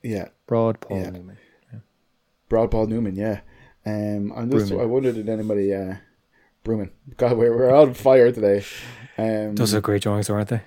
[0.03, 0.29] yeah.
[0.47, 1.11] broad Paul Yeah.
[1.11, 1.39] Newman.
[2.49, 3.41] Broad Paul Newman, yeah.
[3.87, 5.95] Um, I'm just, I wondered did anybody, uh,
[6.63, 6.91] Brewman.
[7.17, 8.63] God, we're, we're on fire today.
[9.19, 10.61] Um, Those are great drawings, aren't they?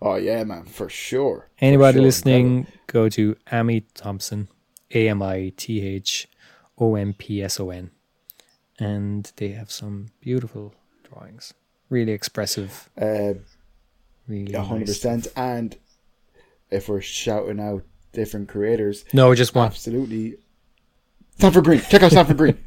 [0.00, 1.48] oh yeah, man, for sure.
[1.58, 2.02] For Anybody sure.
[2.02, 4.48] listening, go to Ami Thompson,
[4.94, 6.28] A M I T H
[6.78, 7.90] O M P S O N,
[8.78, 10.72] and they have some beautiful
[11.02, 11.52] drawings.
[11.90, 12.88] Really expressive.
[13.00, 13.34] Uh,
[14.28, 14.88] Really a hundred nice.
[14.98, 15.26] percent.
[15.36, 15.76] And
[16.70, 19.66] if we're shouting out different creators, No, just one.
[19.66, 20.36] absolutely.
[21.36, 22.58] Stanford Green, check out Stanford Green.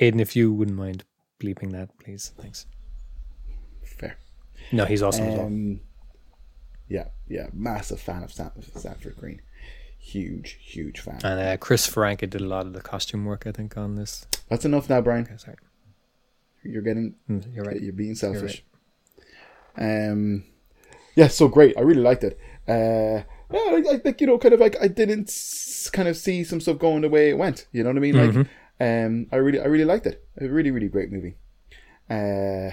[0.00, 1.04] Aiden, if you wouldn't mind
[1.40, 2.32] bleeping that, please.
[2.38, 2.66] Thanks.
[3.84, 4.18] Fair.
[4.72, 5.40] No, he's awesome.
[5.40, 5.80] Um,
[6.88, 9.40] yeah, yeah, massive fan of Stan- Stanford Green.
[9.98, 11.18] Huge, huge fan.
[11.24, 14.26] And uh, Chris Franca did a lot of the costume work, I think, on this.
[14.48, 15.24] That's enough now, Brian.
[15.24, 15.56] Okay, sorry.
[16.68, 17.80] You're getting Mm, You're right.
[17.80, 18.64] You're being selfish.
[19.76, 20.44] Um,
[21.14, 21.76] yeah, so great.
[21.76, 22.38] I really liked it.
[22.68, 25.30] Uh, yeah, like, like, like you know, kind of like I didn't
[25.92, 27.66] kind of see some stuff going the way it went.
[27.72, 28.16] You know what I mean?
[28.16, 29.06] Like, Mm-hmm.
[29.06, 30.24] um, I really, I really liked it.
[30.40, 31.36] A really, really great movie.
[32.10, 32.70] Uh,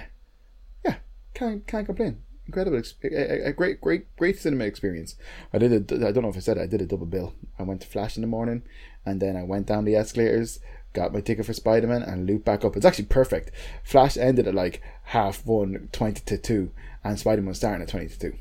[0.86, 0.96] yeah,
[1.34, 2.20] can't can't complain.
[2.46, 5.16] Incredible, a- a great, great, great cinema experience.
[5.54, 6.62] I did a, I don't know if I said it.
[6.62, 7.34] I did a double bill.
[7.58, 8.64] I went to Flash in the morning,
[9.06, 10.60] and then I went down the escalators,
[10.94, 12.76] got my ticket for Spider Man, and looped back up.
[12.78, 13.52] It's actually perfect.
[13.84, 16.72] Flash ended at like half one, 20 to 2,
[17.04, 18.34] and Spider Man starting at 20 to 2.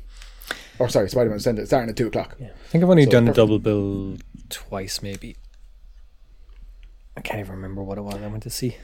[0.79, 2.35] Or sorry, Spider Man starting at 2 o'clock.
[2.39, 2.47] Yeah.
[2.47, 4.17] I think I've only So done a double bill
[4.49, 5.35] twice, maybe.
[7.15, 8.77] I can't even remember what it was I went to see.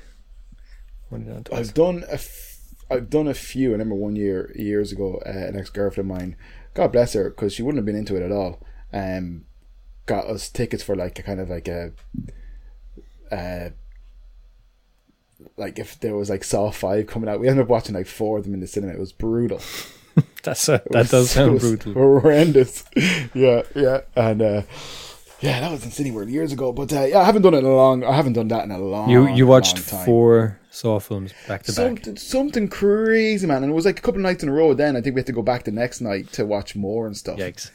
[1.09, 1.45] Twice.
[1.51, 2.59] I've done a, f-
[2.91, 3.69] I've done a few.
[3.69, 6.35] I remember one year years ago, uh, an ex girlfriend of mine,
[6.75, 8.61] God bless her, because she wouldn't have been into it at all.
[8.93, 9.45] Um,
[10.05, 11.93] got us tickets for like a kind of like a,
[13.31, 13.69] uh,
[15.57, 18.37] like if there was like Saw Five coming out, we ended up watching like four
[18.37, 18.93] of them in the cinema.
[18.93, 19.61] It was brutal.
[20.43, 21.93] That's a, that was- does sound brutal.
[21.93, 22.83] horrendous.
[23.33, 24.61] yeah, yeah, and uh,
[25.41, 26.73] yeah, that was in Cineworld years ago.
[26.73, 28.03] But uh, yeah, I haven't done it in a long.
[28.03, 29.09] I haven't done that in a long.
[29.09, 30.05] You you watched time.
[30.05, 31.75] four Saw films back to back.
[31.75, 33.63] Something, something crazy, man.
[33.63, 34.73] And it was like a couple of nights in a row.
[34.73, 37.15] Then I think we had to go back the next night to watch more and
[37.15, 37.39] stuff.
[37.39, 37.71] Yikes!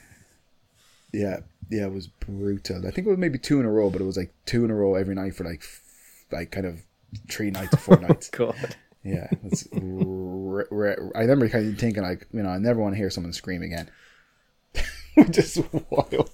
[1.12, 1.40] Yeah,
[1.70, 2.86] yeah, it was brutal.
[2.86, 4.70] I think it was maybe two in a row, but it was like two in
[4.70, 5.82] a row every night for like, f-
[6.30, 6.80] like kind of
[7.30, 8.28] three nights or four nights.
[8.30, 8.76] God.
[9.02, 12.94] Yeah, it's r- r- I remember kind of thinking like, you know, I never want
[12.94, 13.90] to hear someone scream again,
[15.14, 16.30] which is wild.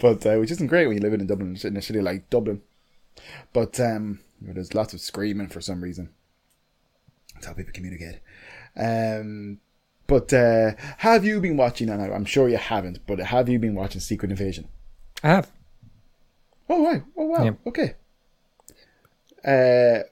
[0.00, 2.62] But uh, which isn't great when you live in Dublin, in a city like Dublin.
[3.52, 6.10] But um, there's lots of screaming for some reason.
[7.34, 8.18] That's how people communicate.
[8.76, 9.60] Um,
[10.06, 11.88] but uh, have you been watching?
[11.88, 14.68] And I'm sure you haven't, but have you been watching Secret Invasion?
[15.22, 15.50] I have.
[16.68, 17.02] Oh right.
[17.16, 17.44] Oh wow.
[17.44, 17.52] Yeah.
[17.66, 17.94] Okay.
[19.44, 20.02] Uh,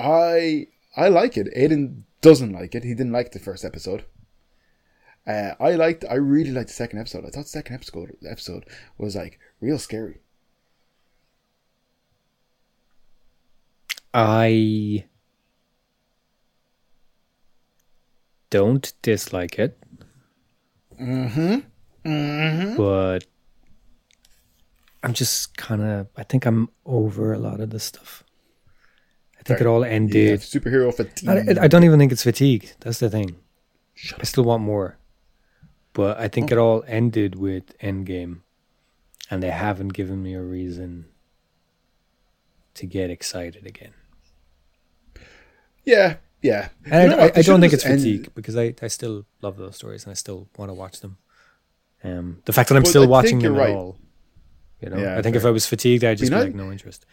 [0.00, 0.66] I
[0.96, 1.54] I like it.
[1.54, 2.84] Aiden doesn't like it.
[2.84, 4.04] He didn't like the first episode.
[5.26, 6.04] Uh, I liked.
[6.08, 7.24] I really liked the second episode.
[7.24, 8.64] I thought the second episode episode
[8.96, 10.20] was like real scary.
[14.14, 15.04] I
[18.50, 19.78] don't dislike it.
[21.00, 21.58] Mm-hmm.
[22.04, 22.76] Mm-hmm.
[22.76, 23.24] but
[25.02, 26.08] I'm just kind of.
[26.16, 28.24] I think I'm over a lot of this stuff.
[29.38, 29.66] I think Fair.
[29.66, 30.40] it all ended.
[30.40, 31.28] superhero fatigue.
[31.58, 32.72] I, I don't even think it's fatigue.
[32.80, 33.36] That's the thing.
[34.18, 34.96] I still want more,
[35.92, 38.40] but I think it all ended with Endgame,
[39.30, 41.06] and they haven't given me a reason
[42.74, 43.92] to get excited again.
[45.84, 46.16] yeah.
[46.42, 46.68] Yeah.
[46.84, 49.56] And You know I, I, I don't think it's fatigue because I, I still love
[49.56, 51.18] those stories and I still want to watch them.
[52.04, 53.70] Um, the fact that I'm But still think watching them right.
[53.70, 53.96] at all,
[54.80, 56.70] you know, Yeah, I think if I was fatigued, I'd just You be like no
[56.70, 57.04] interest.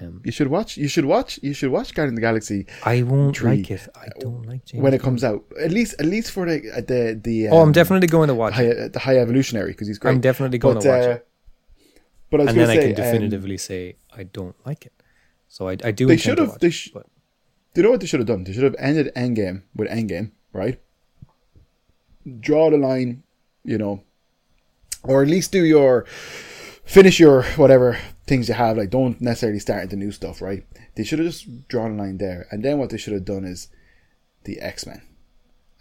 [0.00, 0.76] Um, You should watch.
[0.76, 1.38] You should watch.
[1.42, 3.58] You should watch Guardian of the Galaxy I won't Tree.
[3.58, 3.88] like it.
[3.94, 4.82] I don't like James.
[4.82, 5.44] when it comes out.
[5.60, 7.48] At least, at least for the uh, the the.
[7.48, 10.12] Oh, I'm um, definitely going to watch high, the high evolutionary because he's great.
[10.12, 11.28] I'm definitely going but, to watch uh, it,
[12.30, 14.92] But I and then to I say, can um, definitively say I don't like it.
[15.48, 16.06] So I, I do.
[16.06, 16.92] They intend should to have- watch they sh-
[17.74, 18.44] you know what they should have done?
[18.44, 20.80] They should have ended Endgame with Endgame, right?
[22.40, 23.22] Draw the line,
[23.64, 24.02] you know,
[25.02, 26.04] or at least do your
[26.84, 28.76] finish your whatever things you have.
[28.76, 30.64] Like, don't necessarily start into new stuff, right?
[30.96, 33.44] They should have just drawn a line there, and then what they should have done
[33.44, 33.68] is
[34.44, 35.02] the X Men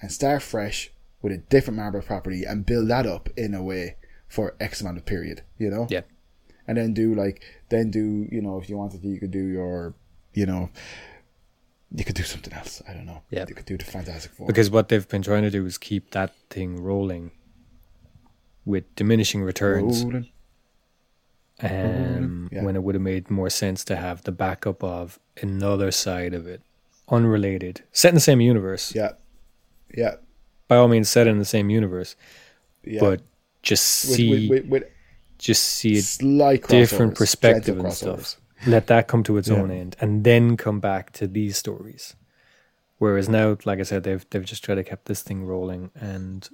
[0.01, 3.95] and start fresh with a different Marvel property and build that up in a way
[4.27, 5.87] for X amount of period, you know?
[5.89, 6.01] yeah,
[6.67, 9.45] and then do like then do you know if you wanted to you could do
[9.45, 9.95] your
[10.33, 10.69] you know
[11.95, 13.45] you could do something else i don't know Yeah.
[13.47, 16.11] you could do the fantastic four because what they've been trying to do is keep
[16.11, 17.31] that thing rolling
[18.65, 20.03] with diminishing returns.
[20.03, 20.27] Rolling.
[21.61, 22.63] um, Yeah.
[22.63, 26.45] when it would have made more sense to have the backup of another side of
[26.47, 26.61] it,
[27.09, 28.93] unrelated, set in the same universe.
[28.93, 29.13] yeah
[29.95, 30.15] yeah
[30.67, 32.15] By all means, set in the same universe,
[32.83, 33.21] yeah but
[33.63, 34.83] just see, with, with, with
[35.39, 38.35] just see a different perspective and stuff.
[38.65, 39.55] Let that come to its Yeah.
[39.57, 42.15] own end, and then come back to these stories.
[42.97, 46.49] Whereas now, like I said, they've they've just tried to keep this thing rolling, and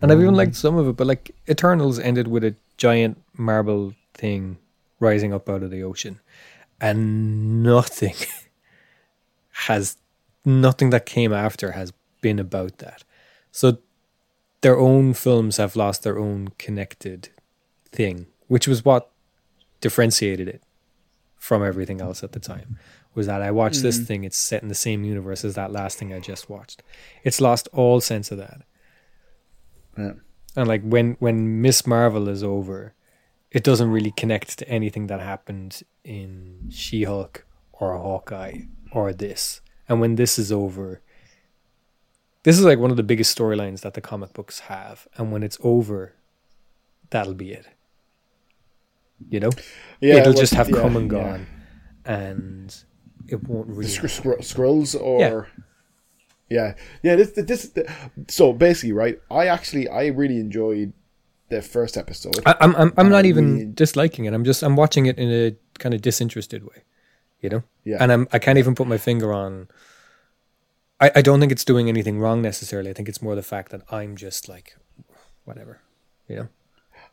[0.00, 0.96] and I've even liked some of it.
[0.96, 4.58] But like Eternals ended with a giant marble thing
[5.00, 6.20] rising up out of the ocean,
[6.80, 8.14] and nothing
[9.66, 9.96] has
[10.44, 13.02] nothing that came after has been about that.
[13.50, 13.78] So
[14.60, 17.28] their own films have lost their own connected
[17.90, 19.10] thing, which was what
[19.80, 20.62] differentiated it
[21.44, 22.78] from everything else at the time.
[23.14, 24.06] Was that I watched this mm.
[24.06, 26.82] thing, it's set in the same universe as that last thing I just watched.
[27.22, 28.62] It's lost all sense of that.
[29.98, 30.12] Yeah.
[30.56, 32.94] And like when when Miss Marvel is over,
[33.50, 39.60] it doesn't really connect to anything that happened in She Hulk or Hawkeye or this.
[39.86, 41.02] And when this is over,
[42.44, 45.06] this is like one of the biggest storylines that the comic books have.
[45.18, 46.14] And when it's over,
[47.10, 47.66] that'll be it.
[49.30, 49.50] You know?
[50.00, 51.18] yeah It'll just have yeah, come and yeah.
[51.18, 51.46] gone.
[52.04, 52.84] And
[53.28, 53.88] it won't really.
[53.88, 55.48] scr- scr- scrolls or
[56.50, 57.90] yeah yeah, this this, this
[58.28, 60.92] so basically right i actually i really enjoyed
[61.48, 62.38] the first episode.
[62.46, 64.32] I, I'm I'm I'm I not even really- disliking it.
[64.34, 66.82] I'm just I'm watching it in a kind of disinterested way,
[67.40, 67.62] you know.
[67.84, 67.98] Yeah.
[68.00, 69.68] And I'm I can't even put my finger on.
[71.00, 72.90] I I don't think it's doing anything wrong necessarily.
[72.90, 74.76] I think it's more the fact that I'm just like,
[75.44, 75.80] whatever,
[76.28, 76.48] you know.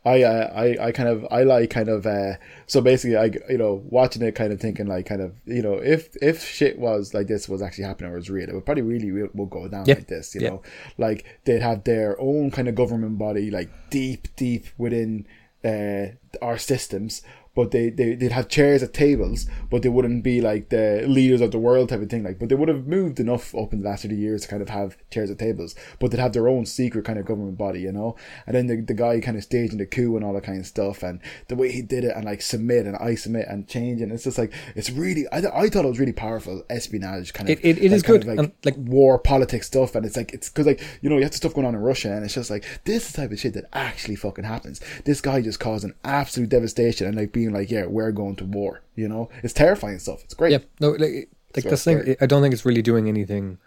[0.04, 2.32] I, I, I kind of, I like kind of, uh,
[2.66, 5.74] so basically, I, you know, watching it, kind of thinking like, kind of, you know,
[5.74, 8.82] if, if shit was like this was actually happening or was real, it would probably
[8.82, 9.94] really will, will go down Yeah.
[9.94, 10.48] like this, you Yeah.
[10.50, 10.62] know,
[10.98, 15.24] like they'd have their own kind of government body, like deep, deep within,
[15.64, 16.06] uh,
[16.40, 17.22] our systems,
[17.54, 21.40] but they, they, they'd have chairs at tables, but they wouldn't be like the leaders
[21.40, 23.82] of the world type of thing, like, but they would have moved enough up in
[23.82, 26.48] the last 30 years to kind of have chairs at tables, but they'd have their
[26.48, 28.16] own secret kind of government body, you know,
[28.46, 30.66] and then the, the guy kind of staging the coup and all that kind of
[30.66, 34.00] stuff, and the way he did it, and like submit and I submit and change,
[34.00, 37.32] and it's just like, it's really, I, th- I thought it was really powerful espionage
[37.34, 39.66] kind of, It- it- it like, is kind good, of like, and, like- war politics
[39.66, 41.74] stuff, and it's like, it's because like, you know, you have the stuff going on
[41.74, 44.44] in Russia, and it's just like, this is the type of shit that actually fucking
[44.44, 44.80] happens.
[45.04, 48.82] This guy just causing absolute devastation and like being like, yeah, we're going to war,
[48.94, 50.22] you know, it's terrifying stuff.
[50.24, 50.52] It's great.
[50.52, 52.16] Yeah, no, like, like So the thing.
[52.20, 53.58] I don't think it's really doing anything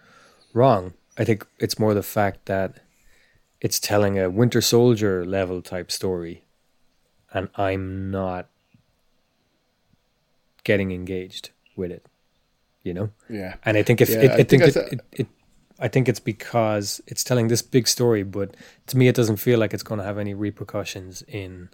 [0.53, 0.93] wrong.
[1.17, 2.79] I think it's more the fact that
[3.61, 6.43] it's telling a Winter Soldier level type story,
[7.33, 8.47] and I'm not
[10.63, 12.05] getting engaged with it.
[12.83, 13.55] You know, Yeah.
[13.65, 15.27] and I think if Yeah, it, I I, think, think it, it, it,
[15.79, 18.55] I think it's because it's telling this big story, but
[18.87, 21.69] to me, it doesn't feel like it's going to have any repercussions in.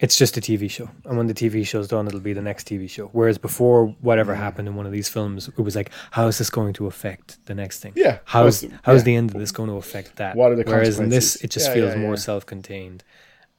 [0.00, 2.68] It's just a TV show, and when the TV show's done, it'll be the next
[2.68, 3.08] TV show.
[3.08, 4.36] Whereas before, whatever mm.
[4.36, 7.44] happened in one of these films, it was like, how is this going to affect
[7.46, 7.94] the next thing?
[7.96, 9.04] Yeah, how's how's the- how's yeah.
[9.04, 10.36] the end of this going to affect that?
[10.36, 13.02] What are the Whereas in this, it just Yeah, feels yeah, more self-contained,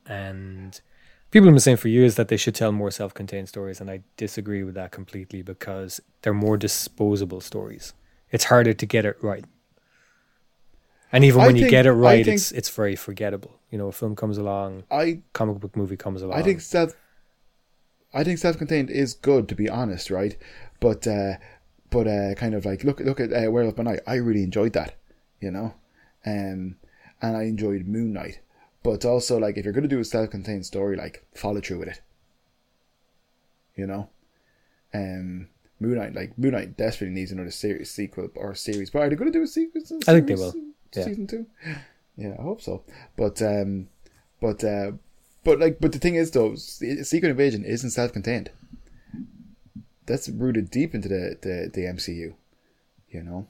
[0.05, 0.79] and
[1.31, 4.01] people have been saying for years that they should tell more self-contained stories, and I
[4.15, 7.93] disagree with that completely because they're more disposable stories.
[8.31, 9.43] It's harder to get it right,
[11.11, 13.59] and even when you get it right, think- it's it's very forgettable.
[13.71, 16.37] You know, a film comes along, I comic book movie comes along.
[16.39, 16.93] I think self
[18.13, 20.35] I think self-contained is good to be honest, right?
[20.79, 21.33] But uh
[21.91, 23.99] but uh kind of like look look at uh, Werewolf by Night.
[24.07, 24.95] I really enjoyed that,
[25.39, 25.73] you know.
[26.25, 26.77] Um
[27.21, 28.39] and I enjoyed Moon Knight.
[28.81, 31.89] But also like if you're going to do a self-contained story like follow through with
[31.89, 32.01] it.
[33.75, 34.09] You know.
[34.93, 35.49] Um
[35.79, 38.89] Moon Knight like Moon Knight desperately needs another series sequel or series.
[38.89, 39.81] But are they going to do a sequel?
[40.07, 40.53] I think they will.
[40.95, 41.03] Yeah.
[41.03, 41.45] Season 2.
[42.17, 42.83] Yeah, I hope so.
[43.15, 43.87] But um
[44.41, 44.91] but uh
[45.43, 48.51] but like, but the thing is, though, Secret Invasion isn't self-contained.
[50.05, 52.33] That's rooted deep into the the, the MCU.
[53.09, 53.47] You know,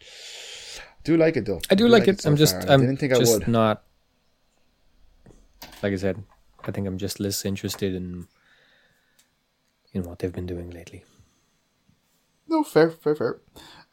[0.00, 1.60] I do like it though.
[1.70, 2.20] I do like, it.
[2.20, 2.70] so I'm just far.
[2.70, 3.48] I I'm didn't think I just would.
[3.48, 3.82] not.
[5.82, 6.22] Like I said,
[6.64, 8.28] I think I'm just less interested in
[9.92, 11.04] in what they've been doing lately.
[12.48, 13.40] No, fair, fair, fair.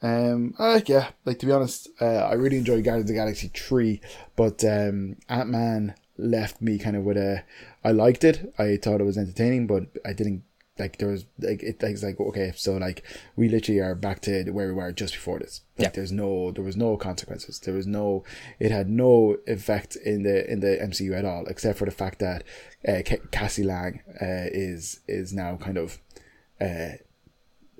[0.06, 3.49] Um, uh, yeah, like to be honest, uh, I really enjoyed Guardians of the Galaxy
[3.52, 4.02] three,
[4.36, 7.44] but um, Ant Man left me kind of with a.
[7.84, 8.53] I liked it.
[8.60, 10.44] I thought it was entertaining, but I didn't
[10.77, 10.99] like.
[10.99, 11.82] There was like it.
[11.82, 13.03] Like, it's like okay, so like
[13.36, 15.61] we literally are back to where we were just before this.
[15.76, 15.91] Like, Yeah.
[15.95, 16.52] There's no.
[16.52, 17.60] There was no consequences.
[17.60, 18.23] There was no.
[18.60, 22.19] It had no effect in the in the MCU at all, except for the fact
[22.19, 22.44] that
[22.88, 23.02] uh,
[23.32, 25.98] Cassie Lang uh, is is now kind of.
[26.61, 26.98] Uh,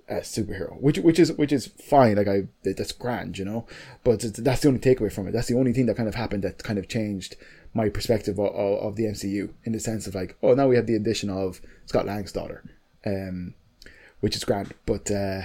[0.07, 2.15] a superhero, which which is which is fine.
[2.18, 3.65] Like I, that's grand, you know.
[4.03, 5.32] But it's- that's the only takeaway from it.
[5.32, 7.36] That's the only thing that kind of happened that kind of changed
[7.73, 10.76] my perspective of, of, of the MCU in the sense of like, oh, now we
[10.77, 12.64] have the addition of Scott Lang's daughter,
[13.06, 13.53] um,
[14.22, 14.73] which is grand.
[14.86, 15.41] But uh,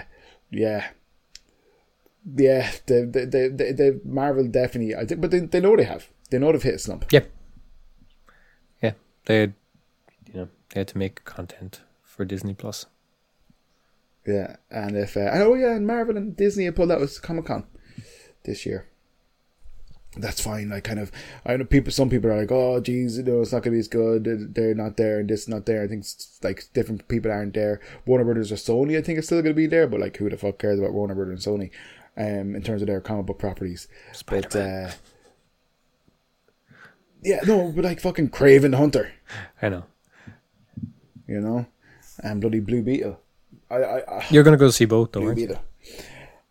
[0.51, 0.89] yeah,
[2.37, 4.95] yeah, the the, the the the Marvel definitely.
[4.95, 6.09] I think, but they, they know they have.
[6.31, 7.07] They know they've hit a slump.
[7.11, 7.25] Yeah,
[8.83, 8.93] yeah.
[9.25, 9.55] They, had,
[10.27, 12.87] you know, they had to make content for Disney Plus.
[14.27, 17.47] Yeah, and if uh, oh yeah, and Marvel and Disney have pulled out with Comic
[17.47, 17.65] Con
[18.45, 18.87] this year.
[20.17, 20.69] That's fine.
[20.71, 21.13] Like kind of,
[21.47, 21.93] I know people.
[21.93, 24.25] Some people are like, "Oh, geez, you know, it's not gonna be as good.
[24.55, 27.55] They're- not there, and this is not there." I think it's, like different people aren't
[27.55, 27.81] there.
[28.07, 29.87] Warner Brothers or Sony, I think, is still gonna be there.
[29.87, 31.71] But like, who the fuck cares about Warner Brothers and Sony?
[32.17, 33.87] Um, in terms of their comic book properties,
[34.27, 34.87] but Spider-Man.
[34.87, 34.93] uh,
[37.23, 39.13] yeah, no, but like fucking Kraven the Hunter,
[39.63, 39.85] I know.
[41.29, 41.67] you know,
[42.23, 43.21] and bloody Blue Beetle.
[43.71, 45.59] I, I, I You're gonna go see both, though, aren't.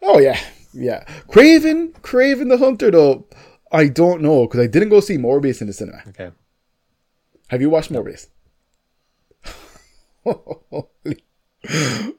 [0.02, 0.40] Oh yeah,
[0.74, 1.04] yeah.
[1.28, 3.26] Kraven, Kraven the Hunter though.
[3.72, 6.02] I don't know because I didn't go see Morbius in the cinema.
[6.08, 6.32] Okay.
[7.50, 8.28] Have you watched Morbius?
[10.24, 11.24] holy,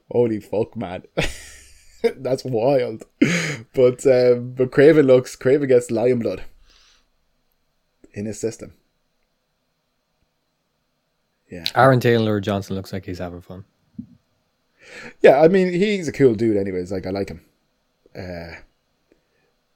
[0.09, 1.03] holy fuck, man.
[2.03, 3.03] That's wild.
[3.73, 6.43] But um, but Kraven looks Kraven gets lion blood
[8.13, 8.73] in his system.
[11.49, 11.65] Yeah.
[11.75, 13.65] Aaron Taylor Johnson looks like he's having fun.
[15.21, 17.41] Yeah, I mean he's a cool dude anyways, like I like him.
[18.15, 18.55] Uh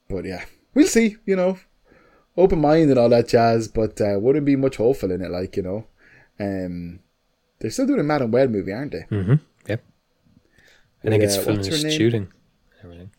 [0.08, 0.44] but yeah.
[0.74, 1.58] We'll see, you know.
[2.36, 5.30] open mind and all that jazz, but uh, wouldn't be much hopeful in it.
[5.30, 5.86] Like you know,
[6.38, 7.00] um,
[7.58, 9.06] they're still doing a Madame Web movie, aren't they?
[9.10, 9.34] Mm-hmm.
[9.68, 9.82] Yep.
[11.02, 12.28] I think With, it's uh, finished shooting.
[12.84, 13.10] Everything.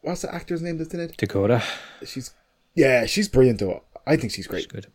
[0.00, 1.16] What's the actor's name that's in it?
[1.16, 1.62] Dakota.
[2.04, 2.34] She's
[2.74, 3.84] yeah, she's brilliant though.
[4.06, 4.68] I think she's She's great.
[4.68, 4.86] good.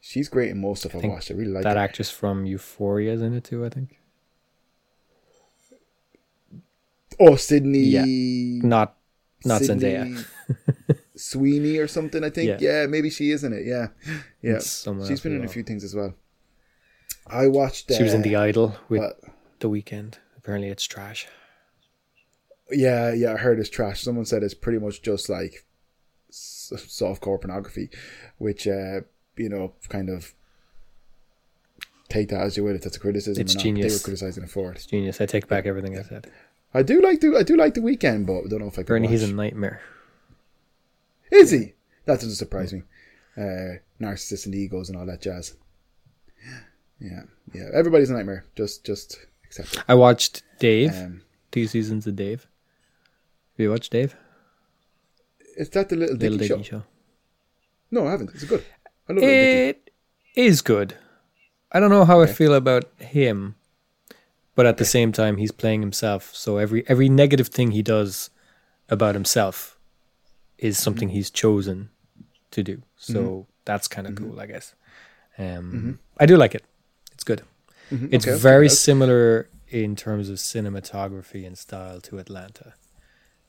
[0.00, 1.30] She's great in most of I've think watched.
[1.30, 1.82] I really like that her.
[1.82, 3.64] actress from Euphoria is in it too.
[3.64, 3.98] I think.
[7.18, 7.80] Oh, Sydney.
[7.80, 8.04] Yeah.
[8.66, 8.96] Not
[9.44, 10.26] not Sydney Zendaya.
[11.16, 12.22] Sweeney or something.
[12.24, 12.48] I think.
[12.60, 12.80] Yeah.
[12.82, 12.86] Yeah.
[12.86, 13.64] maybe she is in it.
[13.66, 13.88] Yeah,
[14.42, 14.58] yeah.
[14.60, 16.14] She's been in a few things as well.
[17.26, 17.92] I watched.
[17.92, 19.20] She was in uh, The Idol with what-
[19.60, 20.14] The Weeknd.
[20.36, 21.26] Apparently, it's trash.
[22.70, 23.32] Yeah, yeah.
[23.32, 24.02] I heard it's trash.
[24.02, 25.64] Someone said it's pretty much just like
[26.30, 27.90] softcore pornography,
[28.38, 29.00] which uh,
[29.36, 30.34] you know, kind of
[32.08, 32.74] take that as you will.
[32.74, 33.64] If that's a criticism, It's not.
[33.64, 34.76] They were criticizing it for it.
[34.76, 35.20] It's genius.
[35.20, 36.30] I take back everything I said.
[36.74, 38.82] I do like the I do like the Weeknd, but I don't know if I
[38.82, 38.86] can.
[38.86, 39.12] Bernie, watch.
[39.12, 39.80] he's a nightmare.
[41.30, 41.74] Is he?
[42.04, 42.82] That doesn't surprise me.
[43.36, 45.54] Uh, narcissist and egos and all that jazz.
[47.00, 47.22] Yeah,
[47.52, 47.68] yeah.
[47.74, 48.44] Everybody's a nightmare.
[48.56, 49.84] Just, just accept it.
[49.88, 50.94] I watched Dave.
[50.96, 52.42] Um, two seasons of Dave.
[53.56, 54.14] Have you watched Dave?
[55.56, 56.78] is that the little Little Dicky Dicky show?
[56.78, 56.82] show.
[57.90, 58.30] No, I haven't.
[58.34, 58.64] It's good.
[59.08, 59.22] I love.
[59.22, 59.90] It
[60.34, 60.94] is good.
[61.72, 62.30] I don't know how Okay.
[62.30, 63.56] I feel about him,
[64.56, 66.34] but at the same time, he's playing himself.
[66.34, 68.30] So every every negative thing he does
[68.88, 69.78] about himself
[70.58, 71.16] is something Mm-hmm.
[71.16, 71.90] he's chosen
[72.50, 72.82] to do.
[72.96, 74.30] So that's kind of Mm-hmm.
[74.30, 74.74] cool, I guess.
[75.38, 76.64] Um, I do like it.
[77.12, 77.42] It's good.
[77.90, 78.72] Mhm, It's okay, very out.
[78.72, 82.72] similar in terms of cinematography and style to Atlanta.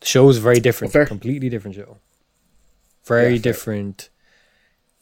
[0.01, 1.05] The show is very different, fair.
[1.05, 1.97] completely different show.
[3.05, 4.09] Very Yeah, different,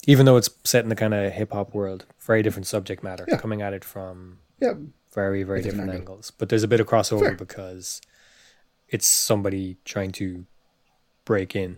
[0.08, 2.06] even though it's set in the kind of hip hop world.
[2.20, 3.38] Very different subject matter, Yeah.
[3.38, 4.74] coming at it from Yeah,
[5.16, 6.14] very very different different, angle.
[6.16, 6.32] angles.
[6.38, 7.36] But there's a bit of crossover Fair.
[7.36, 8.02] because
[8.90, 10.46] it's somebody trying to
[11.26, 11.78] break in.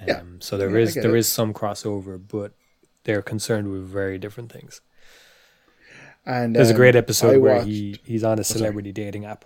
[0.00, 0.22] Um, Yeah.
[0.40, 1.18] So there Yeah, is there it.
[1.18, 2.52] is some crossover, but
[3.04, 4.80] they're concerned with very different things.
[6.24, 8.58] and There's a um, great episode I where watched- he he's on a sorry.
[8.58, 9.44] celebrity dating app,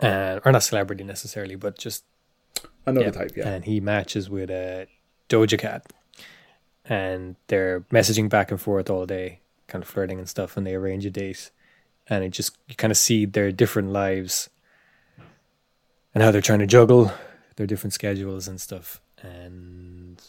[0.00, 2.04] uh, or not celebrity necessarily, but just
[2.86, 3.32] another yeah, type.
[3.36, 4.86] Yeah, and he matches with a
[5.28, 5.86] Doja Cat,
[6.84, 10.74] and they're messaging back and forth all day, kind of flirting and stuff, and they
[10.74, 11.50] arrange a date,
[12.10, 14.50] and it just you kind of see their different lives,
[16.14, 17.12] and how they're trying to juggle
[17.56, 20.20] their different schedules and stuff, and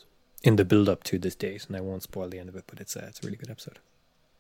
[0.44, 2.64] in the build up to this date, and I won't spoil the end of it,
[2.68, 3.80] but it's a, it's a really good episode,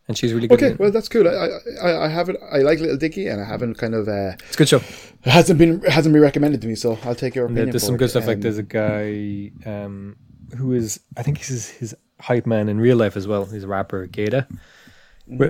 [0.07, 0.63] and she's really good.
[0.63, 1.27] Okay, well that's cool.
[1.27, 1.49] I,
[1.81, 2.37] I I haven't.
[2.51, 4.07] I like Little Dicky, and I haven't kind of.
[4.07, 4.77] Uh, it's a good show.
[4.77, 7.71] it hasn't been it hasn't been recommended to me, so I'll take your opinion.
[7.71, 7.97] there's some it.
[7.97, 8.27] good stuff.
[8.27, 10.15] like Um, there's a guy um,
[10.57, 13.45] who is, I think he's his, his hype man in real life as well.
[13.45, 14.47] He's a rapper, Gata.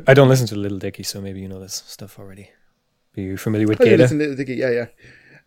[0.08, 2.50] I don't listen to Little Dicky, so maybe you know this stuff already.
[3.18, 4.56] Are you familiar with yeah, listen to Little Dicky.
[4.56, 4.86] Yeah, yeah.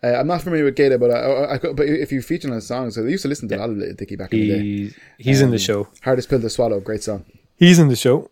[0.02, 2.54] Uh, I'm not familiar with Gator, but I, I, I but if you feature on
[2.54, 4.40] his songs, so I used to listen to a lot of Little Dicky back in
[4.40, 4.58] the day.
[4.60, 5.88] He, he's in the Um, show.
[6.02, 7.24] Hardest pill to swallow, great song.
[7.56, 8.30] He's in the show.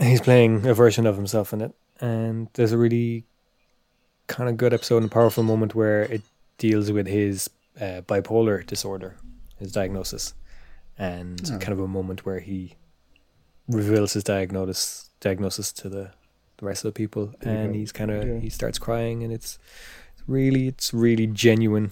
[0.00, 3.24] He's playing a version of himself in it, and there's a really
[4.26, 6.22] kind of good episode and powerful moment where it
[6.58, 7.48] deals with his
[7.80, 9.16] uh, bipolar disorder,
[9.58, 10.34] his diagnosis,
[10.98, 11.58] and Oh.
[11.58, 12.74] kind of a moment where he
[13.68, 16.04] reveals his diagnosis diagnosis to the,
[16.58, 18.38] the rest of the people, and he's kind of Yeah.
[18.46, 19.58] he starts crying, and it's
[20.14, 21.90] it's really it's really genuine,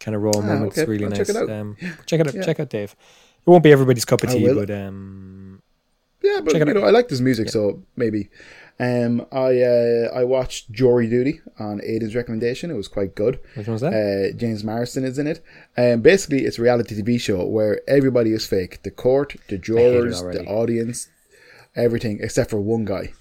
[0.00, 0.78] kind of raw Ah, moments.
[0.78, 0.90] okay.
[0.90, 1.18] Really I'll nice.
[1.26, 1.50] check it out.
[1.50, 2.34] Um, check it out.
[2.34, 2.42] Yeah.
[2.48, 2.92] Check out Dave.
[3.44, 5.62] It won't be everybody's cup of tea, but um,
[6.22, 6.68] Yeah, but you out.
[6.76, 8.28] know, I like this music, so maybe.
[8.80, 12.70] Um, I uh, I watched Jury Duty on Aiden's recommendation.
[12.70, 13.34] It was quite good.
[13.56, 13.92] which one was that?
[13.94, 15.38] Uh, James Marsden is in it.
[15.76, 18.82] Um, basically, it's a reality TV show where everybody is fake.
[18.82, 21.08] The court, the jurors, the audience,
[21.74, 23.12] everything except for one guy.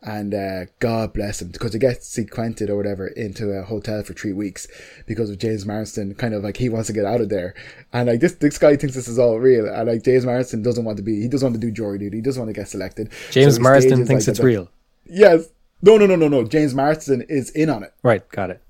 [0.00, 4.12] And uh, God bless him because he gets sequented or whatever into a hotel for
[4.12, 4.68] three weeks
[5.08, 6.14] because of James Marsden.
[6.14, 7.52] Kind of like he wants to get out of there,
[7.92, 10.84] and like this this guy thinks this is all real, and like James Marsden doesn't
[10.84, 11.20] want to be.
[11.20, 12.18] He doesn't want to do jury duty.
[12.18, 13.10] He doesn't want to get selected.
[13.32, 14.70] James So Marsden thinks like, it's real.
[15.04, 15.48] Yes.
[15.82, 16.44] No, no, no, no, no.
[16.44, 17.92] James Marsden is in on it.
[18.04, 18.62] Right, got it.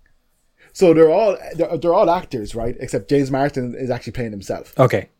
[0.72, 2.74] So they're all they're, they're all actors, right?
[2.80, 4.78] Except James Marsden is actually playing himself.
[4.78, 5.10] Okay.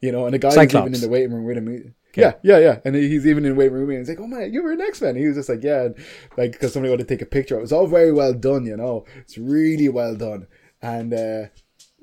[0.00, 0.82] You know, and the guy's Cyclops.
[0.82, 1.94] even in the waiting room with him.
[2.16, 2.80] Yeah, yeah, yeah.
[2.84, 5.00] And he's even in waiting room and he's like, "Oh man, you were an X
[5.00, 5.88] Men." He was just like, "Yeah,"
[6.36, 7.58] like because somebody wanted to take a picture.
[7.58, 9.04] It was all very well done, you know.
[9.16, 10.46] It's really well done,
[10.82, 11.46] and uh,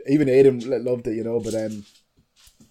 [0.08, 0.28] even
[0.70, 1.40] lo- loved it, you know.
[1.40, 1.86] But um,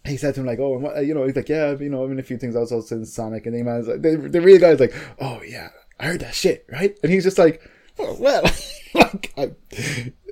[0.04, 2.04] he said to him like, "Oh, and what, you know," he's like, "Yeah, you know,
[2.04, 4.60] I mean a few things also since Sonic." And the man's like, the, the real
[4.60, 5.68] guy's like, "Oh yeah,
[5.98, 7.60] I heard that shit, right?" And he's just like,
[7.98, 8.42] "Oh well,"
[8.94, 9.52] like I,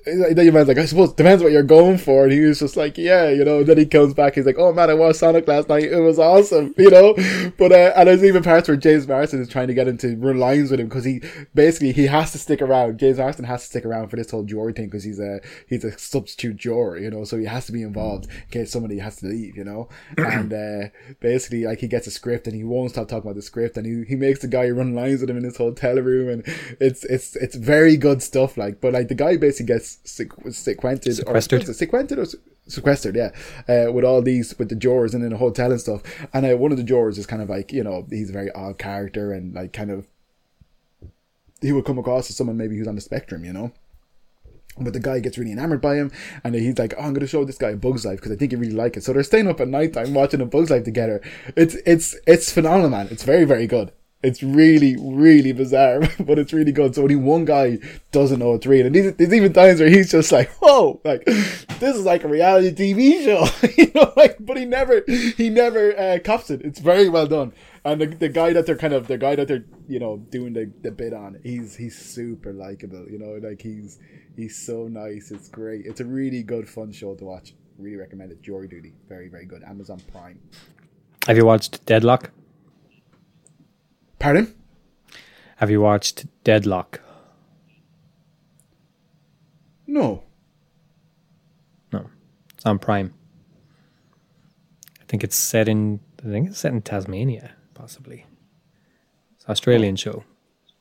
[0.09, 2.24] then your man's like, I suppose depends what you're going for.
[2.24, 3.59] And he was just like, yeah, you know.
[3.59, 5.85] And then he comes back, he's like, oh man, I watched Sonic last night.
[5.85, 7.14] It was awesome, you know.
[7.56, 10.16] But uh, and there's even parts where James Marsden is trying to get him to
[10.16, 11.22] run lines with him because he
[11.55, 12.98] basically he has to stick around.
[12.98, 15.85] James Marsden has to stick around for this whole jury thing because he's a he's
[15.85, 17.24] a substitute juror, you know.
[17.24, 19.89] So he has to be involved in case somebody has to leave, you know.
[20.16, 20.89] and uh,
[21.20, 23.86] basically, like he gets a script and he won't stop talking about the script, and
[23.86, 26.43] he, he makes the guy run lines with him in his hotel room, and
[26.80, 28.56] it's it's it's very good stuff.
[28.56, 31.69] Like, but like the guy basically gets sequ- sequented Sequestered.
[31.69, 33.31] or sequestered or se- sequestered, yeah,
[33.69, 36.03] uh, with all these with the jurors and in a hotel and stuff.
[36.33, 38.51] And uh, one of the jurors is kind of like you know he's a very
[38.53, 40.07] odd character and like kind of
[41.61, 43.73] he would come across as someone maybe who's on the spectrum, you know.
[44.81, 46.12] But the guy gets really enamored by him,
[46.45, 48.53] and he's like, oh, "I'm going to show this guy Bugs Life because I think
[48.53, 50.85] he really like it." So they're staying up at night time watching a Bugs Life
[50.85, 51.20] together.
[51.57, 53.09] It's it's it's phenomenal, man.
[53.11, 53.91] It's very very good.
[54.20, 56.95] It's really really bizarre, but it's really good.
[56.95, 57.78] So only one guy
[58.11, 61.97] doesn't know it's real, and there's, even times where he's just like, "Whoa, like this
[61.97, 63.47] is like a reality TV show,"
[63.78, 64.36] you know, like.
[64.40, 66.62] But he never he never uh, cops it.
[66.62, 67.53] It's very well done.
[67.85, 70.53] And the, the guy that they're kind of the guy that they're you know doing
[70.53, 73.07] the, the bit on, he's he's super likable.
[73.09, 74.01] You know, like he's
[74.36, 75.31] he's so nice.
[75.31, 75.86] It's great.
[75.86, 77.55] It's a really good fun show to watch.
[77.78, 78.43] Really recommend it.
[78.43, 79.62] Jury Duty, very very good.
[79.62, 80.40] Amazon Prime.
[81.28, 82.31] Have you watched Deadloch?
[84.19, 84.55] Pardon?
[85.57, 87.01] Have you watched Deadloch?
[89.86, 90.23] No.
[91.93, 92.07] No,
[92.55, 93.15] it's on Prime.
[95.01, 96.01] I think it's set in.
[96.24, 98.27] I think it's set in Tasmania, possibly.
[99.36, 99.97] It's an Australian oh.
[99.97, 100.24] show,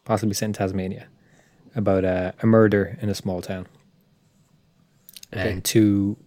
[0.03, 1.07] possibly set in Tasmania,
[1.75, 3.67] about a, a murder in a small town,
[5.33, 5.51] Okay.
[5.51, 6.17] and two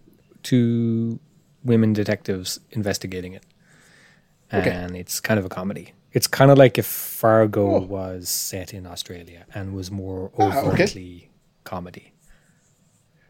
[0.43, 1.19] two
[1.63, 3.45] women detectives investigating it,
[4.51, 4.71] Okay.
[4.71, 5.93] and it's kind of a comedy.
[6.13, 7.79] It's kind of like if Fargo Oh.
[7.81, 10.67] was set in Australia and was more Ah, okay.
[10.67, 11.29] overtly
[11.63, 12.13] comedy.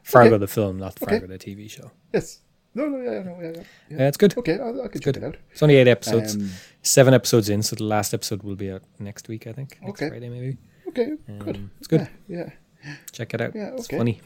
[0.03, 0.38] Fargo Okay.
[0.40, 1.20] the film, not Okay.
[1.20, 1.91] Fargo the TV show.
[2.14, 2.40] Yes.
[2.74, 3.64] No, no, yeah, no, yeah, yeah.
[3.90, 3.98] yeah.
[3.99, 4.38] Yeah, it's good.
[4.38, 5.18] Okay, I can check good.
[5.18, 5.36] it out.
[5.52, 6.49] It's only eight episodes, Um,
[6.82, 9.78] seven episodes in, so the last episode will be out next week, I think.
[9.82, 10.10] Next Okay.
[10.10, 10.58] Friday, maybe.
[10.88, 11.58] okay, good.
[11.58, 12.08] Um, it's good.
[12.30, 12.49] Yeah,
[13.12, 13.53] Check it out.
[13.56, 13.74] yeah, yeah.
[13.76, 14.22] It's funny.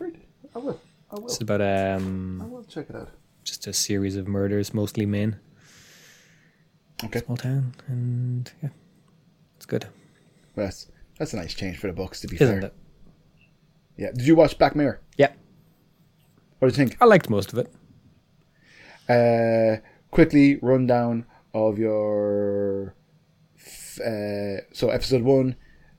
[0.56, 0.80] I will.
[1.12, 1.26] I will.
[1.26, 3.10] It's about I um, will check it out.
[3.44, 5.40] just a series of murders, mostly men.
[7.04, 7.20] Okay.
[7.20, 8.70] Small town, and yeah,
[9.58, 9.86] it's good,
[10.56, 10.88] Well, that's
[11.20, 12.22] that's a nice change for the books.
[12.22, 12.68] To be isn't fair.
[12.70, 12.74] it?
[13.98, 14.12] Yeah.
[14.14, 15.02] Did you watch Black Mirror?
[15.18, 15.32] Yeah,
[16.60, 16.98] What do you think?
[17.02, 17.68] I liked most of it.
[19.08, 19.78] Uh,
[20.12, 22.96] quickly rundown of your.
[23.58, 25.56] f- Uh, so episode one,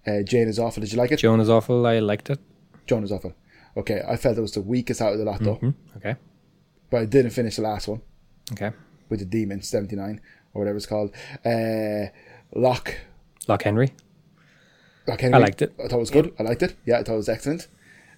[0.06, 0.80] uh, Jane is awful.
[0.82, 1.18] Did you like it?
[1.18, 1.86] Joan is awful.
[1.86, 2.38] I liked it.
[2.86, 3.32] Joan is awful.
[3.76, 5.70] Okay, I felt it was the weakest out of the lot though, Hmm?
[5.96, 6.16] Okay,
[6.90, 8.00] but I didn't finish the last one
[8.52, 8.72] okay.
[9.08, 10.20] with the Demon seventy nine
[10.56, 11.14] or whatever it's called.
[11.44, 12.06] Uh,
[12.54, 12.94] Loch.
[13.46, 13.92] Loch Henry.
[15.06, 15.34] Loch Henry.
[15.34, 15.74] I liked it.
[15.78, 16.34] I thought it was good.
[16.38, 16.74] I liked it.
[16.86, 17.68] Yeah, I thought it was excellent.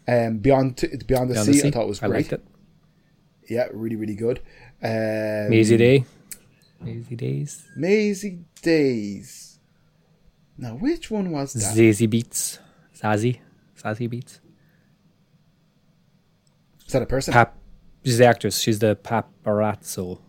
[0.06, 1.68] Um, Beyond Beyond the, Beyond sea, the Sea.
[1.68, 2.16] I thought it was I great.
[2.16, 2.44] liked it.
[3.50, 4.38] Yeah, really, really good.
[4.82, 6.04] Um, Mazey Day.
[6.80, 7.66] Mazey Days.
[7.76, 9.58] Mazey Days.
[10.56, 11.74] Now, which one was that?
[11.76, 12.58] Zazie Beetz.
[12.96, 13.38] Zazie.
[13.80, 14.40] Zazie Beetz.
[16.86, 17.32] Is that a person?
[17.32, 17.56] Pap.
[18.04, 18.58] She's the actress.
[18.60, 20.20] She's the paparazzo.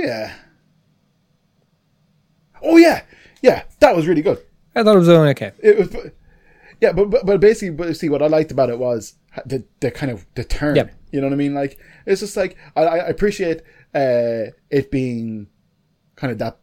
[0.00, 0.34] Oh yeah.
[2.62, 3.02] Oh yeah,
[3.42, 3.62] yeah.
[3.80, 4.38] That was really good.
[4.74, 5.52] I thought it was only okay.
[5.62, 6.12] It was,
[6.80, 9.14] yeah, but but, but basically, but see, what I liked about it was
[9.44, 10.76] the the kind of the turn.
[10.76, 10.94] Yep.
[11.12, 11.54] You know what I mean?
[11.54, 13.62] Like it's just like I, I appreciate
[13.94, 15.48] uh, it being
[16.16, 16.58] kind of that.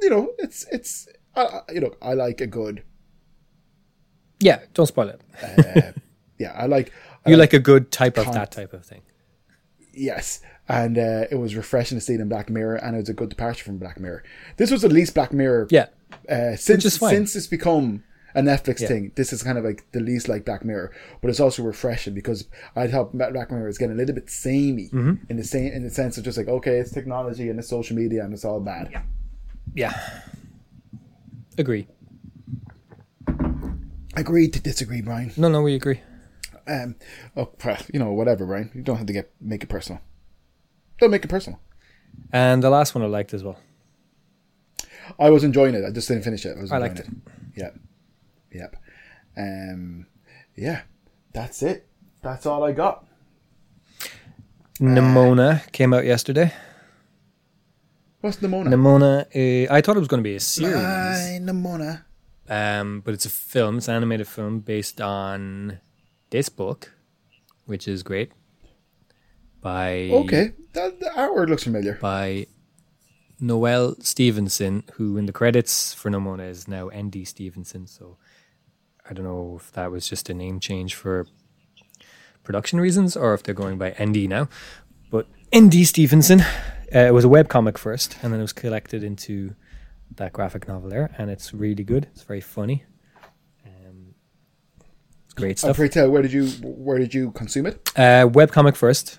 [0.00, 2.82] You know, it's it's I, you know I like a good.
[4.40, 5.20] Yeah, don't spoil it.
[5.42, 5.92] Uh,
[6.38, 6.92] yeah, I like.
[7.24, 9.02] I You like a good type of that type of thing.
[9.92, 13.08] Yes, and uh, it was refreshing to see it in Black Mirror, and it was
[13.08, 14.22] a good departure from Black Mirror.
[14.56, 15.68] This was at least Black Mirror.
[15.70, 15.86] Yeah.
[16.28, 18.88] Uh, since since it's become a Netflix Yeah.
[18.88, 22.14] thing, this is kind of like the least like Black Mirror, but it's also refreshing
[22.14, 25.24] because I thought Black Mirror is getting a little bit samey Mm-hmm.
[25.30, 27.96] in the same in the sense of just like okay, it's technology and it's social
[27.96, 29.02] media and it's all bad.
[29.74, 29.92] Yeah.
[31.58, 31.86] Agree.
[34.16, 35.32] Agreed to disagree, Brian.
[35.36, 36.00] No, no, we agree.
[36.66, 36.96] Um,
[37.36, 37.50] oh,
[37.92, 38.70] you know, whatever, Brian.
[38.74, 40.00] You don't have to get make it personal.
[41.00, 41.60] Don't make it personal.
[42.32, 43.58] And the last one I liked as well.
[45.18, 45.84] I was enjoying it.
[45.84, 46.56] I just didn't finish it.
[46.56, 47.06] I was I liked it.
[47.56, 47.78] Yep.
[48.52, 48.76] Yep.
[49.36, 50.06] Um
[50.56, 50.82] yeah.
[51.32, 51.86] That's it.
[52.22, 53.06] That's all I got.
[54.80, 56.52] Nimona came out yesterday.
[58.20, 58.68] What's Nimona?
[58.68, 59.20] Nimona,
[59.68, 62.04] uh, I thought it was going to be a series, Aye, Nimona.
[62.48, 63.78] um, but it's a film.
[63.78, 65.80] It's an animated film based on
[66.30, 66.92] this book,
[67.66, 68.30] which is great.
[69.62, 70.52] By Okay.
[70.74, 71.94] That, the artwork looks familiar.
[72.00, 72.46] by
[73.40, 77.24] Noelle Stevenson, who in the credits for Nimona is now N.D.
[77.24, 77.86] Stevenson.
[77.86, 78.18] So
[79.08, 81.26] I don't know if that was just a name change for
[82.44, 84.48] production reasons or if they're going by ND now.
[85.10, 85.26] But
[85.56, 89.54] ND Stevenson, uh, it was a web comic first, and then it was collected into
[90.16, 92.08] that graphic novel there, and it's really good.
[92.12, 92.84] It's very funny.
[93.66, 94.14] Um,
[95.24, 95.76] it's great stuff.
[95.76, 97.90] to tell, where did you where did you consume it?
[97.96, 99.18] Uh, webcomic first.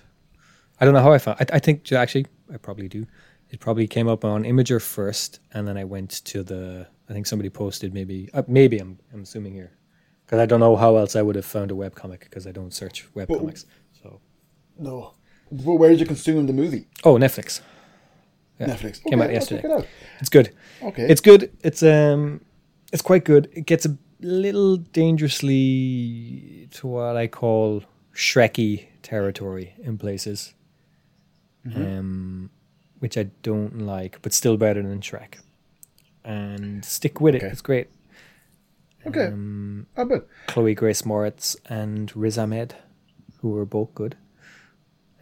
[0.84, 1.38] I don't know how I found.
[1.40, 3.06] I, I think actually I probably do.
[3.48, 6.86] It probably came up on Imgur first, and then I went to the.
[7.08, 8.28] I think somebody posted maybe.
[8.34, 9.72] Uh, maybe I'm I'm assuming here,
[10.26, 12.70] because I don't know how else I would have found a webcomic because I don't
[12.70, 13.64] search webcomics.
[14.02, 14.20] So
[14.78, 15.14] No.
[15.50, 16.86] Well, where did you consume the movie?
[17.02, 17.62] oh Netflix.
[18.60, 18.66] Yeah.
[18.66, 19.02] Netflix.
[19.04, 19.66] Came out yesterday.
[19.66, 19.86] it out.
[20.20, 20.54] It's good.
[20.82, 21.06] Okay.
[21.08, 21.50] It's good.
[21.62, 22.42] It's um,
[22.92, 23.48] it's quite good.
[23.54, 27.84] It gets a little dangerously to what I call
[28.14, 30.54] Shreky territory in places,
[31.74, 32.50] um,
[32.98, 35.38] which I don't like, but still better than Shrek.
[36.24, 37.42] And stick with it.
[37.42, 37.88] It's great.
[39.06, 39.26] okay.
[39.26, 40.22] Um, I bet.
[40.46, 42.76] Chloe Grace Moretz and Riz Ahmed,
[43.40, 44.16] who were both good.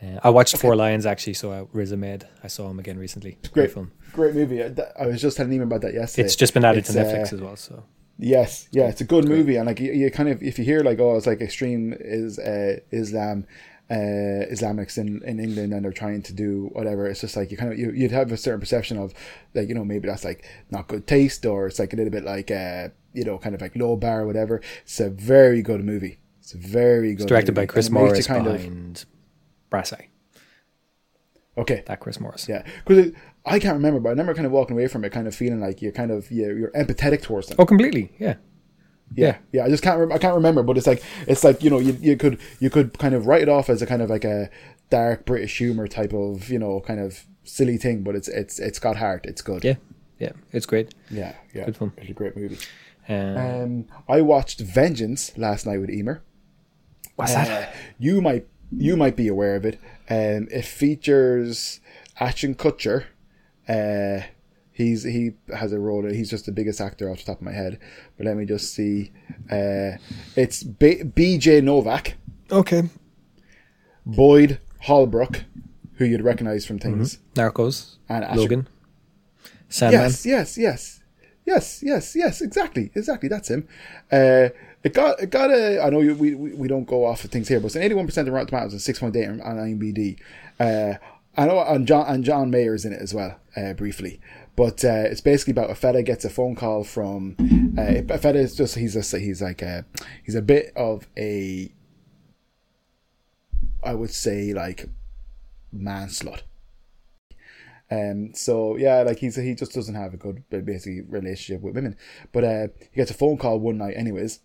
[0.03, 3.39] Uh, I watched Four Lions actually, so I, Riz Ahmed, I saw him again recently.
[3.53, 3.73] Great.
[3.73, 3.93] film.
[4.13, 4.63] Great movie.
[4.63, 6.27] I, I was just telling Eamon about that yesterday.
[6.27, 7.57] It's just been added It's, to Netflix uh, as well.
[7.57, 7.85] So
[8.19, 10.81] Yes, yeah, it's a good movie, and like you, you kind of if you hear
[10.81, 13.47] like oh it's like extreme is uh, Islam,
[13.97, 17.07] uh, Islamics in, in England, and they're trying to do whatever.
[17.07, 19.13] It's just like you kind of you, you'd have a certain perception of
[19.55, 20.41] like you know maybe that's like
[20.71, 23.61] not good taste, or it's like a little bit like uh, you know kind of
[23.61, 24.63] like low bar or whatever.
[24.83, 26.19] It's a very good movie.
[26.41, 27.23] It's a very good.
[27.25, 29.05] it's directed by Chris Morris kind of- behind
[29.71, 30.09] Brass Eye.
[31.59, 32.49] okay, That Chris Morris.
[32.49, 33.13] yeah, because
[33.45, 35.61] I can't remember, but I remember kind of walking away from it, kind of feeling
[35.61, 37.57] like you're kind of you're, you're empathetic towards them.
[37.59, 38.13] Oh, completely.
[38.19, 38.35] Yeah.
[39.15, 39.65] Yeah, yeah.
[39.65, 39.99] I just can't.
[39.99, 42.71] Rem- I can't remember, but it's like it's like you know you you could you
[42.71, 44.49] could kind of write it off as a kind of like a
[44.91, 48.79] dark British humor type of you know kind of silly thing, but it's it's it's
[48.79, 49.27] got heart.
[49.27, 49.65] It's good.
[49.65, 49.75] Yeah.
[50.19, 50.33] Yeah.
[50.53, 50.95] It's great.
[51.11, 51.65] yeah, yeah.
[51.65, 51.93] Good fun.
[51.97, 52.59] It's a great movie.
[53.09, 56.23] Um, Um, I watched Vengeance last night with Emer.
[57.17, 57.75] what's Uh, that?
[57.99, 59.79] you might you might be aware of it.
[60.09, 61.81] Um, it features
[62.21, 63.05] Ashton Kutcher.
[63.69, 64.27] Uh,
[64.73, 66.05] he's he has a role.
[66.11, 67.79] He's just the biggest actor off the top of my head.
[68.17, 69.13] But let me just see.
[69.51, 69.99] Uh,
[70.37, 71.61] it's B- B.J.
[71.61, 72.15] Novak,
[72.51, 72.83] Okay.
[74.05, 75.45] Boyd Holbrook,
[75.95, 77.97] who you'd recognize from things, Narcos.
[78.09, 78.39] and Ashton.
[78.41, 78.69] Logan.
[79.69, 80.03] Sandman.
[80.03, 81.01] Yes, yes, yes,
[81.47, 82.41] yes, yes, yes.
[82.43, 83.29] Exactly, exactly.
[83.29, 83.67] That's him.
[84.11, 84.49] Uh,
[84.83, 85.81] it got it got a.
[85.83, 87.83] I know you, we, we we don't go off of things here, but it's an
[87.83, 90.19] eighty-one percent of Rotten Tomatoes and six point eight on on IMDb.
[90.59, 90.95] Uh,
[91.37, 94.21] I know, and John and John Mayer is in it as well, uh, briefly.
[94.55, 97.37] But uh, it's basically about a fella gets a phone call from
[97.79, 99.87] uh, a fella is just he's a he's like a
[100.25, 101.73] he's a bit of a
[103.83, 104.89] I would say like
[105.73, 106.43] man slut.
[107.91, 111.97] Um, so yeah, like he's he just doesn't have a good basically relationship with women.
[112.33, 114.41] But uh, he gets a phone call one night, anyways,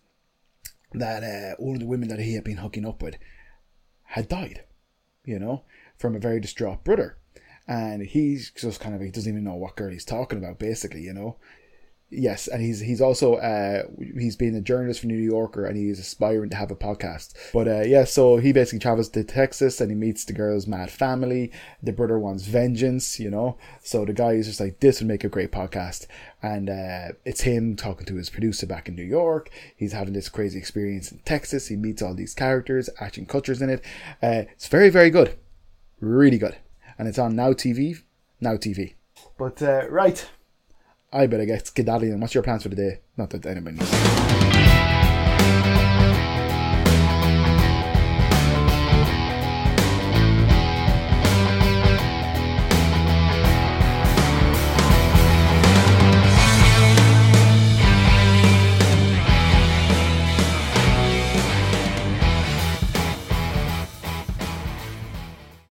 [0.92, 3.16] that uh, one of the women that he had been hooking up with
[4.04, 4.64] had died,
[5.24, 5.64] you know,
[5.96, 7.16] from a very distraught brother,
[7.68, 11.02] and he's just kind of he doesn't even know what girl he's talking about, basically,
[11.02, 11.36] you know.
[12.10, 13.82] Yes, and he's he's also uh
[14.18, 17.34] he's been a journalist for New Yorker and he's aspiring to have a podcast.
[17.52, 20.90] But uh yeah, so he basically travels to Texas and he meets the girl's mad
[20.90, 21.52] family.
[21.82, 23.58] The brother wants vengeance, you know.
[23.82, 26.06] So the guy is just like this would make a great podcast.
[26.42, 29.50] And uh it's him talking to his producer back in New York.
[29.76, 31.68] He's having this crazy experience in Texas.
[31.68, 33.84] He meets all these characters, Ashton Kutcher's in it.
[34.22, 35.36] Uh it's very, very good.
[36.00, 36.56] Really good.
[36.98, 38.02] And it's on Now TV.
[38.40, 38.94] Now TV.
[39.36, 40.28] But uh right.
[41.12, 42.20] I better get skedaddling.
[42.20, 43.00] What's your plans for the day?
[43.16, 44.47] Not that anybody needs.